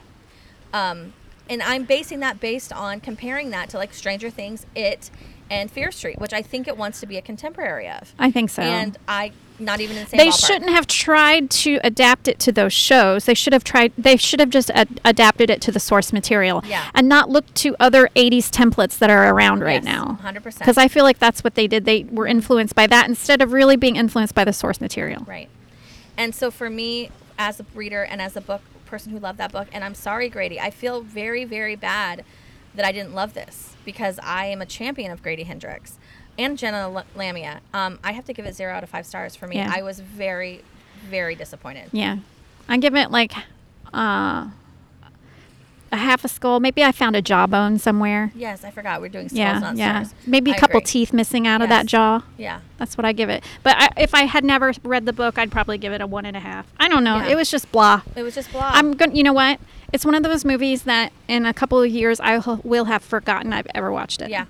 Um, 0.73 1.13
and 1.49 1.61
I'm 1.61 1.85
basing 1.85 2.19
that 2.19 2.39
based 2.39 2.73
on 2.73 2.99
comparing 2.99 3.51
that 3.51 3.69
to 3.69 3.77
like 3.77 3.93
Stranger 3.93 4.29
Things, 4.29 4.65
It, 4.75 5.09
and 5.49 5.69
Fear 5.69 5.91
Street, 5.91 6.19
which 6.19 6.33
I 6.33 6.41
think 6.41 6.67
it 6.67 6.77
wants 6.77 6.99
to 7.01 7.05
be 7.05 7.17
a 7.17 7.21
contemporary 7.21 7.87
of. 7.89 8.13
I 8.17 8.31
think 8.31 8.49
so. 8.49 8.61
And 8.63 8.97
I 9.07 9.31
not 9.57 9.79
even 9.79 9.95
in 9.95 10.03
the 10.03 10.09
same. 10.09 10.17
they 10.17 10.27
ballpark. 10.27 10.47
shouldn't 10.47 10.71
have 10.71 10.85
tried 10.85 11.49
to 11.49 11.79
adapt 11.83 12.27
it 12.27 12.39
to 12.39 12.51
those 12.51 12.73
shows. 12.73 13.23
They 13.25 13.33
should 13.33 13.53
have 13.53 13.63
tried. 13.63 13.93
They 13.97 14.17
should 14.17 14.39
have 14.41 14.49
just 14.49 14.69
ad- 14.71 14.99
adapted 15.05 15.49
it 15.49 15.61
to 15.61 15.71
the 15.71 15.79
source 15.79 16.11
material, 16.11 16.61
Yeah. 16.67 16.83
and 16.93 17.07
not 17.07 17.29
look 17.29 17.53
to 17.55 17.75
other 17.79 18.09
'80s 18.15 18.49
templates 18.51 18.97
that 18.97 19.09
are 19.09 19.33
around 19.33 19.61
right 19.61 19.81
Yes, 19.81 19.85
now. 19.85 20.17
100%. 20.21 20.59
Because 20.59 20.77
I 20.77 20.87
feel 20.87 21.03
like 21.03 21.19
that's 21.19 21.43
what 21.43 21.55
they 21.55 21.67
did. 21.67 21.85
They 21.85 22.03
were 22.03 22.27
influenced 22.27 22.75
by 22.75 22.87
that 22.87 23.07
instead 23.07 23.41
of 23.41 23.53
really 23.53 23.75
being 23.77 23.95
influenced 23.95 24.35
by 24.35 24.43
the 24.43 24.53
source 24.53 24.81
material. 24.81 25.23
Right. 25.27 25.47
And 26.17 26.33
so 26.35 26.51
for 26.51 26.69
me, 26.69 27.11
as 27.37 27.59
a 27.59 27.65
reader 27.73 28.03
and 28.03 28.21
as 28.21 28.35
a 28.35 28.41
book 28.41 28.61
person 28.85 29.11
who 29.11 29.19
loved 29.19 29.37
that 29.39 29.51
book, 29.51 29.67
and 29.71 29.83
I'm 29.83 29.95
sorry, 29.95 30.27
Grady, 30.29 30.59
I 30.59 30.69
feel 30.69 31.01
very, 31.01 31.45
very 31.45 31.75
bad 31.75 32.23
that 32.73 32.85
I 32.85 32.91
didn't 32.91 33.13
love 33.13 33.33
this 33.33 33.74
because 33.85 34.19
I 34.23 34.45
am 34.47 34.61
a 34.61 34.65
champion 34.65 35.11
of 35.11 35.21
Grady 35.23 35.43
Hendrix 35.43 35.97
and 36.37 36.57
Jenna 36.57 36.77
L- 36.93 37.05
Lamia. 37.15 37.61
Um, 37.73 37.99
I 38.03 38.11
have 38.11 38.25
to 38.25 38.33
give 38.33 38.45
it 38.45 38.55
zero 38.55 38.73
out 38.73 38.83
of 38.83 38.89
five 38.89 39.05
stars 39.05 39.35
for 39.35 39.47
me. 39.47 39.55
Yeah. 39.57 39.71
I 39.73 39.83
was 39.83 39.99
very, 39.99 40.63
very 41.09 41.35
disappointed. 41.35 41.89
Yeah, 41.91 42.17
I 42.67 42.77
give 42.77 42.95
it 42.95 43.11
like 43.11 43.31
uh, 43.93 44.49
a 45.95 45.97
half 45.97 46.23
a 46.23 46.27
skull. 46.27 46.59
Maybe 46.59 46.83
I 46.83 46.91
found 46.91 47.15
a 47.15 47.21
jawbone 47.21 47.77
somewhere. 47.79 48.31
Yes, 48.35 48.63
I 48.63 48.71
forgot 48.71 49.01
we're 49.01 49.09
doing 49.09 49.29
skulls, 49.29 49.37
Yeah, 49.39 49.73
yeah. 49.73 50.03
stars. 50.03 50.15
Maybe 50.27 50.51
a 50.51 50.53
I 50.53 50.57
couple 50.57 50.77
agree. 50.77 50.85
teeth 50.91 51.13
missing 51.13 51.47
out 51.47 51.61
of 51.61 51.69
that 51.69 51.85
jaw. 51.85 52.21
Yeah. 52.37 52.59
That's 52.77 52.97
what 52.97 53.05
I 53.05 53.11
give 53.13 53.29
it. 53.29 53.43
But 53.63 53.75
I, 53.77 53.89
if 53.97 54.13
I 54.13 54.23
had 54.25 54.43
never 54.43 54.73
read 54.83 55.05
the 55.05 55.13
book, 55.13 55.37
I'd 55.37 55.51
probably 55.51 55.77
give 55.77 55.91
it 55.93 56.01
a 56.01 56.07
one 56.07 56.25
and 56.25 56.37
a 56.37 56.39
half. 56.41 56.67
I 56.79 56.87
don't 56.87 57.03
know. 57.03 57.17
Yeah. 57.17 57.27
It 57.29 57.35
was 57.35 57.49
just 57.49 57.71
blah. 57.71 58.01
It 58.15 58.23
was 58.23 58.35
just 58.35 58.51
blah. 58.51 58.69
I'm 58.73 58.93
going. 58.93 59.11
to 59.11 59.17
You 59.17 59.23
know 59.23 59.33
what? 59.33 59.59
It's 59.93 60.05
one 60.05 60.15
of 60.15 60.23
those 60.23 60.43
movies 60.45 60.83
that 60.83 61.13
in 61.27 61.45
a 61.45 61.53
couple 61.53 61.81
of 61.81 61.89
years 61.89 62.19
I 62.19 62.39
will- 62.39 62.61
will 62.63 62.85
have 62.85 63.01
forgotten 63.03 63.53
I've 63.53 63.67
ever 63.73 63.91
watched 63.91 64.21
it. 64.21 64.29
yeah. 64.29 64.45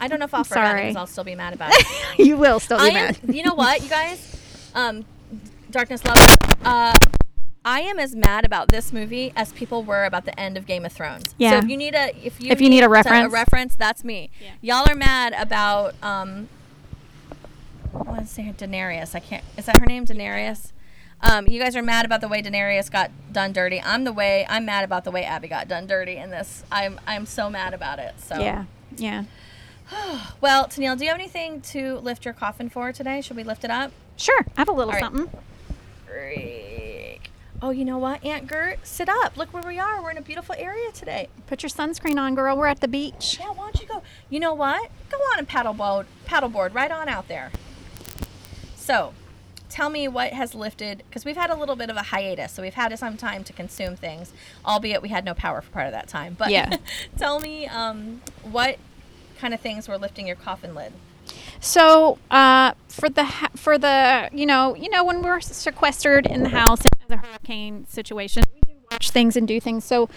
I 0.00 0.08
don't 0.08 0.18
know 0.18 0.24
if 0.24 0.34
I'll 0.34 0.40
I'm 0.40 0.44
forget 0.44 0.74
it 0.76 0.80
because 0.82 0.96
I'll 0.96 1.06
still 1.06 1.22
be 1.24 1.34
mad 1.36 1.52
about 1.54 1.70
it. 1.74 2.18
you 2.26 2.36
will 2.36 2.58
still 2.58 2.78
be 2.78 2.84
I 2.84 2.88
am, 2.88 2.94
mad. 2.94 3.18
you 3.34 3.42
know 3.44 3.54
what, 3.54 3.82
you 3.82 3.88
guys? 3.88 4.36
Um, 4.74 5.04
Darkness 5.70 6.04
Love. 6.04 6.36
Uh, 6.64 6.92
I 7.64 7.80
am 7.82 7.98
as 7.98 8.14
mad 8.16 8.44
about 8.44 8.68
this 8.68 8.92
movie 8.92 9.32
as 9.36 9.52
people 9.52 9.84
were 9.84 10.04
about 10.04 10.24
the 10.24 10.38
end 10.38 10.56
of 10.56 10.66
Game 10.66 10.84
of 10.84 10.92
Thrones. 10.92 11.34
Yeah. 11.38 11.50
So 11.52 11.56
if 11.58 11.68
you 11.68 11.76
need 11.76 11.94
a 11.94 12.08
if 12.26 12.40
you 12.40 12.50
If 12.50 12.60
you 12.60 12.68
need 12.68 12.80
a 12.80 12.82
to- 12.82 12.88
reference. 12.88 13.26
a 13.26 13.28
reference, 13.30 13.76
that's 13.76 14.02
me. 14.04 14.30
Yeah. 14.40 14.50
Y'all 14.80 14.90
are 14.90 14.94
mad 14.96 15.34
about 15.38 15.94
um. 16.02 16.48
I 17.94 17.98
want 17.98 18.20
to 18.20 18.26
say 18.26 18.42
her 18.44 18.52
Daenerys. 18.52 19.14
I 19.14 19.20
can't. 19.20 19.44
Is 19.56 19.66
that 19.66 19.78
her 19.78 19.86
name, 19.86 20.06
Daenerys? 20.06 20.72
Um, 21.20 21.46
you 21.46 21.60
guys 21.60 21.76
are 21.76 21.82
mad 21.82 22.04
about 22.04 22.20
the 22.20 22.26
way 22.26 22.42
Daenerys 22.42 22.90
got 22.90 23.10
done 23.32 23.52
dirty. 23.52 23.80
I'm 23.80 24.02
the 24.04 24.12
way. 24.12 24.44
I'm 24.48 24.64
mad 24.64 24.82
about 24.82 25.04
the 25.04 25.10
way 25.12 25.22
Abby 25.24 25.46
got 25.46 25.68
done 25.68 25.86
dirty 25.86 26.16
in 26.16 26.30
this. 26.30 26.64
I'm 26.72 26.98
I'm 27.06 27.26
so 27.26 27.48
mad 27.48 27.74
about 27.74 27.98
it. 28.00 28.14
So 28.18 28.40
Yeah. 28.40 28.64
Yeah. 28.96 29.24
Well, 30.40 30.66
Tennille, 30.66 30.96
do 30.98 31.04
you 31.04 31.10
have 31.10 31.18
anything 31.18 31.60
to 31.72 31.98
lift 31.98 32.24
your 32.24 32.34
coffin 32.34 32.70
for 32.70 32.92
today? 32.92 33.20
Should 33.20 33.36
we 33.36 33.44
lift 33.44 33.62
it 33.62 33.70
up? 33.70 33.92
Sure. 34.16 34.40
I 34.56 34.60
have 34.62 34.68
a 34.68 34.72
little 34.72 34.92
All 34.92 34.98
right. 35.00 35.02
something. 35.02 35.30
Freak. 36.06 36.81
Oh, 37.64 37.70
you 37.70 37.84
know 37.84 37.96
what, 37.96 38.24
Aunt 38.24 38.48
Gert? 38.48 38.84
Sit 38.84 39.08
up. 39.08 39.36
Look 39.36 39.54
where 39.54 39.62
we 39.62 39.78
are. 39.78 40.02
We're 40.02 40.10
in 40.10 40.18
a 40.18 40.22
beautiful 40.22 40.56
area 40.58 40.90
today. 40.90 41.28
Put 41.46 41.62
your 41.62 41.70
sunscreen 41.70 42.18
on, 42.18 42.34
girl. 42.34 42.56
We're 42.56 42.66
at 42.66 42.80
the 42.80 42.88
beach. 42.88 43.38
Yeah, 43.38 43.50
why 43.50 43.70
don't 43.70 43.80
you 43.80 43.86
go? 43.86 44.02
You 44.28 44.40
know 44.40 44.52
what? 44.52 44.90
Go 45.08 45.16
on 45.16 45.38
and 45.38 45.48
paddleboard, 45.48 46.06
paddleboard 46.26 46.74
right 46.74 46.90
on 46.90 47.08
out 47.08 47.28
there. 47.28 47.52
So, 48.74 49.14
tell 49.68 49.90
me 49.90 50.08
what 50.08 50.32
has 50.32 50.56
lifted, 50.56 51.04
because 51.08 51.24
we've 51.24 51.36
had 51.36 51.50
a 51.50 51.54
little 51.54 51.76
bit 51.76 51.88
of 51.88 51.96
a 51.96 52.02
hiatus, 52.02 52.50
so 52.50 52.62
we've 52.62 52.74
had 52.74 52.98
some 52.98 53.16
time 53.16 53.44
to 53.44 53.52
consume 53.52 53.94
things, 53.94 54.32
albeit 54.66 55.00
we 55.00 55.10
had 55.10 55.24
no 55.24 55.32
power 55.32 55.62
for 55.62 55.70
part 55.70 55.86
of 55.86 55.92
that 55.92 56.08
time. 56.08 56.34
But 56.36 56.50
Yeah. 56.50 56.78
tell 57.16 57.38
me 57.38 57.68
um, 57.68 58.22
what 58.42 58.76
kind 59.38 59.54
of 59.54 59.60
things 59.60 59.86
were 59.86 59.98
lifting 59.98 60.26
your 60.26 60.34
coffin 60.36 60.74
lid. 60.74 60.92
So 61.62 62.18
uh, 62.28 62.72
for 62.88 63.08
the 63.08 63.22
ha- 63.24 63.50
for 63.54 63.78
the 63.78 64.28
you 64.32 64.46
know 64.46 64.74
you 64.74 64.90
know 64.90 65.04
when 65.04 65.22
we're 65.22 65.40
sequestered 65.40 66.26
in 66.26 66.42
the 66.42 66.48
house 66.48 66.80
in 66.84 66.90
the 67.06 67.16
hurricane 67.16 67.86
situation, 67.86 68.42
we 68.52 68.60
do 68.72 68.78
watch 68.90 69.10
things 69.10 69.36
and 69.36 69.46
do 69.46 69.60
things. 69.60 69.84
So 69.84 70.08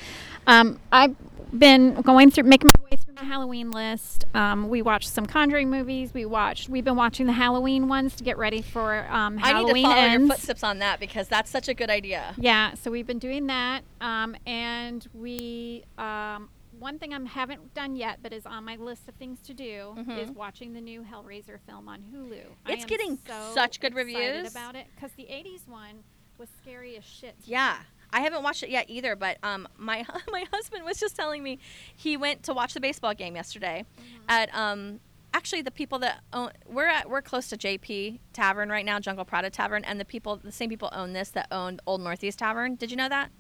um, 0.47 0.79
I've 0.91 1.15
been 1.57 2.01
going 2.01 2.31
through 2.31 2.45
making 2.45 2.71
my 2.75 2.83
way 2.89 2.97
through 2.97 3.13
my 3.13 3.23
Halloween 3.23 3.69
list. 3.69 4.25
Um, 4.33 4.69
we 4.69 4.81
watched 4.81 5.07
some 5.09 5.27
Conjuring 5.27 5.69
movies. 5.69 6.15
We 6.15 6.25
watched. 6.25 6.67
We've 6.67 6.83
been 6.83 6.95
watching 6.95 7.27
the 7.27 7.33
Halloween 7.33 7.87
ones 7.87 8.15
to 8.15 8.23
get 8.23 8.39
ready 8.39 8.63
for 8.63 9.05
um, 9.11 9.39
I 9.43 9.53
need 9.53 9.71
to 9.71 9.81
follow 9.83 10.03
your 10.03 10.27
footsteps 10.27 10.63
on 10.63 10.79
that 10.79 10.99
because 10.99 11.27
that's 11.27 11.51
such 11.51 11.67
a 11.67 11.75
good 11.75 11.91
idea. 11.91 12.33
Yeah, 12.37 12.73
so 12.73 12.89
we've 12.89 13.07
been 13.07 13.19
doing 13.19 13.45
that, 13.47 13.83
um, 14.01 14.35
and 14.47 15.07
we 15.13 15.83
um, 15.99 16.49
one 16.85 16.99
thing 16.99 17.15
I 17.15 17.27
haven't 17.27 17.73
done 17.73 17.95
yet, 17.95 18.19
but 18.21 18.31
is 18.31 18.45
on 18.45 18.63
my 18.63 18.75
list 18.75 19.09
of 19.09 19.15
things 19.15 19.39
to 19.47 19.55
do, 19.55 19.95
is 20.19 20.29
watching 20.29 20.73
the 20.73 20.81
new 20.81 21.01
Hellraiser 21.01 21.57
film 21.65 21.89
on 21.89 22.03
Hulu. 22.13 22.33
I 22.33 22.35
Mm-hmm. 22.35 22.71
It's 22.71 22.85
getting 22.85 23.17
so 23.25 23.51
such 23.55 23.79
good 23.79 23.95
reviews. 23.95 24.51
about 24.51 24.75
it 24.75 24.85
because 24.93 25.11
the 25.13 25.23
'80s 25.23 25.67
one 25.67 26.03
was 26.37 26.47
scary 26.61 26.95
as 26.95 27.03
shit. 27.03 27.35
Yeah. 27.43 27.77
I 28.13 28.21
haven't 28.21 28.43
watched 28.43 28.61
it 28.61 28.69
yet 28.69 28.85
either, 28.87 29.15
but 29.15 29.39
um, 29.41 29.67
my 29.77 30.05
my 30.31 30.45
husband 30.53 30.85
was 30.85 30.99
just 30.99 31.15
telling 31.15 31.41
me 31.41 31.57
he 31.95 32.17
went 32.17 32.43
to 32.43 32.53
watch 32.53 32.75
the 32.75 32.79
baseball 32.79 33.15
game 33.15 33.35
yesterday 33.35 33.83
at 34.29 34.53
um, 34.55 34.99
actually 35.33 35.63
the 35.63 35.71
people 35.71 35.97
that 35.99 36.21
own 36.33 36.51
we're 36.67 36.87
at 36.87 37.09
we're 37.09 37.23
close 37.23 37.49
to 37.49 37.57
JP 37.57 38.19
Tavern 38.31 38.69
right 38.69 38.85
now, 38.85 38.99
Jungle 38.99 39.25
Prada 39.25 39.49
Tavern, 39.49 39.83
and 39.85 39.99
the 39.99 40.05
people 40.05 40.37
the 40.37 40.51
same 40.51 40.69
people 40.69 40.89
own 40.91 41.13
this 41.13 41.29
that 41.31 41.47
own 41.51 41.79
Old 41.87 42.01
Northeast 42.01 42.37
Tavern. 42.37 42.75
Did 42.75 42.91
you 42.91 42.97
know 42.97 43.09
that? 43.09 43.31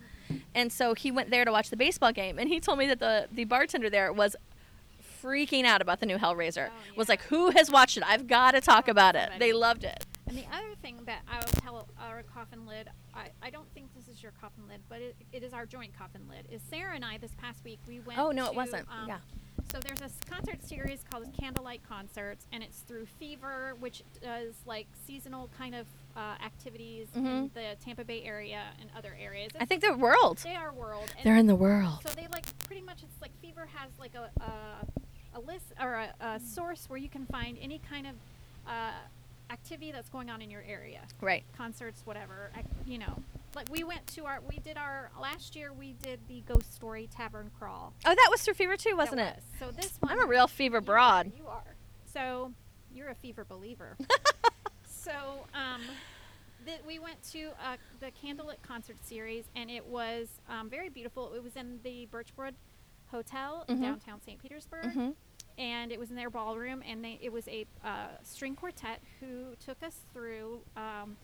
And 0.53 0.71
so 0.71 0.93
he 0.93 1.11
went 1.11 1.29
there 1.29 1.45
to 1.45 1.51
watch 1.51 1.69
the 1.69 1.77
baseball 1.77 2.11
game, 2.11 2.39
and 2.39 2.49
he 2.49 2.59
told 2.59 2.79
me 2.79 2.87
that 2.87 2.99
the 2.99 3.27
the 3.31 3.45
bartender 3.45 3.89
there 3.89 4.11
was 4.13 4.35
freaking 5.21 5.63
out 5.65 5.81
about 5.81 5.99
the 5.99 6.05
new 6.05 6.17
Hellraiser. 6.17 6.69
Oh, 6.69 6.93
Was 6.95 7.09
like, 7.09 7.23
"Who 7.23 7.49
has 7.51 7.71
watched 7.71 7.97
it? 7.97 8.03
I've 8.05 8.27
got 8.27 8.51
to 8.51 8.61
talk 8.61 8.87
about 8.87 9.15
it." 9.15 9.29
They 9.39 9.53
loved 9.53 9.83
it. 9.83 10.05
And 10.27 10.35
the 10.37 10.45
other 10.51 10.73
thing 10.81 10.97
that 11.05 11.21
I 11.31 11.37
will 11.37 11.61
tell 11.61 11.87
our 11.99 12.23
coffin 12.23 12.65
lid, 12.65 12.89
I, 13.13 13.27
I 13.43 13.51
don't 13.51 13.71
think 13.75 13.93
this 13.95 14.07
is 14.07 14.23
your 14.23 14.31
coffin 14.41 14.63
lid, 14.67 14.81
but 14.89 14.99
it, 14.99 15.15
it 15.31 15.43
is 15.43 15.53
our 15.53 15.67
joint 15.67 15.95
coffin 15.95 16.21
lid, 16.27 16.47
is 16.51 16.61
Sarah 16.67 16.95
and 16.95 17.05
I 17.05 17.19
this 17.19 17.33
past 17.37 17.63
week, 17.63 17.79
we 17.87 17.99
went 17.99 18.17
Oh, 18.19 18.31
no, 18.31 18.47
it 18.47 18.55
wasn't. 18.55 18.87
um, 18.89 19.07
Yeah. 19.07 19.17
So 19.71 19.79
there's 19.79 20.01
a 20.01 20.09
concert 20.29 20.63
series 20.63 21.03
called 21.09 21.27
Candlelight 21.39 21.81
Concerts, 21.87 22.47
and 22.51 22.63
it's 22.63 22.79
through 22.79 23.05
Fever, 23.05 23.75
which 23.79 24.03
does 24.21 24.55
like 24.65 24.87
seasonal 25.05 25.49
kind 25.57 25.75
of 25.75 25.85
uh, 26.15 26.35
activities 26.43 27.07
in 27.15 27.23
Mhm. 27.23 27.53
the 27.53 27.75
Tampa 27.83 28.03
Bay 28.05 28.23
area 28.23 28.63
and 28.79 28.89
other 28.97 29.15
areas. 29.19 29.51
I 29.59 29.65
think 29.65 29.81
the 29.81 29.95
world. 29.97 30.37
they 30.43 30.55
are 30.55 30.71
world. 30.73 31.13
They're 31.23 31.35
in 31.37 31.47
the 31.47 31.55
world. 31.55 31.99
so 32.07 32.09
they 32.15 32.27
like 32.31 32.45
pretty 32.65 32.81
much 32.81 33.03
it's 33.03 33.21
like 33.21 33.31
Fever 33.41 33.67
has 33.73 33.91
like 33.99 34.15
a 34.15 34.29
a, 34.41 35.37
a 35.37 35.39
list 35.41 35.73
or 35.81 35.93
a, 35.95 36.13
a 36.21 36.39
source 36.39 36.85
where 36.89 36.97
you 36.99 37.09
can 37.09 37.25
find 37.25 37.57
any 37.61 37.79
kind 37.89 38.07
of 38.07 38.15
uh, 38.67 38.91
activity 39.51 39.91
that's 39.91 40.09
going 40.09 40.29
on 40.29 40.41
in 40.41 40.49
your 40.49 40.63
area, 40.67 41.01
Right. 41.21 41.43
concerts, 41.57 42.01
whatever. 42.05 42.49
You 42.85 42.97
know, 42.99 43.21
like 43.55 43.69
we 43.69 43.83
went 43.83 44.07
to 44.15 44.25
our 44.25 44.39
we 44.49 44.57
did 44.59 44.77
our 44.77 45.11
last 45.21 45.55
year 45.55 45.73
we 45.73 45.93
did 46.01 46.19
the 46.29 46.41
Ghost 46.51 46.73
Story 46.73 47.07
Tavern 47.13 47.51
Crawl. 47.59 47.93
Oh, 48.05 48.15
that 48.15 48.27
was 48.31 48.41
through 48.41 48.53
Fever 48.55 48.77
too, 48.77 48.95
wasn't 48.95 49.19
it? 49.21 49.35
was. 49.35 49.43
So 49.59 49.71
this 49.71 49.97
one 49.99 50.13
I'm 50.13 50.21
a 50.23 50.25
real 50.27 50.47
Fever 50.47 50.77
you 50.77 50.79
are- 50.79 50.81
broad. 50.81 51.31
You 51.37 51.47
are. 51.47 51.75
So 52.13 52.53
you're 52.93 53.09
a 53.09 53.15
Fever 53.15 53.43
believer. 53.43 53.97
so 55.05 55.45
um, 55.53 55.81
th- 56.65 56.81
we 56.87 56.99
went 56.99 57.21
to 57.31 57.49
uh, 57.63 57.77
the 57.99 58.11
Candlelit 58.11 58.61
concert 58.63 58.97
series, 59.05 59.45
and 59.55 59.69
it 59.69 59.85
was 59.85 60.27
um, 60.49 60.69
very 60.69 60.89
beautiful. 60.89 61.33
It 61.35 61.43
was 61.43 61.55
in 61.55 61.79
the 61.83 62.07
Birchwood 62.07 62.55
Hotel 63.11 63.65
in 63.69 63.77
Mhm. 63.77 63.81
downtown 63.81 64.21
St. 64.21 64.39
Petersburg, 64.41 64.93
hmm 64.93 65.11
and 65.57 65.91
it 65.91 65.99
was 65.99 66.09
in 66.09 66.15
their 66.17 66.29
ballroom. 66.29 66.83
And 66.85 67.03
they, 67.03 67.19
it 67.21 67.31
was 67.31 67.47
a 67.47 67.65
uh, 67.83 68.17
string 68.23 68.55
quartet 68.55 69.01
who 69.19 69.55
took 69.59 69.81
us 69.83 70.01
through 70.13 70.61
um, 70.75 71.17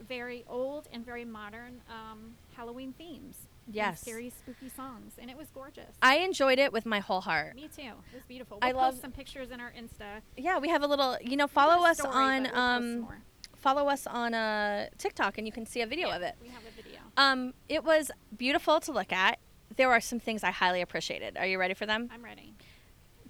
very 0.00 0.44
old 0.48 0.88
and 0.92 1.04
very 1.04 1.24
modern 1.24 1.82
um, 1.88 2.36
Halloween 2.56 2.92
themes. 2.94 3.47
Yes. 3.70 4.00
scary, 4.00 4.30
spooky 4.30 4.68
songs, 4.68 5.12
and 5.18 5.30
it 5.30 5.36
was 5.36 5.48
gorgeous. 5.54 5.94
I 6.02 6.18
enjoyed 6.18 6.58
it 6.58 6.72
with 6.72 6.86
my 6.86 7.00
whole 7.00 7.20
heart. 7.20 7.54
Me 7.54 7.68
too. 7.74 7.82
It 7.82 8.14
was 8.14 8.22
beautiful. 8.26 8.58
I 8.62 8.72
We'll 8.72 8.82
love- 8.82 8.92
post 8.94 9.02
some 9.02 9.12
pictures 9.12 9.50
in 9.50 9.60
our 9.60 9.72
Insta. 9.72 10.20
Yeah, 10.36 10.58
we 10.58 10.68
have 10.68 10.82
a 10.82 10.86
little. 10.86 11.16
You 11.20 11.36
know, 11.36 11.46
follow 11.46 11.84
us 11.86 11.98
story, 11.98 12.14
on 12.14 12.42
we'll 12.44 12.56
um, 12.56 13.08
follow 13.56 13.88
us 13.88 14.06
on 14.06 14.34
uh, 14.34 14.88
TikTok, 14.98 15.38
and 15.38 15.46
you 15.46 15.52
can 15.52 15.66
see 15.66 15.82
a 15.82 15.86
video 15.86 16.08
Yeah, 16.08 16.16
of 16.16 16.22
it. 16.22 16.34
We 16.40 16.48
have 16.48 16.62
a 16.62 16.70
video. 16.82 16.98
Um, 17.16 17.54
it 17.68 17.84
was 17.84 18.10
beautiful 18.36 18.80
to 18.80 18.92
look 18.92 19.12
at. 19.12 19.38
There 19.76 19.90
are 19.92 20.00
some 20.00 20.18
things 20.18 20.42
I 20.42 20.50
highly 20.50 20.80
appreciated. 20.80 21.36
Are 21.36 21.46
you 21.46 21.58
ready 21.58 21.74
for 21.74 21.86
them? 21.86 22.08
I'm 22.12 22.24
ready. 22.24 22.54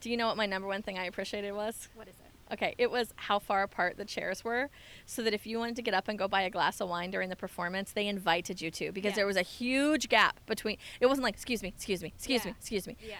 Do 0.01 0.11
you 0.11 0.17
know 0.17 0.29
what 0.29 0.37
my 0.37 0.47
number 0.47 0.69
one 0.69 0.83
thing 0.83 0.99
I 0.99 1.05
appreciated 1.07 1.53
was? 1.53 1.89
What 1.95 2.07
is 2.09 2.15
it? 2.21 2.28
Okay, 2.53 2.75
it 2.79 2.91
was 2.91 3.13
how 3.17 3.39
far 3.39 3.63
apart 3.63 3.97
the 3.97 4.05
chairs 4.05 4.43
were, 4.45 4.71
so 5.07 5.23
that 5.23 5.35
if 5.35 5.47
you 5.47 5.59
wanted 5.59 5.77
to 5.77 5.83
get 5.83 5.95
up 5.95 6.09
and 6.09 6.19
go 6.19 6.27
buy 6.29 6.43
a 6.43 6.51
glass 6.51 6.81
of 6.81 6.89
wine 6.89 7.11
during 7.11 7.29
the 7.29 7.37
performance, 7.37 7.93
they 7.93 8.07
invited 8.07 8.61
you 8.61 8.71
to 8.73 8.91
because 8.93 9.15
there 9.15 9.27
was 9.27 9.37
a 9.37 9.43
huge 9.43 10.09
gap 10.09 10.41
between. 10.47 10.79
It 11.01 11.07
wasn't 11.07 11.25
like, 11.25 11.35
excuse 11.35 11.63
me, 11.63 11.69
excuse 11.69 12.03
me, 12.03 12.13
excuse 12.17 12.45
me, 12.45 12.51
excuse 12.59 12.87
me. 12.87 12.97
Yeah, 13.07 13.17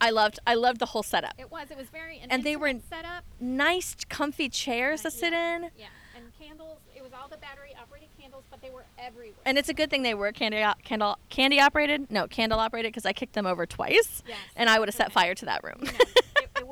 I 0.00 0.10
loved, 0.10 0.38
I 0.46 0.54
loved 0.54 0.80
the 0.80 0.86
whole 0.86 1.02
setup. 1.04 1.34
it 1.38 1.50
was. 1.50 1.70
It 1.70 1.76
was 1.76 1.86
very 1.88 2.18
an 2.18 2.30
And 2.30 2.42
they 2.42 2.56
were 2.56 2.66
intimate 2.66 2.88
setup. 2.90 3.24
Nice, 3.40 3.96
comfy 4.08 4.48
chairs 4.48 5.02
to 5.02 5.10
sit 5.10 5.32
in. 5.32 5.70
Yeah, 5.78 5.86
and 6.16 6.24
candles. 6.38 6.78
It 6.96 7.02
was 7.02 7.12
all 7.12 7.28
the 7.28 7.36
battery 7.36 7.74
operated 7.80 8.08
candles, 8.20 8.44
but 8.50 8.60
they 8.62 8.70
were 8.70 8.84
everywhere. 8.98 9.34
And 9.44 9.56
it's 9.58 9.68
a 9.68 9.74
good 9.74 9.90
thing 9.90 10.02
they 10.02 10.14
were 10.14 10.32
candy 10.32 10.64
candle 10.82 11.18
candy 11.28 11.60
operated. 11.60 12.10
No, 12.10 12.26
candle 12.26 12.58
operated 12.58 12.92
because 12.92 13.06
I 13.06 13.12
kicked 13.12 13.34
them 13.34 13.46
over 13.46 13.66
twice, 13.66 14.22
Yes, 14.26 14.38
and 14.56 14.68
I 14.68 14.78
would 14.78 14.88
have 14.88 14.94
set 14.94 15.12
fire 15.12 15.34
to 15.36 15.44
that 15.44 15.62
room. 15.62 15.76
You 15.80 15.86
know, 15.86 15.98
it, 16.00 16.08
it 16.16 16.24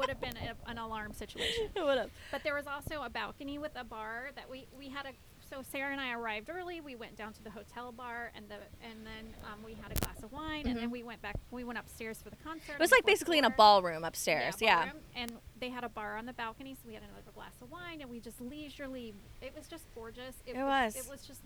would 0.02 0.08
have 0.10 0.20
been 0.20 0.36
a, 0.36 0.70
an 0.70 0.78
alarm 0.78 1.12
situation. 1.12 1.68
it 1.76 1.82
would 1.84 1.96
have. 1.98 2.10
But 2.30 2.42
there 2.44 2.54
was 2.54 2.66
also 2.66 3.02
a 3.02 3.10
balcony 3.10 3.58
with 3.58 3.72
a 3.76 3.84
bar 3.84 4.30
that 4.36 4.50
we 4.50 4.66
we 4.76 4.88
had 4.88 5.06
a. 5.06 5.10
So 5.50 5.60
Sarah 5.70 5.92
and 5.92 6.00
I 6.00 6.12
arrived 6.14 6.48
early. 6.48 6.80
We 6.80 6.94
went 6.96 7.14
down 7.16 7.34
to 7.34 7.42
the 7.44 7.50
hotel 7.50 7.92
bar, 7.92 8.32
and 8.34 8.48
the 8.48 8.54
and 8.86 9.06
then 9.06 9.34
um, 9.44 9.62
we 9.64 9.74
had 9.74 9.92
a 9.92 10.00
glass 10.00 10.22
of 10.22 10.32
wine, 10.32 10.66
and 10.66 10.76
then 10.76 10.88
Mhm. 10.88 10.92
we 10.92 11.02
went 11.02 11.20
back. 11.20 11.36
We 11.50 11.62
went 11.62 11.78
upstairs 11.78 12.22
for 12.22 12.30
the 12.30 12.36
concert. 12.36 12.72
It 12.74 12.80
was 12.80 12.90
like 12.90 13.04
basically 13.04 13.38
in 13.38 13.44
a 13.44 13.50
ballroom 13.50 14.02
upstairs. 14.02 14.56
Yeah. 14.60 14.84
ballroom, 14.86 15.02
And 15.14 15.32
they 15.60 15.68
had 15.68 15.84
a 15.84 15.90
bar 15.90 16.16
on 16.16 16.24
the 16.26 16.32
balcony, 16.32 16.74
so 16.74 16.80
we 16.88 16.94
had 16.94 17.02
another 17.02 17.30
glass 17.34 17.52
of 17.60 17.70
wine, 17.70 18.00
and 18.00 18.10
we 18.10 18.18
just 18.18 18.40
leisurely. 18.40 19.14
It 19.42 19.54
was 19.54 19.68
just 19.68 19.84
gorgeous. 19.94 20.36
It 20.46 20.56
was. 20.56 20.96
It 20.96 21.08
was 21.08 21.22
just. 21.26 21.42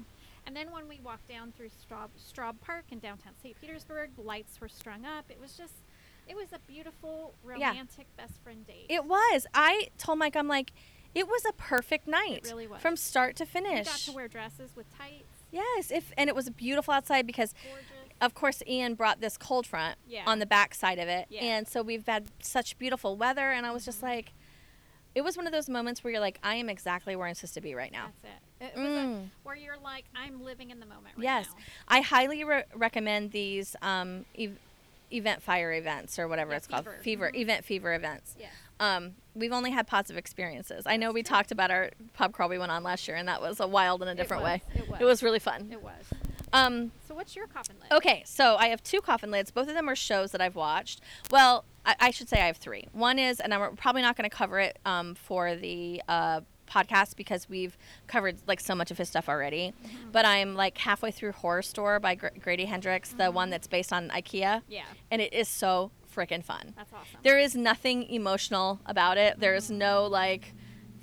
And 0.46 0.54
then 0.54 0.70
when 0.70 0.86
we 0.86 1.00
walked 1.00 1.28
down 1.28 1.52
through 1.56 1.70
Straub, 1.70 2.10
Straub 2.16 2.60
Park 2.60 2.84
in 2.92 3.00
downtown 3.00 3.32
St. 3.42 3.60
Petersburg, 3.60 4.10
lights 4.16 4.60
were 4.60 4.68
strung 4.68 5.04
up. 5.04 5.24
It 5.30 5.40
was 5.40 5.56
just. 5.56 5.74
It 6.28 6.36
was 6.36 6.52
a 6.52 6.58
beautiful, 6.66 7.34
Yeah. 7.56 7.68
romantic 7.70 8.06
best 8.16 8.34
friend 8.42 8.66
date. 8.66 8.86
It 8.88 9.04
was. 9.04 9.46
I 9.54 9.88
told 9.98 10.18
Mike, 10.18 10.36
I'm 10.36 10.48
like, 10.48 10.72
it 11.14 11.26
was 11.28 11.44
a 11.48 11.52
perfect 11.52 12.06
night. 12.08 12.42
really 12.44 12.66
was. 12.66 12.80
From 12.82 12.96
start 12.96 13.36
to 13.36 13.46
finish. 13.46 13.78
We 13.78 13.84
got 13.84 13.98
to 14.00 14.12
wear 14.12 14.28
dresses 14.28 14.74
with 14.76 14.86
tights. 14.98 15.24
yes, 15.52 15.90
if 15.90 16.12
and 16.18 16.28
it 16.28 16.34
was 16.34 16.50
beautiful 16.50 16.92
outside 16.92 17.26
because 17.26 17.54
Gorgeous. 17.64 17.86
of 18.20 18.34
course 18.34 18.62
Ian 18.66 18.94
brought 18.94 19.20
this 19.20 19.36
cold 19.38 19.66
front 19.66 19.96
Yeah. 20.06 20.24
on 20.26 20.38
the 20.40 20.46
back 20.46 20.74
side 20.74 20.98
of 20.98 21.08
it. 21.08 21.26
Yeah. 21.30 21.42
And 21.44 21.66
so 21.68 21.80
we've 21.82 22.06
had 22.06 22.26
such 22.40 22.76
beautiful 22.78 23.16
weather 23.16 23.50
and 23.52 23.64
I 23.64 23.70
was 23.72 23.84
just 23.84 24.00
Mhm. 24.00 24.04
like 24.04 24.32
it 25.14 25.24
was 25.24 25.34
one 25.34 25.46
of 25.46 25.52
those 25.54 25.66
moments 25.70 26.04
where 26.04 26.10
you're 26.10 26.20
like, 26.20 26.38
I 26.42 26.56
am 26.56 26.68
exactly 26.68 27.16
where 27.16 27.26
I'm 27.26 27.34
supposed 27.34 27.54
to 27.54 27.62
be 27.62 27.74
right 27.74 27.90
now. 27.90 28.12
That's 28.20 28.34
it. 28.60 28.74
It 28.76 28.78
was 28.78 28.86
a, 28.90 28.98
Mm. 29.00 29.30
where 29.44 29.56
you're 29.56 29.78
like, 29.78 30.04
I'm 30.14 30.42
living 30.44 30.70
in 30.70 30.78
the 30.78 30.84
moment 30.84 31.14
right 31.16 31.24
yes. 31.24 31.46
now. 31.48 31.62
I 31.88 32.00
highly 32.02 32.44
re- 32.44 32.64
recommend 32.74 33.30
these 33.32 33.74
um, 33.80 34.26
ev- 34.38 34.58
event 35.12 35.42
fire 35.42 35.72
events 35.72 36.18
or 36.18 36.28
whatever 36.28 36.50
Yeah, 36.52 36.56
it's 36.58 36.66
called. 36.66 36.84
fever. 36.84 36.98
Fever, 37.02 37.30
Mhm. 37.34 37.38
event 37.40 37.64
fever 37.64 37.94
events. 37.94 38.34
Yeah. 38.38 38.48
Um, 38.78 39.14
we've 39.34 39.52
only 39.52 39.70
had 39.70 39.86
positive 39.86 40.18
experiences. 40.18 40.84
I 40.86 40.96
know 40.98 41.10
we 41.12 41.22
talked 41.22 41.50
about 41.50 41.70
our 41.70 41.90
pub 42.12 42.32
crawl 42.32 42.48
we 42.48 42.58
went 42.58 42.70
on 42.72 42.82
last 42.82 43.08
year, 43.08 43.16
and 43.16 43.26
that 43.28 43.40
was 43.40 43.58
a 43.60 43.66
wild 43.66 44.02
in 44.02 44.08
a 44.08 44.14
different 44.14 44.42
was. 44.42 44.60
way. 44.60 44.62
It 44.74 44.88
was. 44.88 45.00
It 45.00 45.04
was 45.04 45.22
really 45.22 45.38
fun. 45.38 45.68
It 45.72 45.82
was. 45.82 46.04
Um, 46.52 46.92
So 47.08 47.14
what's 47.14 47.34
your 47.34 47.46
coffin 47.46 47.76
lid? 47.80 47.90
okay, 47.92 48.22
so 48.26 48.56
I 48.56 48.68
have 48.68 48.82
two 48.82 49.00
coffin 49.00 49.30
lids. 49.30 49.50
Both 49.50 49.68
of 49.68 49.74
them 49.74 49.88
are 49.88 49.96
shows 49.96 50.32
that 50.32 50.40
I've 50.40 50.54
watched. 50.56 51.00
Well, 51.30 51.64
I, 51.84 51.96
I 52.00 52.10
should 52.10 52.28
say 52.28 52.40
I 52.40 52.46
have 52.46 52.56
three. 52.58 52.86
One 52.92 53.18
is, 53.18 53.40
and 53.40 53.52
I'm 53.54 53.76
probably 53.76 54.02
not 54.02 54.16
going 54.16 54.28
to 54.28 54.34
cover 54.36 54.60
it 54.60 54.78
um, 54.84 55.14
for 55.14 55.54
the 55.56 56.02
uh, 56.08 56.42
podcast 56.66 57.16
because 57.16 57.48
we've 57.48 57.76
covered 58.06 58.36
like 58.46 58.60
so 58.60 58.74
much 58.74 58.90
of 58.90 58.98
his 58.98 59.08
stuff 59.08 59.28
already. 59.28 59.72
Mm-hmm. 59.86 60.10
But 60.12 60.24
I'm 60.24 60.54
like 60.54 60.78
halfway 60.78 61.10
through 61.10 61.32
Horrorstör 61.32 62.00
by 62.00 62.14
Gr- 62.14 62.28
Grady 62.40 62.64
Hendrix, 62.66 63.12
the 63.12 63.30
one 63.30 63.50
that's 63.50 63.66
based 63.66 63.92
on 63.92 64.08
IKEA, 64.10 64.62
Yeah. 64.68 64.82
and 65.10 65.22
it 65.22 65.32
is 65.32 65.48
so 65.48 65.90
freaking 66.14 66.44
fun. 66.44 66.72
That's 66.76 66.92
awesome. 66.92 67.20
There 67.22 67.38
is 67.38 67.54
nothing 67.54 68.04
emotional 68.04 68.80
about 68.86 69.18
it. 69.18 69.38
There's 69.38 69.70
no 69.70 70.06
like 70.06 70.54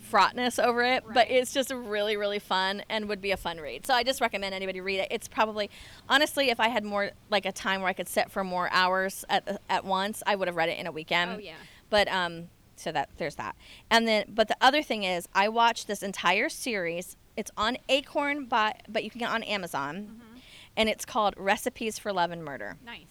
fraughtness 0.10 0.60
over 0.60 0.84
it, 0.84 1.04
but 1.14 1.30
it's 1.32 1.54
just 1.54 1.72
really 1.72 2.18
really 2.18 2.40
fun 2.40 2.84
and 2.90 3.08
would 3.10 3.22
be 3.22 3.32
a 3.32 3.38
fun 3.38 3.60
read. 3.60 3.86
So 3.88 3.94
I 3.94 4.04
just 4.04 4.22
recommend 4.22 4.54
anybody 4.54 4.82
read 4.82 5.00
it. 5.00 5.08
It's 5.12 5.28
probably 5.28 5.70
honestly 6.10 6.50
if 6.50 6.60
I 6.60 6.68
had 6.68 6.84
more 6.84 7.12
like 7.30 7.46
a 7.46 7.52
time 7.52 7.82
where 7.82 7.90
I 7.90 7.94
could 7.94 8.08
sit 8.10 8.30
for 8.30 8.44
more 8.44 8.70
hours 8.72 9.26
at 9.30 9.62
at 9.70 9.86
once, 9.86 10.22
I 10.28 10.36
would 10.36 10.48
have 10.48 10.56
read 10.58 10.70
it 10.70 10.78
in 10.78 10.88
a 10.88 10.92
weekend. 10.92 11.32
Oh 11.36 11.40
yeah. 11.40 11.54
But 11.90 12.08
um 12.10 12.50
so 12.76 12.92
that 12.92 13.10
there's 13.18 13.36
that. 13.36 13.56
And 13.90 14.08
then 14.08 14.26
but 14.30 14.48
the 14.48 14.58
other 14.62 14.82
thing 14.84 15.04
is 15.04 15.28
I 15.34 15.50
watched 15.50 15.88
this 15.88 16.02
entire 16.04 16.50
series. 16.50 17.16
It's 17.38 17.52
on 17.58 17.78
Acorn 17.90 18.46
but 18.46 18.82
but 18.90 19.04
you 19.04 19.10
can 19.10 19.20
get 19.20 19.30
it 19.30 19.34
on 19.34 19.44
Amazon. 19.44 20.20
Mhm. 20.22 20.40
And 20.76 20.90
it's 20.90 21.06
called 21.06 21.34
Recipes 21.38 22.00
for 22.00 22.12
Love 22.12 22.32
and 22.32 22.44
Murder. 22.44 22.78
Nice. 22.84 23.06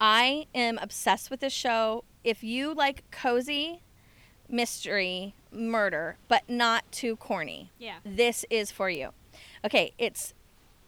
I 0.00 0.46
am 0.54 0.78
obsessed 0.78 1.30
with 1.30 1.40
this 1.40 1.52
show. 1.52 2.04
If 2.24 2.42
you 2.44 2.74
like 2.74 3.10
cozy 3.10 3.80
mystery 4.48 5.34
murder, 5.50 6.16
but 6.28 6.48
not 6.48 6.90
too 6.92 7.16
corny, 7.16 7.70
Yeah. 7.78 7.98
this 8.04 8.44
is 8.50 8.70
for 8.70 8.88
you. 8.90 9.12
Okay, 9.64 9.92
it's 9.98 10.34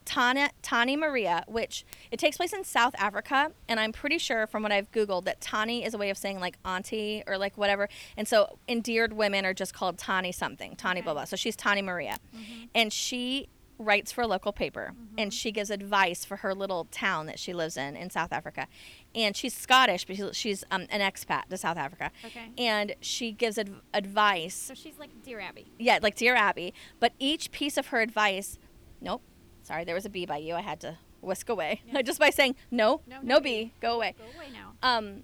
Tana 0.09 0.49
Tannie 0.63 0.97
Maria, 0.97 1.45
which 1.47 1.85
it 2.11 2.19
takes 2.19 2.39
place 2.39 2.55
in 2.55 2.65
South 2.65 2.95
Africa, 2.99 3.53
and 3.69 3.79
I'm 3.79 3.93
pretty 3.93 4.17
sure 4.17 4.47
from 4.47 4.63
what 4.63 4.73
I've 4.73 4.91
googled 4.91 5.25
that 5.27 5.39
Tannie 5.43 5.85
is 5.85 5.93
a 5.93 5.99
way 5.99 6.09
of 6.09 6.17
saying 6.17 6.41
like 6.41 6.57
auntie 6.65 7.23
or 7.27 7.37
like 7.37 7.59
whatever, 7.59 7.91
and 8.17 8.27
so 8.27 8.59
endeared 8.67 9.13
women 9.13 9.45
are 9.45 9.53
just 9.53 9.75
called 9.75 9.99
Tannie 9.99 10.33
something, 10.33 10.77
Tannie 10.77 11.03
blah 11.03 11.13
Okay. 11.13 11.19
blah. 11.19 11.25
So 11.27 11.37
she's 11.37 11.55
Tannie 11.57 11.83
Maria, 11.83 12.17
Mhm. 12.35 12.69
and 12.75 12.91
she 12.91 13.49
writes 13.79 14.11
for 14.11 14.23
a 14.23 14.27
local 14.27 14.51
paper 14.53 14.93
Mm-hmm. 14.95 15.15
and 15.19 15.33
she 15.35 15.53
gives 15.53 15.71
advice 15.71 16.25
for 16.25 16.37
her 16.39 16.53
little 16.55 16.87
town 16.91 17.27
that 17.27 17.39
she 17.39 17.53
lives 17.53 17.77
in 17.77 17.95
in 17.95 18.09
South 18.11 18.33
Africa. 18.33 18.67
And 19.15 19.37
she's 19.37 19.55
Scottish, 19.55 20.05
but 20.07 20.17
she's, 20.17 20.37
she's 20.37 20.65
um, 20.71 20.87
an 20.91 21.01
expat 21.01 21.49
to 21.51 21.57
South 21.59 21.77
Africa. 21.77 22.11
Okay. 22.25 22.49
And 22.59 22.95
she 23.01 23.31
gives 23.31 23.57
adv- 23.57 23.83
advice 23.95 24.55
So 24.55 24.75
she's 24.75 24.99
like 24.99 25.11
Dear 25.23 25.39
Abby. 25.39 25.71
yeah, 25.79 25.99
like 26.03 26.17
Dear 26.17 26.35
Abby. 26.35 26.73
But 26.99 27.13
each 27.21 27.53
piece 27.53 27.77
of 27.77 27.89
her 27.89 28.01
advice, 28.01 28.59
nope, 29.01 29.23
sorry, 29.69 29.85
there 29.85 29.95
was 29.95 30.07
a 30.07 30.11
bee 30.11 30.27
by 30.27 30.39
you. 30.39 30.55
I 30.55 30.63
had 30.63 30.81
to 30.81 30.97
whisk 31.21 31.49
away 31.49 31.83
Yeah. 31.87 32.03
just 32.11 32.19
by 32.19 32.31
saying 32.31 32.57
no, 32.71 33.03
No, 33.07 33.17
no, 33.17 33.35
no 33.35 33.41
bee, 33.41 33.73
go 33.81 33.95
away. 33.95 34.15
Go 34.19 34.25
away 34.37 34.49
now. 34.53 34.73
Um, 34.83 35.23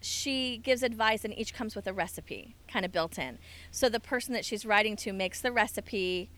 she 0.00 0.58
gives 0.58 0.82
advice, 0.82 1.24
and 1.24 1.36
each 1.38 1.54
comes 1.54 1.76
with 1.76 1.86
a 1.86 1.92
recipe 1.92 2.56
kind 2.66 2.84
of 2.84 2.90
built 2.90 3.18
in. 3.18 3.38
So 3.70 3.88
the 3.88 4.00
person 4.00 4.32
that 4.34 4.44
she's 4.44 4.66
writing 4.66 4.96
to 4.96 5.12
makes 5.12 5.40
the 5.40 5.52
recipe 5.52 6.28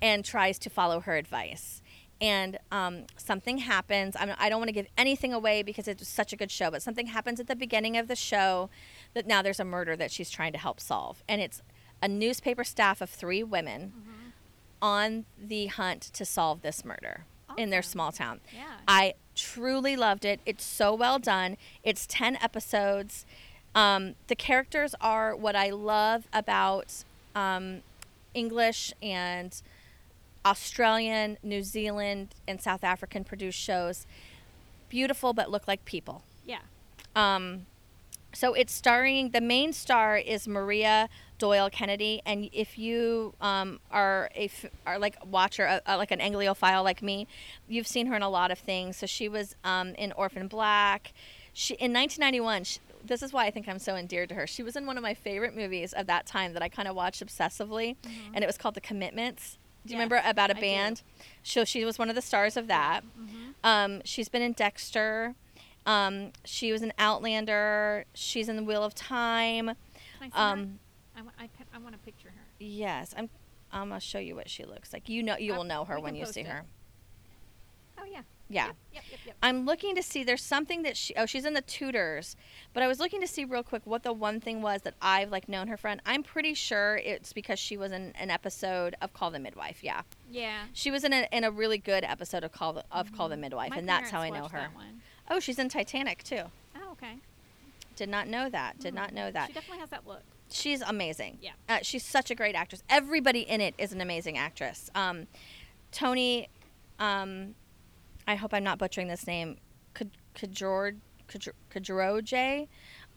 and 0.00 0.24
tries 0.24 0.58
to 0.60 0.70
follow 0.70 0.98
her 1.00 1.16
advice. 1.16 1.82
And 2.20 2.58
um, 2.72 3.04
something 3.16 3.58
happens. 3.58 4.16
I'm, 4.18 4.32
I 4.38 4.48
don't 4.48 4.58
want 4.58 4.68
to 4.68 4.72
give 4.72 4.86
anything 4.96 5.32
away 5.32 5.62
because 5.62 5.86
it's 5.86 6.08
such 6.08 6.32
a 6.32 6.36
good 6.36 6.50
show, 6.50 6.70
but 6.70 6.82
something 6.82 7.06
happens 7.06 7.38
at 7.38 7.46
the 7.46 7.54
beginning 7.56 7.96
of 7.96 8.08
the 8.08 8.16
show 8.16 8.70
that 9.14 9.26
now 9.26 9.42
there's 9.42 9.60
a 9.60 9.64
murder 9.64 9.94
that 9.96 10.10
she's 10.10 10.30
trying 10.30 10.52
to 10.52 10.58
help 10.58 10.80
solve. 10.80 11.22
And 11.28 11.40
it's 11.40 11.62
a 12.00 12.08
newspaper 12.08 12.64
staff 12.64 13.00
of 13.00 13.10
three 13.10 13.42
women 13.44 13.92
on 14.82 15.24
the 15.40 15.66
hunt 15.66 16.02
to 16.02 16.24
solve 16.26 16.60
this 16.60 16.84
murder 16.84 17.24
in 17.56 17.70
their 17.70 17.82
small 17.82 18.12
town. 18.12 18.40
Yeah. 18.52 18.64
I 18.88 19.14
truly 19.34 19.96
loved 19.96 20.24
it. 20.24 20.40
It's 20.44 20.64
so 20.64 20.94
well 20.94 21.18
done. 21.18 21.56
It's 21.82 22.06
10 22.06 22.36
episodes. 22.42 23.24
Um, 23.74 24.16
the 24.26 24.34
characters 24.34 24.94
are 25.00 25.34
what 25.34 25.56
I 25.56 25.70
love 25.70 26.26
about 26.32 27.04
um, 27.34 27.82
English 28.34 28.92
and 29.00 29.62
Australian, 30.44 31.38
New 31.42 31.62
Zealand, 31.62 32.34
and 32.48 32.60
South 32.60 32.82
African 32.84 33.24
produced 33.24 33.58
shows. 33.58 34.06
Beautiful, 34.88 35.32
but 35.32 35.50
look 35.50 35.68
like 35.68 35.84
people. 35.84 36.22
Yeah. 36.44 36.58
Um, 37.14 37.66
so 38.34 38.54
it's 38.54 38.72
starring 38.72 39.30
the 39.30 39.40
main 39.40 39.72
star 39.72 40.16
is 40.16 40.48
Maria 40.48 41.08
Doyle 41.42 41.68
Kennedy, 41.70 42.22
and 42.24 42.48
if 42.52 42.78
you 42.78 43.34
um, 43.40 43.80
are 43.90 44.30
a 44.36 44.44
f- 44.44 44.66
are 44.86 44.96
like 44.96 45.16
watcher, 45.26 45.66
uh, 45.66 45.80
uh, 45.90 45.96
like 45.96 46.12
an 46.12 46.20
Angliophile 46.20 46.84
like 46.84 47.02
me, 47.02 47.26
you've 47.66 47.88
seen 47.88 48.06
her 48.06 48.14
in 48.14 48.22
a 48.22 48.28
lot 48.28 48.52
of 48.52 48.58
things. 48.60 48.96
So 48.96 49.06
she 49.06 49.28
was 49.28 49.56
um, 49.64 49.88
in 49.96 50.12
Orphan 50.12 50.46
Black. 50.46 51.12
She 51.52 51.74
in 51.74 51.92
1991. 51.92 52.62
She, 52.64 52.78
this 53.04 53.24
is 53.24 53.32
why 53.32 53.46
I 53.46 53.50
think 53.50 53.66
I'm 53.68 53.80
so 53.80 53.96
endeared 53.96 54.28
to 54.28 54.36
her. 54.36 54.46
She 54.46 54.62
was 54.62 54.76
in 54.76 54.86
one 54.86 54.96
of 54.96 55.02
my 55.02 55.14
favorite 55.14 55.56
movies 55.56 55.92
of 55.92 56.06
that 56.06 56.26
time 56.26 56.52
that 56.52 56.62
I 56.62 56.68
kind 56.68 56.86
of 56.86 56.94
watched 56.94 57.26
obsessively, 57.26 57.96
and 58.32 58.44
it 58.44 58.46
was 58.46 58.56
called 58.56 58.76
The 58.76 58.80
Commitments. 58.80 59.58
Do 59.84 59.94
you 59.94 59.98
Yes, 59.98 60.04
remember 60.04 60.22
about 60.24 60.52
a 60.52 60.54
band? 60.54 61.02
So 61.42 61.64
she 61.64 61.84
was 61.84 61.98
one 61.98 62.08
of 62.08 62.14
the 62.14 62.22
stars 62.22 62.56
of 62.56 62.68
that. 62.68 63.00
Um, 63.64 64.00
she's 64.04 64.28
been 64.28 64.42
in 64.42 64.52
Dexter. 64.52 65.34
Um, 65.86 66.30
she 66.44 66.70
was 66.70 66.82
an 66.82 66.92
Outlander. 67.00 68.04
She's 68.14 68.48
in 68.48 68.54
The 68.54 68.62
Wheel 68.62 68.84
of 68.84 68.94
Time. 68.94 69.66
Can 69.66 69.76
I 70.20 70.26
see 70.26 70.32
Um? 70.36 70.78
I, 71.16 71.22
wa- 71.22 71.30
I, 71.38 71.48
I 71.74 71.78
want 71.78 71.94
to 71.94 72.00
picture 72.00 72.28
her. 72.28 72.44
yes, 72.58 73.14
I'm. 73.16 73.28
I'm 73.74 73.88
gonna 73.88 74.00
show 74.00 74.18
you 74.18 74.36
what 74.36 74.50
she 74.50 74.64
looks 74.64 74.92
like. 74.92 75.08
You 75.08 75.22
know, 75.22 75.38
you 75.38 75.54
will 75.54 75.64
know 75.64 75.84
her 75.86 75.98
when 75.98 76.14
you 76.14 76.26
see 76.26 76.42
it. 76.42 76.46
her. 76.46 76.64
Oh 77.98 78.04
yeah. 78.04 78.20
Yeah. 78.48 78.66
Yep. 78.66 78.76
Yep. 78.92 79.20
Yep. 79.26 79.36
I'm 79.42 79.64
looking 79.64 79.94
to 79.94 80.02
see. 80.02 80.24
There's 80.24 80.42
something 80.42 80.82
that 80.82 80.96
she. 80.96 81.14
Oh, 81.16 81.24
she's 81.24 81.46
in 81.46 81.54
the 81.54 81.62
Tudors. 81.62 82.36
But 82.74 82.82
I 82.82 82.86
was 82.86 83.00
looking 83.00 83.20
to 83.22 83.26
see 83.26 83.44
real 83.44 83.62
quick 83.62 83.82
what 83.84 84.02
the 84.02 84.12
one 84.12 84.40
thing 84.40 84.60
was 84.60 84.82
that 84.82 84.94
I've 85.00 85.30
like 85.30 85.48
known 85.48 85.68
her 85.68 85.78
friend. 85.78 86.02
I'm 86.04 86.22
pretty 86.22 86.52
sure 86.54 87.00
it's 87.02 87.32
because 87.32 87.58
she 87.58 87.76
was 87.76 87.92
in 87.92 88.12
an 88.18 88.30
episode 88.30 88.94
of 89.00 89.14
Call 89.14 89.30
the 89.30 89.38
Midwife. 89.38 89.82
Yeah, 89.82 90.02
yeah. 90.30 90.64
she 90.74 90.90
was 90.90 91.04
in 91.04 91.12
a 91.14 91.26
in 91.32 91.44
a 91.44 91.50
really 91.50 91.78
good 91.78 92.04
episode 92.04 92.44
of 92.44 92.52
Call 92.52 92.74
the, 92.74 92.84
of 92.92 93.12
Call 93.12 93.28
the 93.28 93.36
mm-hmm. 93.36 93.42
Midwife, 93.42 93.70
My 93.70 93.78
and 93.78 93.88
that's 93.88 94.10
how 94.10 94.20
I 94.20 94.28
know 94.28 94.48
her. 94.48 94.68
Oh, 95.30 95.40
she's 95.40 95.58
in 95.58 95.68
Titanic 95.68 96.22
too. 96.22 96.42
Oh, 96.76 96.92
okay. 96.92 97.14
Did 97.96 98.08
not 98.08 98.28
know 98.28 98.50
that. 98.50 98.78
Did 98.80 98.90
hmm. 98.90 98.96
not 98.96 99.14
know 99.14 99.30
that. 99.30 99.48
She 99.48 99.54
definitely 99.54 99.80
has 99.80 99.90
that 99.90 100.06
look. 100.06 100.22
She's 100.52 100.82
amazing. 100.82 101.38
Yeah. 101.40 101.52
Uh, 101.68 101.78
she's 101.82 102.04
such 102.04 102.30
a 102.30 102.34
great 102.34 102.54
actress. 102.54 102.82
Everybody 102.88 103.40
in 103.40 103.60
it 103.60 103.74
is 103.78 103.92
an 103.92 104.00
amazing 104.00 104.38
actress. 104.38 104.90
Um, 104.94 105.26
Tony, 105.90 106.48
um, 106.98 107.54
I 108.26 108.34
hope 108.34 108.54
I'm 108.54 108.64
not 108.64 108.78
butchering 108.78 109.08
this 109.08 109.26
name. 109.26 109.56
Kajor. 109.94 110.96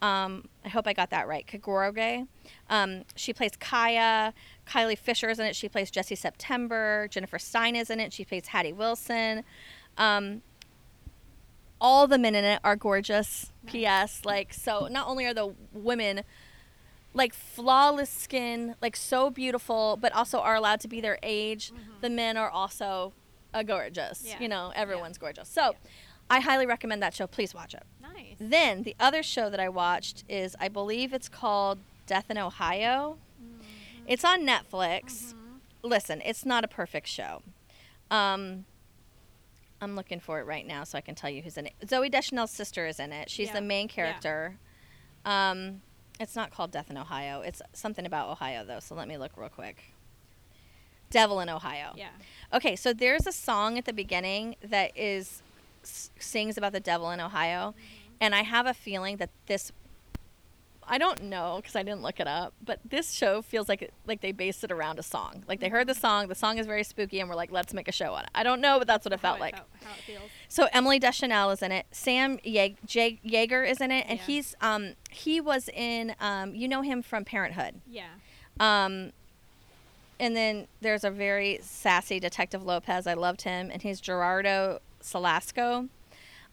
Um, 0.02 0.48
I 0.64 0.68
hope 0.68 0.86
I 0.86 0.92
got 0.92 1.10
that 1.10 1.28
right. 1.28 1.46
Kagoroge. 1.46 2.26
Um, 2.68 3.02
she 3.14 3.32
plays 3.32 3.52
Kaya. 3.58 4.34
Kylie 4.66 4.98
Fisher 4.98 5.30
is 5.30 5.38
in 5.38 5.46
it. 5.46 5.56
She 5.56 5.68
plays 5.68 5.90
Jessie 5.90 6.14
September. 6.14 7.08
Jennifer 7.10 7.38
Steyn 7.38 7.76
is 7.76 7.90
in 7.90 8.00
it. 8.00 8.12
She 8.12 8.24
plays 8.24 8.48
Hattie 8.48 8.72
Wilson. 8.72 9.42
Um, 9.96 10.42
all 11.80 12.06
the 12.06 12.18
men 12.18 12.34
in 12.34 12.44
it 12.44 12.60
are 12.64 12.76
gorgeous. 12.76 13.52
P.S. 13.66 14.22
Like 14.24 14.52
so, 14.52 14.88
not 14.90 15.08
only 15.08 15.26
are 15.26 15.34
the 15.34 15.54
women 15.72 16.22
like 17.16 17.32
flawless 17.34 18.10
skin, 18.10 18.74
like 18.82 18.94
so 18.94 19.30
beautiful, 19.30 19.96
but 20.00 20.12
also 20.12 20.38
are 20.38 20.54
allowed 20.54 20.80
to 20.80 20.88
be 20.88 21.00
their 21.00 21.18
age. 21.22 21.72
The 22.02 22.10
men 22.10 22.36
are 22.36 22.50
also 22.50 23.12
uh, 23.54 23.62
gorgeous. 23.62 24.22
Yeah. 24.26 24.38
You 24.40 24.48
know, 24.48 24.70
Yeah. 24.74 24.80
everyone's 24.82 25.16
gorgeous. 25.18 25.48
So, 25.48 25.74
I 26.28 26.40
highly 26.40 26.66
recommend 26.66 27.02
that 27.02 27.14
show. 27.14 27.26
Please 27.26 27.54
watch 27.54 27.72
it. 27.72 27.84
Nice. 28.02 28.36
Then 28.38 28.82
the 28.82 28.94
other 29.00 29.22
show 29.22 29.48
that 29.48 29.60
I 29.60 29.68
watched 29.70 30.24
is, 30.28 30.54
I 30.60 30.68
believe 30.68 31.12
it's 31.14 31.28
called 31.28 31.78
Death 32.06 32.30
in 32.30 32.36
Ohio. 32.36 33.16
It's 34.06 34.24
on 34.24 34.46
Netflix. 34.46 35.34
Listen, 35.82 36.20
it's 36.24 36.44
not 36.44 36.64
a 36.64 36.68
perfect 36.68 37.06
show. 37.06 37.42
Um, 38.10 38.66
I'm 39.80 39.94
looking 39.96 40.20
for 40.20 40.38
it 40.40 40.44
right 40.46 40.66
now 40.66 40.84
so 40.84 40.98
I 40.98 41.00
can 41.00 41.14
tell 41.14 41.30
you 41.30 41.42
who's 41.42 41.56
in 41.56 41.66
it. 41.66 41.72
Zooey 41.86 42.10
Deschanel's 42.10 42.50
sister 42.50 42.86
is 42.86 42.98
in 43.00 43.12
it. 43.12 43.30
She's 43.30 43.48
Yeah. 43.48 43.54
the 43.54 43.60
main 43.62 43.86
Yeah. 43.88 43.94
character. 43.94 44.58
Um, 45.24 45.82
it's 46.18 46.36
not 46.36 46.50
called 46.50 46.70
Death 46.70 46.90
in 46.90 46.96
Ohio. 46.96 47.40
It's 47.40 47.60
something 47.72 48.06
about 48.06 48.28
Ohio 48.28 48.64
though. 48.64 48.80
So 48.80 48.94
let 48.94 49.08
me 49.08 49.16
look 49.16 49.32
real 49.36 49.48
quick. 49.48 49.78
Devil 51.10 51.40
in 51.40 51.48
Ohio. 51.48 51.92
Yeah. 51.96 52.08
Okay, 52.52 52.76
so 52.76 52.92
there's 52.92 53.26
a 53.26 53.32
song 53.32 53.78
at 53.78 53.84
the 53.84 53.92
beginning 53.92 54.56
that 54.62 54.96
is 54.96 55.42
s- 55.84 56.10
sings 56.18 56.58
about 56.58 56.72
the 56.72 56.80
devil 56.80 57.10
in 57.10 57.20
Ohio, 57.20 57.70
mm-hmm. 57.70 58.14
and 58.20 58.34
I 58.34 58.42
have 58.42 58.66
a 58.66 58.74
feeling 58.74 59.16
that 59.18 59.30
this. 59.46 59.72
I 60.88 60.98
don't 60.98 61.24
know 61.24 61.56
because 61.60 61.74
I 61.74 61.82
didn't 61.82 62.02
look 62.02 62.20
it 62.20 62.28
up, 62.28 62.54
but 62.64 62.78
this 62.88 63.10
show 63.12 63.42
feels 63.42 63.68
like 63.68 63.82
it, 63.82 63.92
like 64.06 64.20
they 64.20 64.30
based 64.32 64.62
it 64.62 64.70
around 64.70 64.98
a 64.98 65.02
song. 65.02 65.42
Like 65.48 65.58
they 65.60 65.68
heard 65.68 65.86
the 65.88 65.94
song, 65.94 66.28
the 66.28 66.34
song 66.34 66.58
is 66.58 66.66
very 66.66 66.84
spooky, 66.84 67.18
and 67.18 67.28
we're 67.28 67.34
like, 67.34 67.50
let's 67.50 67.74
make 67.74 67.88
a 67.88 67.92
show 67.92 68.14
on 68.14 68.22
it. 68.24 68.30
I 68.34 68.42
don't 68.44 68.60
know, 68.60 68.78
but 68.78 68.86
that's 68.86 69.04
what 69.04 69.12
it 69.12 69.20
How 69.20 69.30
felt 69.30 69.40
like. 69.40 69.56
How, 69.56 69.62
it 69.62 70.02
feels. 70.06 70.22
So 70.48 70.68
Emily 70.72 70.98
Deschanel 70.98 71.50
is 71.50 71.60
in 71.62 71.72
it. 71.72 71.86
Sam 71.90 72.38
Ye- 72.44 72.76
J- 72.86 73.18
Jaeger 73.24 73.64
is 73.64 73.80
in 73.80 73.90
it, 73.90 74.06
and 74.08 74.18
Yeah. 74.20 74.24
he's 74.26 74.54
um 74.60 74.94
he 75.10 75.40
was 75.40 75.68
in 75.74 76.14
um 76.20 76.54
you 76.54 76.68
know 76.68 76.82
him 76.82 77.02
from 77.02 77.24
Parenthood. 77.24 77.80
Yeah. 77.90 78.06
Um, 78.60 79.12
and 80.18 80.34
then 80.36 80.66
there's 80.80 81.04
a 81.04 81.10
very 81.10 81.58
sassy 81.62 82.18
Detective 82.20 82.64
Lopez. 82.64 83.06
I 83.06 83.14
loved 83.14 83.42
him, 83.42 83.70
and 83.70 83.82
he's 83.82 84.00
Gerardo 84.00 84.80
Celasco. 85.02 85.88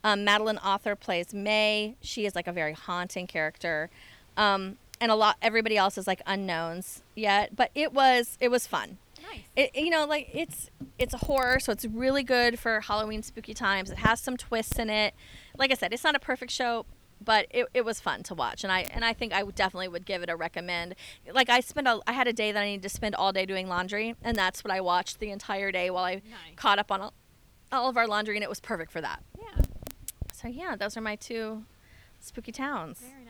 Um, 0.04 0.26
Madeleine 0.26 0.58
Arthur 0.58 0.98
plays 0.98 1.34
May. 1.34 1.96
She 2.02 2.26
is 2.26 2.36
like 2.36 2.46
a 2.48 2.52
very 2.52 2.74
haunting 2.74 3.26
character, 3.26 3.90
um, 4.38 4.78
and 5.02 5.12
a 5.12 5.16
lot. 5.16 5.38
Everybody 5.42 5.78
else 5.78 5.98
is 5.98 6.08
like 6.08 6.22
unknowns 6.26 7.04
yet, 7.16 7.56
but 7.56 7.72
it 7.76 7.94
was 7.94 8.38
it 8.40 8.50
was 8.50 8.68
fun. 8.68 8.98
Nice. 9.32 9.42
It, 9.56 9.76
you 9.76 9.90
know, 9.90 10.06
like 10.06 10.30
it's 10.34 10.70
it's 11.00 11.14
a 11.14 11.18
horror, 11.20 11.60
so 11.60 11.72
it's 11.72 11.86
really 11.86 12.24
good 12.24 12.60
for 12.60 12.82
Halloween 12.82 13.24
spooky 13.24 13.54
times. 13.54 13.90
It 13.92 14.00
has 14.00 14.20
some 14.20 14.38
twists 14.38 14.78
in 14.80 14.90
it. 14.90 15.14
Like 15.58 15.72
I 15.72 15.76
said, 15.76 15.94
it's 15.94 16.04
not 16.04 16.16
a 16.16 16.20
perfect 16.20 16.52
show, 16.52 16.86
but 17.24 17.48
it, 17.50 17.68
it 17.74 17.86
was 17.86 18.00
fun 18.02 18.24
to 18.24 18.34
watch, 18.36 18.64
and 18.64 18.72
I 18.72 18.82
and 18.94 19.04
I 19.06 19.14
think 19.14 19.32
I 19.34 19.44
would 19.44 19.56
definitely 19.56 19.88
would 19.88 20.06
give 20.06 20.24
it 20.24 20.30
a 20.30 20.36
recommend. 20.36 20.96
Like 21.32 21.50
I 21.50 21.62
spent 21.62 21.88
a 21.88 22.00
I 22.06 22.12
had 22.12 22.28
a 22.28 22.34
day 22.34 22.52
that 22.52 22.62
I 22.62 22.66
needed 22.66 22.84
to 22.84 22.90
spend 22.90 23.16
all 23.16 23.32
day 23.32 23.46
doing 23.46 23.68
laundry, 23.70 24.16
and 24.24 24.36
that's 24.38 24.64
what 24.64 24.72
I 24.72 24.82
watched 24.82 25.20
the 25.20 25.32
entire 25.32 25.72
day 25.72 25.90
while 25.90 26.04
I 26.04 26.16
Nice. 26.16 26.24
caught 26.58 26.80
up 26.80 26.92
on 26.92 27.00
all, 27.02 27.14
all 27.72 27.90
of 27.90 27.96
our 27.98 28.08
laundry, 28.08 28.36
and 28.36 28.44
it 28.44 28.50
was 28.50 28.60
perfect 28.60 28.92
for 28.92 29.02
that. 29.02 29.24
yeah. 29.40 29.64
So 30.34 30.48
yeah, 30.50 30.76
those 30.76 30.98
are 30.98 31.02
my 31.02 31.16
two 31.16 31.64
spooky 32.20 32.52
towns. 32.52 33.00
Very 33.00 33.23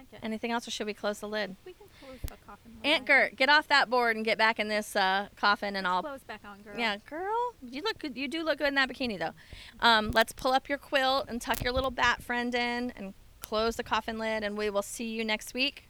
like 0.00 0.12
it. 0.12 0.24
Anything 0.24 0.50
else, 0.50 0.66
or 0.66 0.70
should 0.70 0.86
we 0.86 0.94
close 0.94 1.20
the 1.20 1.28
lid? 1.28 1.56
we 1.64 1.72
can 1.72 1.86
close 2.04 2.18
the 2.22 2.34
coffin. 2.46 2.72
lid, 2.82 2.92
Aunt 2.92 3.06
Gert, 3.06 3.36
get 3.36 3.48
off 3.48 3.68
that 3.68 3.88
board 3.90 4.16
and 4.16 4.24
get 4.24 4.38
back 4.38 4.58
in 4.58 4.68
this 4.68 4.96
uh, 4.96 5.28
coffin, 5.36 5.76
and 5.76 5.86
I'll 5.86 6.02
Close 6.02 6.22
back 6.22 6.40
on, 6.44 6.62
girl. 6.62 6.74
Yeah, 6.78 6.96
girl, 7.08 7.54
you 7.62 7.82
look 7.82 7.98
good. 7.98 8.16
You 8.16 8.28
do 8.28 8.42
look 8.42 8.58
good 8.58 8.68
in 8.68 8.74
that 8.74 8.88
bikini, 8.88 9.18
though. 9.18 9.32
Um, 9.80 10.10
let's 10.12 10.32
pull 10.32 10.52
up 10.52 10.68
your 10.68 10.78
quilt 10.78 11.26
and 11.28 11.40
tuck 11.40 11.62
your 11.62 11.72
little 11.72 11.90
bat 11.90 12.22
friend 12.22 12.54
in, 12.54 12.92
and 12.96 13.14
close 13.40 13.76
the 13.76 13.82
coffin 13.84 14.18
lid. 14.18 14.42
And 14.42 14.56
we 14.56 14.70
will 14.70 14.82
see 14.82 15.08
you 15.08 15.24
next 15.24 15.54
week. 15.54 15.84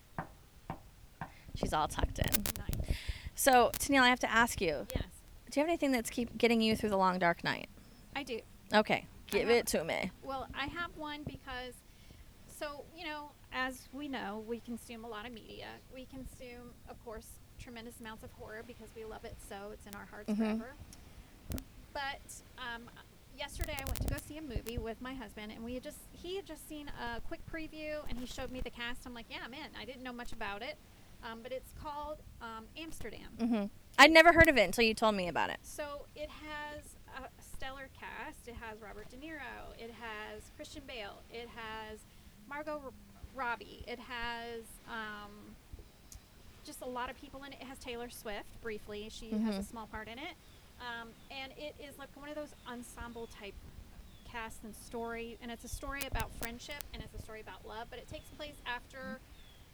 She's 1.54 1.72
all 1.72 1.88
tucked 1.88 2.18
in. 2.18 2.44
Nice. 2.58 2.96
So, 3.34 3.70
Tennille, 3.78 4.02
I 4.02 4.08
have 4.08 4.20
to 4.20 4.30
ask 4.30 4.60
you: 4.60 4.86
Yes, 4.94 5.04
Do 5.50 5.60
you 5.60 5.64
have 5.64 5.68
anything 5.68 5.92
that's 5.92 6.10
keep 6.10 6.36
getting 6.38 6.60
you 6.60 6.76
through 6.76 6.90
the 6.90 6.96
long 6.98 7.18
dark 7.18 7.42
night? 7.44 7.68
I 8.14 8.22
do. 8.22 8.40
Okay, 8.72 9.06
give 9.30 9.48
have- 9.48 9.56
it 9.58 9.66
to 9.68 9.84
me. 9.84 10.10
Well, 10.22 10.46
I 10.54 10.66
have 10.66 10.90
one 10.96 11.22
because, 11.24 11.74
so, 12.58 12.84
you 12.96 13.04
know, 13.04 13.30
as 13.52 13.88
we 13.92 14.08
know, 14.08 14.44
we 14.46 14.60
consume 14.60 15.04
a 15.04 15.08
lot 15.08 15.26
of 15.26 15.32
media. 15.32 15.66
We 15.92 16.06
consume, 16.06 16.72
of 16.88 17.02
course, 17.04 17.26
tremendous 17.58 18.00
amounts 18.00 18.22
of 18.24 18.30
horror 18.32 18.62
because 18.66 18.88
we 18.96 19.04
love 19.04 19.24
it 19.24 19.36
so. 19.48 19.70
It's 19.72 19.86
in 19.86 19.94
our 19.94 20.06
hearts 20.06 20.30
Mhm. 20.30 20.36
forever. 20.36 20.74
But 21.92 22.20
um, 22.58 22.82
yesterday 23.36 23.76
I 23.78 23.84
went 23.84 24.00
to 24.00 24.06
go 24.06 24.16
see 24.26 24.38
a 24.38 24.42
movie 24.42 24.78
with 24.78 25.00
my 25.02 25.14
husband, 25.14 25.52
and 25.52 25.64
we 25.64 25.74
had 25.74 25.82
just, 25.82 25.98
he 26.12 26.36
had 26.36 26.46
just 26.46 26.68
seen 26.68 26.88
a 26.88 27.20
quick 27.20 27.40
preview 27.50 27.98
and 28.08 28.18
he 28.18 28.26
showed 28.26 28.50
me 28.50 28.60
the 28.60 28.70
cast. 28.70 29.06
I'm 29.06 29.14
like, 29.14 29.26
yeah, 29.28 29.38
I'm 29.44 29.52
in. 29.54 29.70
I 29.80 29.84
didn't 29.84 30.02
know 30.02 30.12
much 30.12 30.32
about 30.32 30.62
it. 30.62 30.76
Um, 31.22 31.40
but 31.42 31.52
it's 31.52 31.72
called 31.82 32.18
um, 32.40 32.64
Amsterdam. 32.78 33.28
hmm 33.38 33.64
I'd 33.98 34.10
never 34.10 34.32
heard 34.32 34.48
of 34.48 34.56
it 34.56 34.62
until 34.62 34.84
you 34.84 34.94
told 34.94 35.14
me 35.14 35.28
about 35.28 35.50
it. 35.50 35.58
So 35.62 36.06
it 36.16 36.30
has 36.30 36.82
a 37.22 37.28
stellar 37.56 37.88
cast. 37.98 38.48
It 38.48 38.54
has 38.54 38.80
Robert 38.80 39.10
De 39.10 39.16
Niro. 39.16 39.74
It 39.78 39.90
has 40.00 40.50
Christian 40.56 40.82
Bale. 40.86 41.20
It 41.30 41.48
has 41.54 41.98
Margot 42.48 42.80
Robbie. 43.44 43.82
It 43.86 43.98
has 43.98 44.60
um, 44.86 45.30
just 46.64 46.82
a 46.82 46.86
lot 46.86 47.08
of 47.08 47.18
people 47.18 47.42
in 47.44 47.52
it. 47.54 47.58
It 47.62 47.66
has 47.66 47.78
Taylor 47.78 48.10
Swift 48.10 48.46
briefly. 48.62 49.08
She 49.10 49.30
has 49.30 49.56
a 49.56 49.60
Mhm. 49.60 49.64
small 49.64 49.86
part 49.86 50.08
in 50.08 50.18
it. 50.18 50.34
Um, 50.80 51.08
and 51.30 51.52
it 51.56 51.74
is 51.82 51.98
like 51.98 52.08
one 52.14 52.28
of 52.28 52.34
those 52.34 52.54
ensemble 52.68 53.28
type 53.28 53.54
cast 54.30 54.62
and 54.62 54.74
story. 54.76 55.38
And 55.40 55.50
it's 55.50 55.64
a 55.64 55.68
story 55.68 56.02
about 56.06 56.30
friendship 56.34 56.82
and 56.92 57.02
it's 57.02 57.14
a 57.14 57.22
story 57.22 57.40
about 57.40 57.66
love. 57.66 57.88
But 57.88 57.98
it 57.98 58.08
takes 58.08 58.28
place 58.36 58.54
after, 58.66 59.18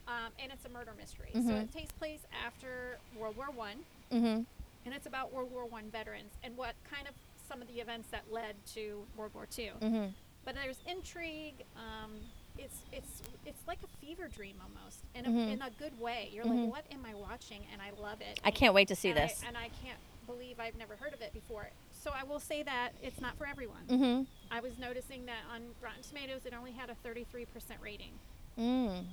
um, 0.07 0.31
and 0.39 0.53
it's 0.53 0.65
a 0.65 0.69
murder 0.69 0.93
mystery. 0.97 1.31
So 1.35 1.41
Mhm. 1.41 1.65
it 1.65 1.73
takes 1.73 1.91
place 1.93 2.21
after 2.45 2.99
World 3.17 3.37
War 3.37 3.51
One 3.51 3.85
Mm-hmm. 4.13 4.43
and 4.85 4.95
it's 4.95 5.07
about 5.07 5.33
World 5.33 5.51
War 5.51 5.67
One 5.67 5.91
veterans 5.91 6.33
and 6.45 6.57
what 6.57 6.77
kind 6.89 7.09
of 7.09 7.15
some 7.49 7.61
of 7.61 7.67
the 7.69 7.81
events 7.81 8.09
that 8.11 8.31
led 8.33 8.55
to 8.75 9.05
World 9.17 9.35
War 9.35 9.47
Two. 9.47 9.73
Mm-hmm. 9.81 10.13
But 10.45 10.55
there's 10.55 10.79
intrigue. 10.87 11.65
Um, 11.77 12.21
it's 12.59 12.83
it's 12.93 13.23
it's 13.45 13.67
like 13.67 13.79
a 13.85 14.07
fever 14.07 14.29
dream 14.29 14.57
almost 14.63 14.99
in 15.15 15.25
a, 15.27 15.29
Mhm. 15.29 15.53
in 15.55 15.63
a 15.63 15.71
good 15.79 15.99
way. 16.01 16.31
You're 16.33 16.45
Mhm. 16.45 16.63
like, 16.65 16.71
what 16.73 16.85
am 16.93 17.05
I 17.07 17.15
watching? 17.15 17.65
And 17.73 17.81
I 17.81 17.91
love 18.01 18.21
it. 18.21 18.41
I 18.45 18.51
can't 18.51 18.75
wait 18.75 18.89
to 18.89 18.97
see 18.97 19.11
and 19.11 19.19
this. 19.19 19.43
I, 19.45 19.49
and 19.49 19.57
I 19.57 19.69
can't 19.85 19.99
believe 20.27 20.59
I've 20.59 20.77
never 20.77 20.97
heard 20.97 21.13
of 21.15 21.21
it 21.21 21.33
before. 21.33 21.71
So 21.93 22.11
I 22.13 22.25
will 22.25 22.41
say 22.41 22.63
that 22.65 22.91
it's 23.03 23.21
not 23.21 23.37
for 23.39 23.47
everyone. 23.47 23.85
mm-hmm. 23.89 24.23
I 24.51 24.61
was 24.61 24.79
noticing 24.79 25.27
that 25.27 25.43
on 25.53 25.63
Rotten 25.81 26.03
Tomatoes 26.03 26.45
it 26.47 26.55
only 26.55 26.73
had 26.73 26.91
a 26.91 26.95
33% 27.07 27.81
rating. 27.81 28.13
Mm. 28.59 29.05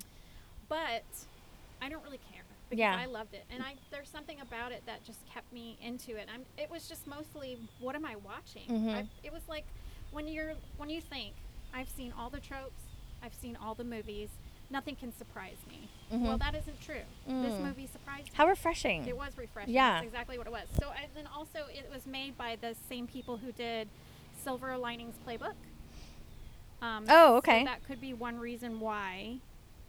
But 0.69 1.03
I 1.81 1.89
don't 1.89 2.03
really 2.03 2.19
care 2.31 2.43
because 2.69 2.79
Yeah. 2.79 2.95
I 2.97 3.05
loved 3.05 3.33
it, 3.33 3.43
and 3.49 3.61
I 3.61 3.75
there's 3.91 4.09
something 4.09 4.39
about 4.41 4.71
it 4.71 4.83
that 4.85 5.03
just 5.03 5.19
kept 5.27 5.51
me 5.51 5.77
into 5.81 6.15
it. 6.15 6.27
I'm 6.33 6.45
it 6.57 6.69
was 6.71 6.87
just 6.87 7.05
mostly 7.07 7.57
what 7.79 7.95
am 7.95 8.05
I 8.05 8.15
watching? 8.15 8.67
Mhm. 8.67 8.95
I, 8.95 9.07
it 9.23 9.31
was 9.33 9.47
like 9.47 9.65
when 10.11 10.27
you're 10.27 10.53
when 10.77 10.89
you 10.89 11.01
think 11.01 11.33
I've 11.73 11.89
seen 11.89 12.13
all 12.17 12.29
the 12.29 12.39
tropes, 12.39 12.82
I've 13.23 13.33
seen 13.33 13.55
all 13.55 13.73
the 13.73 13.83
movies, 13.85 14.29
nothing 14.69 14.95
can 14.95 15.15
surprise 15.17 15.55
me. 15.69 15.87
Well, 16.11 16.35
Mhm. 16.35 16.39
that 16.39 16.55
isn't 16.55 16.81
true. 16.81 17.01
This 17.25 17.53
Mm. 17.55 17.59
movie 17.61 17.87
surprised 17.87 18.25
me. 18.27 18.31
How 18.35 18.47
refreshing. 18.47 19.07
It 19.07 19.15
was 19.17 19.37
refreshing. 19.37 19.73
Yeah. 19.73 19.93
That's 19.93 20.05
exactly 20.05 20.37
what 20.37 20.45
it 20.47 20.51
was. 20.51 20.67
So, 20.79 20.91
and 20.91 21.07
then 21.15 21.27
also 21.27 21.65
it 21.67 21.89
was 21.89 22.05
made 22.05 22.37
by 22.37 22.57
the 22.57 22.75
same 22.89 23.07
people 23.07 23.37
who 23.37 23.51
did 23.53 23.87
Silver 24.43 24.77
Linings 24.77 25.15
Playbook. 25.25 25.55
Um, 26.81 27.05
Oh, 27.07 27.27
so 27.29 27.35
okay. 27.37 27.63
that 27.63 27.83
could 27.85 28.01
be 28.01 28.13
one 28.13 28.37
reason 28.37 28.79
why 28.81 29.39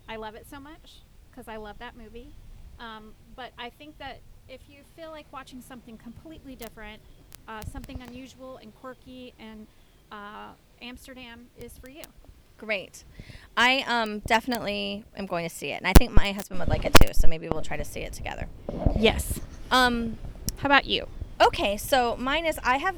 I 0.08 0.16
love 0.16 0.36
it 0.36 0.46
so 0.46 0.60
much 0.60 1.00
because 1.30 1.48
I 1.48 1.56
love 1.56 1.78
that 1.78 1.96
movie. 1.96 2.32
Um, 2.78 3.14
but 3.34 3.52
I 3.58 3.70
think 3.70 3.98
that 3.98 4.20
if 4.48 4.68
you 4.68 4.84
feel 4.94 5.10
like 5.10 5.26
watching 5.32 5.60
something 5.60 5.98
completely 5.98 6.54
different, 6.54 7.02
uh, 7.48 7.62
something 7.62 8.00
unusual 8.00 8.58
and 8.58 8.72
quirky, 8.76 9.34
and 9.38 9.66
uh, 10.12 10.52
Amsterdam 10.80 11.48
is 11.58 11.76
for 11.78 11.88
you. 11.90 12.02
Great. 12.64 13.04
I 13.56 13.84
um 13.86 14.20
definitely 14.20 15.04
am 15.16 15.26
going 15.26 15.48
to 15.48 15.54
see 15.54 15.70
it, 15.70 15.76
and 15.78 15.86
I 15.86 15.92
think 15.92 16.12
my 16.12 16.32
husband 16.32 16.58
would 16.60 16.68
like 16.68 16.84
it 16.84 16.94
too. 16.94 17.10
So 17.12 17.28
maybe 17.28 17.48
we'll 17.48 17.62
try 17.62 17.76
to 17.76 17.84
see 17.84 18.00
it 18.00 18.12
together. 18.12 18.48
Yes. 18.98 19.40
Um. 19.70 20.18
How 20.58 20.66
about 20.66 20.86
you? 20.86 21.06
Okay, 21.40 21.76
so 21.76 22.16
mine 22.16 22.46
is 22.46 22.58
I 22.64 22.78
have 22.78 22.96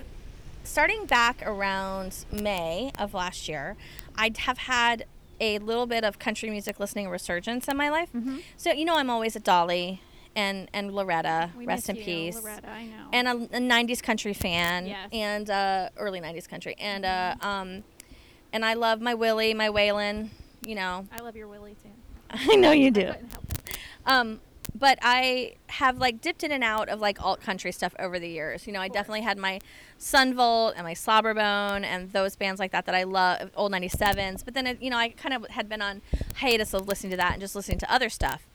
starting 0.65 1.07
back 1.07 1.43
around 1.47 2.25
May 2.33 2.91
of 2.99 3.15
last 3.15 3.49
year, 3.49 3.77
I 4.17 4.31
have 4.39 4.59
had 4.59 5.05
a 5.41 5.59
little 5.59 5.87
bit 5.87 6.03
of 6.05 6.19
country 6.19 6.49
music 6.51 6.81
listening 6.81 7.09
resurgence 7.09 7.69
in 7.69 7.77
my 7.77 7.89
life. 7.91 8.09
Mhm. 8.15 8.43
So 8.57 8.73
you 8.73 8.85
know 8.85 8.97
I'm 8.97 9.11
always 9.11 9.37
a 9.37 9.41
Dolly 9.41 10.01
and 10.35 10.69
and 10.73 10.93
Loretta, 10.95 11.51
We 11.57 11.67
rest 11.67 11.89
in 11.91 11.97
you, 11.97 12.05
peace. 12.05 12.37
Loretta. 12.37 12.69
I 12.71 12.85
know. 12.87 13.09
And 13.13 13.29
a, 13.29 13.33
a 13.57 13.61
90s 13.61 14.03
country 14.03 14.33
fan 14.35 14.87
Yes. 14.87 15.09
and 15.13 15.51
uh, 15.51 15.89
early 15.97 16.21
90s 16.21 16.49
country 16.49 16.75
and 16.79 17.05
uh, 17.05 17.35
um 17.41 17.85
and 18.53 18.65
I 18.65 18.75
love 18.75 19.01
my 19.01 19.15
Willie, 19.15 19.55
my 19.55 19.69
Waylon, 19.69 20.31
you 20.65 20.75
know. 20.75 21.07
I 21.13 21.23
love 21.23 21.37
your 21.37 21.49
Willie 21.49 21.77
too. 21.83 21.91
I 22.53 22.57
know 22.57 22.73
you 22.73 22.91
do. 22.91 23.13
Um, 24.05 24.41
but 24.79 24.99
I 25.03 25.55
have 25.69 25.99
like 25.99 26.21
dipped 26.21 26.45
in 26.45 26.53
and 26.53 26.63
out 26.63 26.89
of 26.89 27.01
like 27.01 27.23
alt 27.23 27.41
country 27.41 27.73
stuff 27.73 27.95
over 27.99 28.19
the 28.19 28.29
years. 28.29 28.67
You 28.67 28.73
know, 28.73 28.81
I 28.81 28.89
definitely 28.89 29.23
had 29.23 29.39
my 29.39 29.61
Son 29.99 30.35
Volt 30.35 30.75
and 30.77 30.85
my 30.85 30.95
Slobberbone 30.95 31.85
and 31.85 32.13
those 32.13 32.37
bands 32.37 32.59
like 32.59 32.73
that 32.73 32.87
that 32.87 32.95
I 32.95 33.05
love, 33.05 33.51
old 33.57 33.73
97s. 33.73 34.45
But 34.45 34.55
then, 34.55 34.67
it, 34.67 34.83
you 34.83 34.91
know, 34.91 34.99
I 34.99 35.11
kind 35.11 35.35
of 35.35 35.47
had 35.51 35.69
been 35.69 35.83
on 35.83 36.03
hiatus 36.37 36.75
of 36.75 36.87
listening 36.89 37.13
to 37.13 37.17
that 37.17 37.33
and 37.33 37.41
just 37.41 37.55
listening 37.55 37.79
to 37.79 37.93
other 37.93 38.09
stuff. 38.09 38.47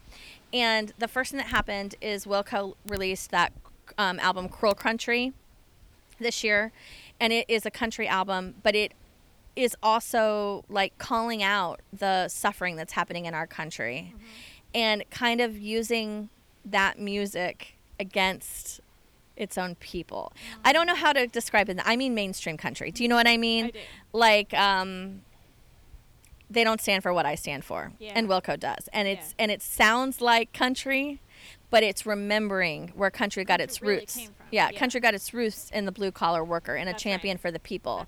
And 0.53 0.93
the 0.99 1.07
first 1.07 1.31
thing 1.31 1.37
that 1.37 1.47
happened 1.47 1.95
is 2.01 2.25
Wilco 2.25 2.75
released 2.87 3.31
that 3.31 3.53
um, 3.97 4.19
album, 4.19 4.49
Cruel 4.49 4.75
Country, 4.75 5.33
this 6.19 6.43
year. 6.43 6.71
And 7.19 7.31
it 7.33 7.45
is 7.47 7.65
a 7.65 7.71
country 7.71 8.07
album, 8.07 8.55
but 8.63 8.75
it 8.75 8.93
is 9.55 9.75
also 9.83 10.63
like 10.69 10.97
calling 10.97 11.43
out 11.43 11.81
the 11.91 12.27
suffering 12.27 12.75
that's 12.75 12.93
happening 12.93 13.25
in 13.25 13.33
our 13.33 13.47
country 13.47 14.13
and 14.73 15.03
kind 15.09 15.41
of 15.41 15.57
using 15.57 16.29
that 16.63 16.97
music 16.99 17.77
against 17.99 18.79
its 19.35 19.57
own 19.57 19.75
people. 19.75 20.31
I 20.63 20.71
don't 20.73 20.85
know 20.87 20.95
how 20.95 21.13
to 21.13 21.27
describe 21.27 21.69
it. 21.69 21.79
I 21.83 21.95
mean 21.95 22.13
mainstream 22.15 22.57
country. 22.57 22.91
Do 22.91 23.03
you 23.03 23.09
know 23.09 23.15
what 23.15 23.27
I 23.27 23.37
mean? 23.37 23.65
I. 23.73 23.79
Like 24.13 24.53
um 24.53 25.21
they 26.49 26.63
don't 26.65 26.81
stand 26.81 27.01
for 27.01 27.13
what 27.13 27.25
I 27.25 27.35
stand 27.35 27.63
for. 27.63 27.93
Yeah. 27.99 28.11
And 28.15 28.27
Wilco 28.27 28.59
does. 28.59 28.89
And 28.91 29.07
it's 29.07 29.29
Yeah. 29.37 29.43
and 29.43 29.51
it 29.51 29.61
sounds 29.61 30.19
like 30.21 30.51
country, 30.53 31.19
but 31.69 31.81
it's 31.81 32.05
remembering 32.05 32.89
where 32.95 33.09
country 33.09 33.43
got 33.45 33.59
Country 33.59 33.63
its 33.63 33.81
really 33.81 33.95
roots. 33.99 34.17
Yeah, 34.51 34.69
Yeah. 34.71 34.77
country 34.77 34.99
got 34.99 35.13
its 35.13 35.33
roots 35.33 35.69
in 35.73 35.85
the 35.85 35.91
blue 35.93 36.11
collar 36.11 36.43
worker 36.43 36.75
and 36.75 36.89
a 36.89 36.91
That's 36.91 37.03
champion 37.03 37.35
right. 37.35 37.41
for 37.41 37.51
the 37.51 37.59
people 37.59 37.99
a- 38.01 38.07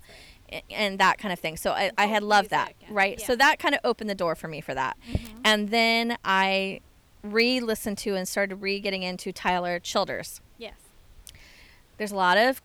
and 0.70 0.98
that 0.98 1.18
kind 1.18 1.32
of 1.32 1.38
thing. 1.38 1.56
So 1.56 1.72
I, 1.72 1.90
I 1.98 2.06
had 2.06 2.22
loved 2.22 2.50
that, 2.50 2.74
right? 2.90 3.20
So 3.20 3.34
that 3.36 3.58
kind 3.58 3.74
of 3.74 3.80
opened 3.84 4.08
the 4.10 4.14
door 4.14 4.34
for 4.34 4.48
me 4.48 4.60
for 4.60 4.74
that. 4.74 4.96
Mhm. 5.10 5.18
And 5.44 5.68
then 5.70 6.16
I 6.24 6.80
re-listened 7.22 7.98
to 7.98 8.14
and 8.14 8.28
started 8.28 8.56
re-getting 8.56 9.02
into 9.02 9.32
Tyler 9.32 9.78
Childers. 9.78 10.40
Yes. 10.58 10.74
There's 11.96 12.12
a 12.12 12.16
lot 12.16 12.36
of 12.36 12.60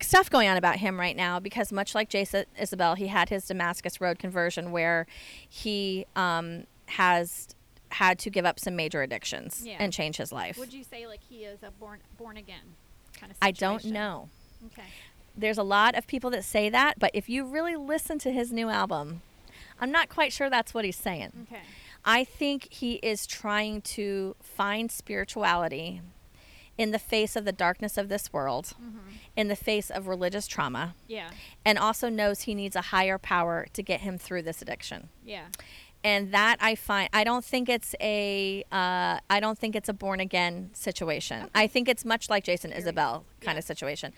stuff 0.00 0.28
going 0.30 0.48
on 0.48 0.56
about 0.56 0.76
him 0.76 0.98
right 0.98 1.16
now 1.16 1.38
because 1.40 1.72
much 1.72 1.94
like 1.94 2.08
Jason 2.08 2.44
Isbell, 2.60 2.96
he 2.96 3.06
had 3.08 3.28
his 3.28 3.46
Damascus 3.46 4.00
Road 4.00 4.18
conversion 4.18 4.72
where 4.72 5.06
he 5.48 6.06
um, 6.16 6.64
has 6.86 7.48
had 7.90 8.18
to 8.20 8.30
give 8.30 8.44
up 8.46 8.58
some 8.58 8.74
major 8.74 9.02
addictions 9.02 9.62
Yeah. 9.64 9.76
and 9.78 9.92
change 9.92 10.16
his 10.16 10.32
life. 10.32 10.56
Would 10.58 10.72
you 10.72 10.82
say 10.84 11.06
like 11.06 11.20
he 11.28 11.44
is 11.44 11.62
a 11.62 11.70
born 11.70 12.00
born 12.18 12.36
again 12.36 12.74
kind 13.18 13.30
of? 13.30 13.38
I 13.42 13.50
don't 13.50 13.84
know. 13.84 14.28
Okay. 14.66 14.86
There's 15.36 15.58
a 15.58 15.62
lot 15.62 15.94
of 15.96 16.06
people 16.06 16.30
that 16.30 16.44
say 16.44 16.68
that, 16.70 16.98
but 16.98 17.10
if 17.14 17.28
you 17.28 17.44
really 17.44 17.76
listen 17.76 18.18
to 18.20 18.32
his 18.32 18.52
new 18.52 18.68
album, 18.68 19.22
I'm 19.80 19.90
not 19.90 20.08
quite 20.08 20.32
sure 20.32 20.50
that's 20.50 20.74
what 20.74 20.84
he's 20.84 20.96
saying. 20.96 21.46
Okay. 21.50 21.62
I 22.04 22.24
think 22.24 22.68
he 22.72 22.94
is 22.94 23.26
trying 23.26 23.80
to 23.82 24.36
find 24.42 24.90
spirituality 24.90 26.00
in 26.78 26.90
the 26.90 26.98
face 26.98 27.36
of 27.36 27.44
the 27.44 27.52
darkness 27.52 27.96
of 27.98 28.08
this 28.08 28.32
world, 28.32 28.72
Mm-hmm. 28.82 28.98
in 29.36 29.48
the 29.48 29.56
face 29.56 29.90
of 29.90 30.08
religious 30.08 30.46
trauma, 30.46 30.94
Yeah. 31.06 31.30
and 31.64 31.78
also 31.78 32.08
knows 32.08 32.42
he 32.42 32.54
needs 32.54 32.74
a 32.76 32.80
higher 32.80 33.18
power 33.18 33.66
to 33.72 33.82
get 33.82 34.00
him 34.00 34.18
through 34.18 34.42
this 34.42 34.60
addiction. 34.62 35.08
Yeah. 35.24 35.46
And 36.04 36.32
that 36.32 36.56
I 36.60 36.74
find, 36.74 37.08
I 37.12 37.22
don't 37.24 37.44
think 37.44 37.68
it's 37.68 37.94
a, 38.00 38.64
uh, 38.72 39.18
I 39.30 39.38
don't 39.40 39.56
think 39.58 39.76
it's 39.76 39.88
a 39.88 39.92
born 39.92 40.18
again 40.18 40.70
situation. 40.72 41.48
I 41.54 41.66
think 41.68 41.88
it's 41.88 42.04
much 42.04 42.28
like 42.28 42.42
Jason 42.42 42.72
Isbell 42.72 43.22
kind 43.40 43.54
yeah. 43.54 43.58
of 43.58 43.64
situation. 43.64 44.12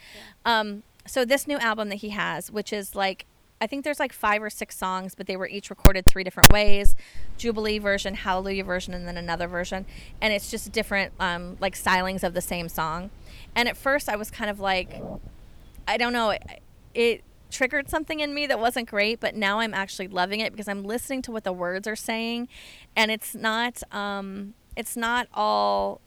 Yeah. 0.46 0.60
Um, 0.60 0.82
so 1.06 1.24
this 1.24 1.46
new 1.46 1.58
album 1.58 1.88
that 1.90 1.96
he 1.96 2.10
has, 2.10 2.50
which 2.50 2.72
is 2.72 2.94
like, 2.94 3.26
I 3.60 3.66
think 3.66 3.84
there's 3.84 4.00
like 4.00 4.12
five 4.12 4.42
or 4.42 4.50
six 4.50 4.76
songs, 4.76 5.14
but 5.14 5.26
they 5.26 5.36
were 5.36 5.46
each 5.46 5.70
recorded 5.70 6.06
three 6.06 6.24
different 6.24 6.52
ways: 6.52 6.94
Jubilee 7.38 7.78
version, 7.78 8.14
Hallelujah 8.14 8.64
version, 8.64 8.94
and 8.94 9.06
then 9.06 9.16
another 9.16 9.46
version. 9.46 9.86
And 10.20 10.32
it's 10.32 10.50
just 10.50 10.72
different, 10.72 11.12
um, 11.20 11.56
like 11.60 11.74
stylings 11.74 12.24
of 12.24 12.34
the 12.34 12.40
same 12.40 12.68
song. 12.68 13.10
And 13.54 13.68
at 13.68 13.76
first, 13.76 14.08
I 14.08 14.16
was 14.16 14.30
kind 14.30 14.50
of 14.50 14.60
like, 14.60 15.00
I 15.86 15.96
don't 15.96 16.12
know, 16.12 16.30
it, 16.30 16.42
it 16.94 17.24
triggered 17.50 17.88
something 17.88 18.20
in 18.20 18.34
me 18.34 18.46
that 18.48 18.58
wasn't 18.58 18.88
great, 18.88 19.20
but 19.20 19.34
now 19.36 19.60
I'm 19.60 19.72
actually 19.72 20.08
loving 20.08 20.40
it 20.40 20.52
because 20.52 20.68
I'm 20.68 20.82
listening 20.82 21.22
to 21.22 21.32
what 21.32 21.44
the 21.44 21.52
words 21.52 21.86
are 21.86 21.96
saying, 21.96 22.48
and 22.96 23.10
it's 23.10 23.34
not, 23.34 23.82
um, 23.92 24.54
it's 24.76 24.96
not 24.96 25.28
all 25.32 26.00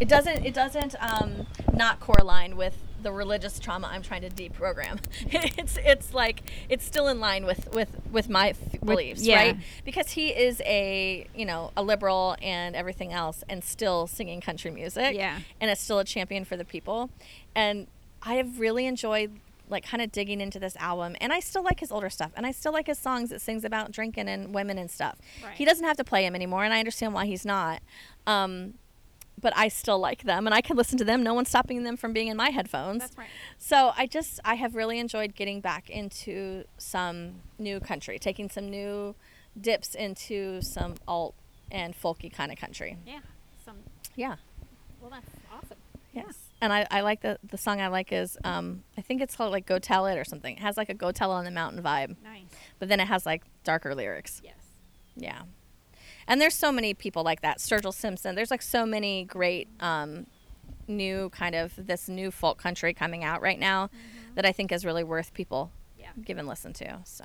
it 0.00 0.08
doesn't 0.08 0.44
it 0.44 0.52
doesn't 0.52 0.94
um, 1.00 1.46
not 1.72 2.00
correlate 2.00 2.56
with 2.56 2.76
the 3.02 3.12
religious 3.12 3.58
trauma 3.58 3.88
I'm 3.90 4.02
trying 4.02 4.22
to 4.22 4.30
deprogram. 4.30 5.00
it's 5.58 5.78
it's 5.84 6.14
like 6.14 6.42
it's 6.68 6.84
still 6.84 7.08
in 7.08 7.20
line 7.20 7.44
with 7.44 7.72
with 7.74 7.88
with 8.10 8.28
my 8.28 8.50
f- 8.50 8.80
beliefs, 8.84 9.22
yeah. 9.22 9.36
right? 9.36 9.56
Because 9.84 10.12
he 10.12 10.28
is 10.28 10.60
a 10.64 11.26
you 11.34 11.44
know 11.44 11.72
a 11.76 11.82
liberal 11.82 12.36
and 12.42 12.74
everything 12.76 13.12
else, 13.12 13.44
and 13.48 13.62
still 13.64 14.06
singing 14.06 14.40
country 14.40 14.70
music, 14.70 15.14
Yeah. 15.14 15.40
and 15.60 15.70
is 15.70 15.78
still 15.80 15.98
a 15.98 16.04
champion 16.04 16.44
for 16.44 16.56
the 16.56 16.64
people. 16.64 17.10
And 17.54 17.86
I 18.22 18.34
have 18.34 18.58
really 18.60 18.86
enjoyed 18.86 19.32
like 19.68 19.84
kind 19.86 20.02
of 20.02 20.12
digging 20.12 20.40
into 20.40 20.58
this 20.58 20.76
album, 20.76 21.16
and 21.20 21.32
I 21.32 21.40
still 21.40 21.62
like 21.62 21.80
his 21.80 21.90
older 21.90 22.10
stuff, 22.10 22.30
and 22.36 22.46
I 22.46 22.52
still 22.52 22.72
like 22.72 22.86
his 22.86 22.98
songs 22.98 23.30
that 23.30 23.40
sings 23.40 23.64
about 23.64 23.90
drinking 23.90 24.28
and 24.28 24.54
women 24.54 24.76
and 24.78 24.90
stuff. 24.90 25.16
Right. 25.42 25.54
He 25.56 25.64
doesn't 25.64 25.84
have 25.84 25.96
to 25.96 26.04
play 26.04 26.26
him 26.26 26.34
anymore, 26.34 26.64
and 26.64 26.74
I 26.74 26.78
understand 26.78 27.14
why 27.14 27.26
he's 27.26 27.46
not. 27.46 27.80
Um, 28.26 28.74
but 29.42 29.52
I 29.56 29.68
still 29.68 29.98
like 29.98 30.22
them 30.22 30.46
and 30.46 30.54
I 30.54 30.62
can 30.62 30.76
listen 30.76 30.96
to 30.98 31.04
them. 31.04 31.22
No 31.22 31.34
one's 31.34 31.50
stopping 31.50 31.82
them 31.82 31.98
from 31.98 32.14
being 32.14 32.28
in 32.28 32.36
my 32.38 32.48
headphones. 32.48 33.00
That's 33.00 33.18
right. 33.18 33.28
So 33.58 33.92
I 33.96 34.06
just 34.06 34.40
I 34.44 34.54
have 34.54 34.74
really 34.74 34.98
enjoyed 34.98 35.34
getting 35.34 35.60
back 35.60 35.90
into 35.90 36.64
some 36.78 37.42
new 37.58 37.78
country, 37.80 38.18
taking 38.18 38.48
some 38.48 38.70
new 38.70 39.14
dips 39.60 39.94
into 39.94 40.62
some 40.62 40.94
alt 41.06 41.34
and 41.70 41.94
folky 41.94 42.32
kind 42.32 42.50
of 42.50 42.56
country. 42.58 42.96
Yeah. 43.06 43.20
Some. 43.64 43.76
Yeah. 44.16 44.36
Well, 45.00 45.10
that's 45.10 45.28
awesome. 45.52 45.76
Yes. 46.14 46.36
And 46.60 46.72
I, 46.72 46.86
I 46.90 47.00
like 47.00 47.22
the 47.22 47.38
the 47.42 47.58
song 47.58 47.80
I 47.80 47.88
like 47.88 48.12
is 48.12 48.38
um 48.44 48.84
I 48.96 49.00
think 49.00 49.20
it's 49.20 49.34
called 49.34 49.50
like 49.52 49.66
Go 49.66 49.78
Tell 49.78 50.06
It 50.06 50.16
or 50.16 50.24
something. 50.24 50.56
It 50.56 50.60
has 50.62 50.76
like 50.76 50.88
a 50.88 50.94
Go 50.94 51.10
Tell 51.10 51.32
on 51.32 51.44
the 51.44 51.50
Mountain 51.50 51.82
vibe, 51.82 52.16
Nice. 52.22 52.42
but 52.78 52.88
then 52.88 53.00
it 53.00 53.06
has 53.08 53.26
like 53.26 53.42
darker 53.64 53.94
lyrics. 53.94 54.40
Yes. 54.44 54.54
Yeah. 55.16 55.42
And 56.28 56.40
there's 56.40 56.54
so 56.54 56.70
many 56.72 56.94
people 56.94 57.22
like 57.22 57.40
that. 57.42 57.58
Sturgill 57.58 57.92
Simpson. 57.94 58.34
There's 58.34 58.50
like 58.50 58.62
so 58.62 58.86
many 58.86 59.24
great 59.24 59.68
um, 59.80 60.26
new 60.88 61.30
kind 61.30 61.54
of 61.54 61.72
this 61.76 62.08
new 62.08 62.30
folk 62.30 62.58
country 62.58 62.94
coming 62.94 63.24
out 63.24 63.40
right 63.42 63.58
now 63.58 63.90
that 64.34 64.44
I 64.46 64.52
think 64.52 64.72
is 64.72 64.84
really 64.84 65.04
worth 65.04 65.34
people 65.34 65.70
Yeah. 65.98 66.08
giving 66.24 66.46
listen 66.46 66.72
to. 66.74 66.98
So, 67.04 67.24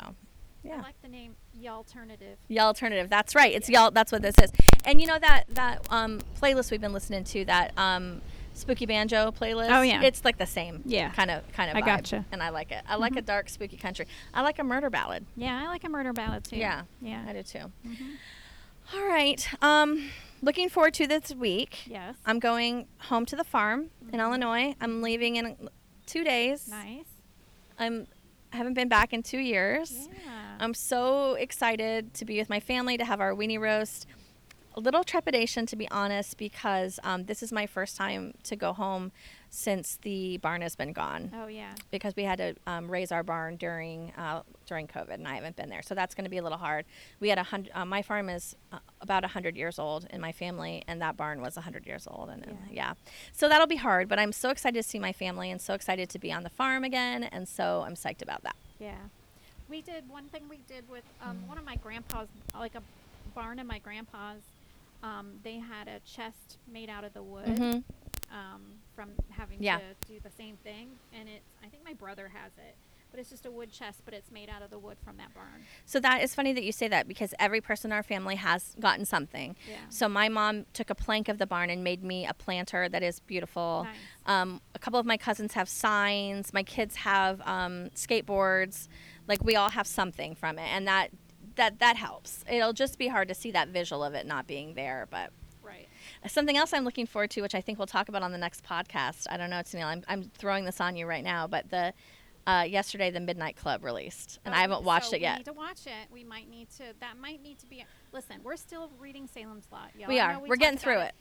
yeah. 0.63 0.77
I 0.79 0.81
like 0.81 1.01
the 1.01 1.07
name 1.09 1.35
Y 1.59 1.67
Alternative. 1.69 2.37
Y'all 2.49 2.67
alternative. 2.67 3.09
That's 3.09 3.33
right. 3.35 3.53
It's 3.53 3.69
y'all. 3.69 3.91
That's 3.91 4.11
what 4.11 4.21
this 4.21 4.35
is. 4.41 4.51
And 4.85 4.99
you 5.01 5.07
know 5.07 5.17
that 5.19 5.45
that 5.49 5.85
um, 5.91 6.21
playlist 6.41 6.71
we've 6.71 6.81
been 6.81 6.93
listening 6.93 7.23
to 7.25 7.45
that 7.45 7.71
um, 7.77 8.21
spooky 8.53 8.85
banjo 8.85 9.31
playlist. 9.31 9.69
Oh, 9.71 9.81
yeah. 9.81 10.01
It's 10.03 10.23
like 10.25 10.37
the 10.37 10.45
same. 10.45 10.81
Yeah. 10.85 11.09
Kind 11.11 11.31
of 11.31 11.49
kind 11.53 11.69
of. 11.71 11.77
I 11.77 11.81
vibe, 11.81 11.85
gotcha. 11.85 12.25
And 12.31 12.43
I 12.43 12.49
like 12.49 12.71
it. 12.71 12.83
I 12.87 12.95
like 12.95 13.15
a 13.15 13.21
dark 13.21 13.49
spooky 13.49 13.77
country. 13.77 14.07
I 14.33 14.41
like 14.41 14.59
a 14.59 14.63
murder 14.63 14.89
ballad. 14.89 15.25
Yeah, 15.35 15.59
I 15.63 15.67
like 15.67 15.83
a 15.83 15.89
murder 15.89 16.13
ballad 16.13 16.43
too. 16.43 16.57
Yeah. 16.57 16.83
Yeah. 17.01 17.23
I 17.27 17.33
do 17.33 17.43
too. 17.43 17.71
Mhm. 17.87 17.95
All 18.93 19.05
right. 19.05 19.47
Um, 19.61 20.09
looking 20.41 20.69
forward 20.69 20.93
to 20.95 21.07
this 21.07 21.33
week. 21.33 21.79
Yes. 21.87 22.15
I'm 22.25 22.39
going 22.39 22.87
home 22.99 23.25
to 23.27 23.35
the 23.35 23.43
farm 23.43 23.89
in 24.11 24.19
Illinois. 24.19 24.75
I'm 24.79 25.01
leaving 25.01 25.35
in 25.35 25.69
two 26.05 26.23
days. 26.23 26.67
nice. 26.69 27.05
I'm 27.77 28.07
I 28.53 28.57
haven't 28.57 28.75
been 28.75 28.87
back 28.87 29.11
in 29.11 29.23
two 29.23 29.39
years. 29.39 30.07
Yeah. 30.11 30.57
I'm 30.59 30.73
so 30.73 31.33
excited 31.33 32.13
to 32.13 32.25
be 32.25 32.37
with 32.39 32.49
my 32.49 32.61
family 32.61 32.97
to 32.97 33.03
have 33.03 33.19
our 33.19 33.33
weenie 33.33 33.59
roast. 33.59 34.07
A 34.75 34.79
little 34.79 35.03
trepidation, 35.03 35.65
to 35.65 35.75
be 35.75 35.89
honest, 35.89 36.37
because 36.37 36.99
um, 37.03 37.25
this 37.25 37.43
is 37.43 37.51
my 37.51 37.65
first 37.67 37.97
time 37.97 38.35
to 38.43 38.55
go 38.55 38.71
home 38.71 39.11
since 39.49 39.97
the 40.01 40.37
barn 40.37 40.61
has 40.61 40.75
been 40.75 40.91
gone. 40.93 41.31
oh 41.35 41.47
yeah. 41.47 41.71
Because 41.91 42.15
we 42.15 42.23
had 42.23 42.37
to 42.37 42.55
um, 42.67 42.89
raise 42.91 43.11
our 43.11 43.23
barn 43.23 43.55
during 43.55 44.11
uh, 44.17 44.41
during 44.65 44.87
COVID, 44.87 45.13
and 45.13 45.27
I 45.27 45.35
haven't 45.35 45.55
been 45.55 45.69
there, 45.69 45.81
so 45.81 45.95
that's 45.95 46.13
going 46.15 46.25
to 46.25 46.29
be 46.29 46.37
a 46.37 46.43
little 46.43 46.57
hard. 46.57 46.85
We 47.19 47.29
had 47.29 47.37
a 47.37 47.43
hundred. 47.43 47.71
Uh, 47.73 47.85
my 47.85 48.01
farm 48.01 48.29
is 48.29 48.55
uh, 48.71 48.79
about 49.01 49.23
hundred 49.25 49.55
years 49.55 49.79
old 49.79 50.05
in 50.09 50.19
my 50.21 50.31
family, 50.31 50.83
and 50.87 51.01
that 51.01 51.15
barn 51.17 51.41
was 51.41 51.57
a 51.57 51.61
hundred 51.61 51.85
years 51.85 52.07
old, 52.09 52.29
and, 52.29 52.45
and 52.45 52.57
Yeah. 52.69 52.73
yeah, 52.73 52.93
so 53.31 53.47
that'll 53.49 53.67
be 53.67 53.77
hard. 53.77 54.07
But 54.09 54.19
I'm 54.19 54.31
so 54.33 54.49
excited 54.49 54.81
to 54.81 54.87
see 54.87 54.99
my 54.99 55.13
family, 55.13 55.49
and 55.51 55.61
so 55.61 55.73
excited 55.73 56.09
to 56.09 56.19
be 56.19 56.31
on 56.31 56.43
the 56.43 56.49
farm 56.49 56.83
again, 56.83 57.23
and 57.23 57.47
so 57.47 57.83
I'm 57.85 57.95
psyched 57.95 58.21
about 58.21 58.43
that. 58.43 58.55
Yeah. 58.79 58.95
We 59.69 59.81
did 59.81 60.07
one 60.09 60.25
thing 60.29 60.43
we 60.49 60.59
did 60.67 60.87
with 60.89 61.03
um, 61.21 61.45
one 61.47 61.57
of 61.57 61.65
my 61.65 61.75
grandpa's, 61.75 62.29
like 62.55 62.75
a 62.75 62.81
barn 63.35 63.59
of 63.59 63.67
my 63.67 63.79
grandpa's. 63.79 64.41
Um, 65.03 65.33
they 65.43 65.59
had 65.59 65.87
a 65.89 65.99
chest 66.05 66.57
made 66.71 66.89
out 66.89 67.03
of 67.03 67.13
the 67.13 67.21
wood 67.21 67.45
Mhm. 67.47 67.83
um, 68.31 68.61
from 68.97 69.11
having 69.29 69.61
Yeah. 69.61 69.77
to 69.77 70.07
do 70.07 70.19
the 70.19 70.31
same 70.31 70.57
thing, 70.57 70.89
and 71.13 71.29
it's 71.29 71.45
I 71.63 71.67
think 71.67 71.83
my 71.85 71.93
brother 71.93 72.29
has 72.33 72.51
it, 72.57 72.75
but 73.11 73.19
it's 73.19 73.29
just 73.29 73.45
a 73.45 73.51
wood 73.51 73.71
chest, 73.71 74.01
but 74.05 74.13
it's 74.15 74.31
made 74.31 74.49
out 74.49 74.63
of 74.63 74.71
the 74.71 74.79
wood 74.79 74.97
from 75.05 75.17
that 75.17 75.35
barn. 75.35 75.65
So 75.85 75.99
that 75.99 76.23
is 76.23 76.33
funny 76.33 76.51
that 76.53 76.63
you 76.63 76.71
say 76.71 76.87
that 76.87 77.07
because 77.07 77.35
every 77.37 77.61
person 77.61 77.91
in 77.91 77.95
our 77.95 78.01
family 78.01 78.35
has 78.37 78.75
gotten 78.79 79.05
something. 79.05 79.55
Yeah. 79.69 79.75
So 79.89 80.09
my 80.09 80.29
mom 80.29 80.65
took 80.73 80.89
a 80.89 80.95
plank 80.95 81.29
of 81.29 81.37
the 81.37 81.45
barn 81.45 81.69
and 81.69 81.83
made 81.83 82.03
me 82.03 82.25
a 82.25 82.33
planter 82.33 82.89
that 82.89 83.03
is 83.03 83.19
beautiful. 83.19 83.83
Nice. 83.85 83.95
Um, 84.25 84.61
a 84.73 84.79
couple 84.79 84.99
of 84.99 85.05
my 85.05 85.17
cousins 85.17 85.53
have 85.53 85.69
signs. 85.69 86.51
My 86.53 86.63
kids 86.63 86.95
have 86.95 87.39
um, 87.41 87.89
skateboards. 87.95 88.87
Like 89.27 89.43
we 89.43 89.55
all 89.55 89.69
have 89.69 89.85
something 89.85 90.33
from 90.33 90.57
it, 90.57 90.67
and 90.73 90.87
that 90.87 91.11
that 91.55 91.77
that 91.77 91.97
helps. 91.97 92.43
It'll 92.49 92.73
just 92.73 92.97
be 92.97 93.09
hard 93.09 93.27
to 93.27 93.35
see 93.35 93.51
that 93.51 93.67
visual 93.67 94.03
of 94.03 94.15
it 94.15 94.25
not 94.25 94.47
being 94.47 94.73
there, 94.73 95.07
but. 95.11 95.29
Something 96.25 96.57
else 96.57 96.73
I'm 96.73 96.83
looking 96.83 97.05
forward 97.05 97.31
to, 97.31 97.41
which 97.41 97.55
I 97.55 97.61
think 97.61 97.77
we'll 97.77 97.87
talk 97.87 98.09
about 98.09 98.23
on 98.23 98.31
the 98.31 98.37
next 98.37 98.63
podcast. 98.63 99.27
I 99.29 99.37
don't 99.37 99.49
know, 99.49 99.57
Tennille. 99.57 99.85
I'm, 99.85 100.03
I'm 100.07 100.23
throwing 100.37 100.65
this 100.65 100.81
on 100.81 100.95
you 100.95 101.05
right 101.05 101.23
now, 101.23 101.47
but 101.47 101.69
the 101.69 101.93
uh, 102.47 102.63
yesterday 102.67 103.11
the 103.11 103.19
Midnight 103.19 103.57
Club 103.57 103.83
released, 103.83 104.39
and 104.45 104.55
I 104.55 104.59
haven't 104.59 104.83
watched 104.83 105.09
so 105.09 105.17
it 105.17 105.21
yet. 105.21 105.33
We 105.33 105.37
need 105.39 105.45
to 105.45 105.53
watch 105.53 105.85
it. 105.85 106.11
We 106.11 106.23
might 106.23 106.49
need 106.49 106.69
to. 106.77 106.83
That 107.01 107.17
might 107.19 107.43
need 107.43 107.59
to 107.59 107.67
be. 107.67 107.85
Listen, 108.13 108.37
we're 108.43 108.55
still 108.55 108.89
reading 108.99 109.27
Salem's 109.27 109.67
Lot. 109.71 109.91
Y'all. 109.97 110.07
We 110.07 110.19
are. 110.19 110.39
We're 110.39 110.55
getting 110.55 110.75
about 110.75 110.81
through 110.81 110.99
it. 111.01 111.13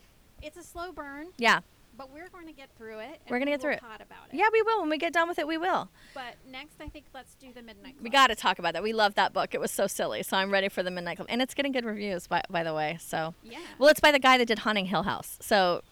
It's 0.42 0.56
a 0.56 0.62
slow 0.62 0.92
burn, 0.92 1.28
Yeah, 1.38 1.60
but 1.96 2.12
we're 2.12 2.28
going 2.28 2.46
to 2.46 2.52
get 2.52 2.68
through 2.76 2.98
it. 2.98 3.06
and 3.08 3.30
We're 3.30 3.38
gonna 3.38 3.50
get 3.52 3.60
through 3.60 3.72
it. 3.72 3.78
About 3.80 4.00
it. 4.00 4.36
yeah, 4.36 4.46
we 4.52 4.62
will. 4.62 4.80
When 4.80 4.90
we 4.90 4.98
get 4.98 5.12
done 5.12 5.28
with 5.28 5.38
it, 5.38 5.46
we 5.46 5.56
will. 5.58 5.88
But 6.14 6.34
next, 6.50 6.74
I 6.80 6.88
think 6.88 7.06
let's 7.14 7.34
do 7.34 7.48
the 7.54 7.62
Midnight 7.62 7.94
Club. 7.94 8.02
We 8.04 8.10
got 8.10 8.28
to 8.28 8.34
talk 8.34 8.58
about 8.58 8.74
that. 8.74 8.82
We 8.82 8.92
love 8.92 9.14
that 9.14 9.32
book. 9.32 9.54
It 9.54 9.60
was 9.60 9.70
so 9.70 9.86
silly. 9.86 10.22
So 10.22 10.36
I'm 10.36 10.50
ready 10.50 10.68
for 10.68 10.82
the 10.82 10.90
Midnight 10.90 11.16
Club, 11.16 11.28
and 11.30 11.40
it's 11.42 11.54
getting 11.54 11.72
good 11.72 11.84
reviews, 11.84 12.26
by, 12.26 12.42
by 12.50 12.62
the 12.62 12.74
way. 12.74 12.98
So, 13.00 13.34
Yeah. 13.42 13.58
well, 13.78 13.88
it's 13.88 14.00
by 14.00 14.12
the 14.12 14.18
guy 14.18 14.38
that 14.38 14.46
did 14.46 14.60
Haunting 14.60 14.86
Hill 14.86 15.04
House. 15.04 15.38
So 15.40 15.82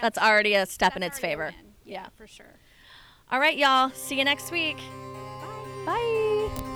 that's, 0.00 0.18
already 0.18 0.54
a 0.54 0.66
step 0.66 0.96
in 0.96 1.02
its 1.02 1.18
favor. 1.18 1.46
win. 1.56 1.72
Yeah. 1.84 2.06
for 2.16 2.26
sure. 2.26 2.46
All 3.30 3.40
right, 3.40 3.56
y'all. 3.56 3.90
See 3.90 4.16
you 4.18 4.24
next 4.24 4.50
week. 4.52 4.76
Bye. 5.86 6.48
Bye. 6.50 6.73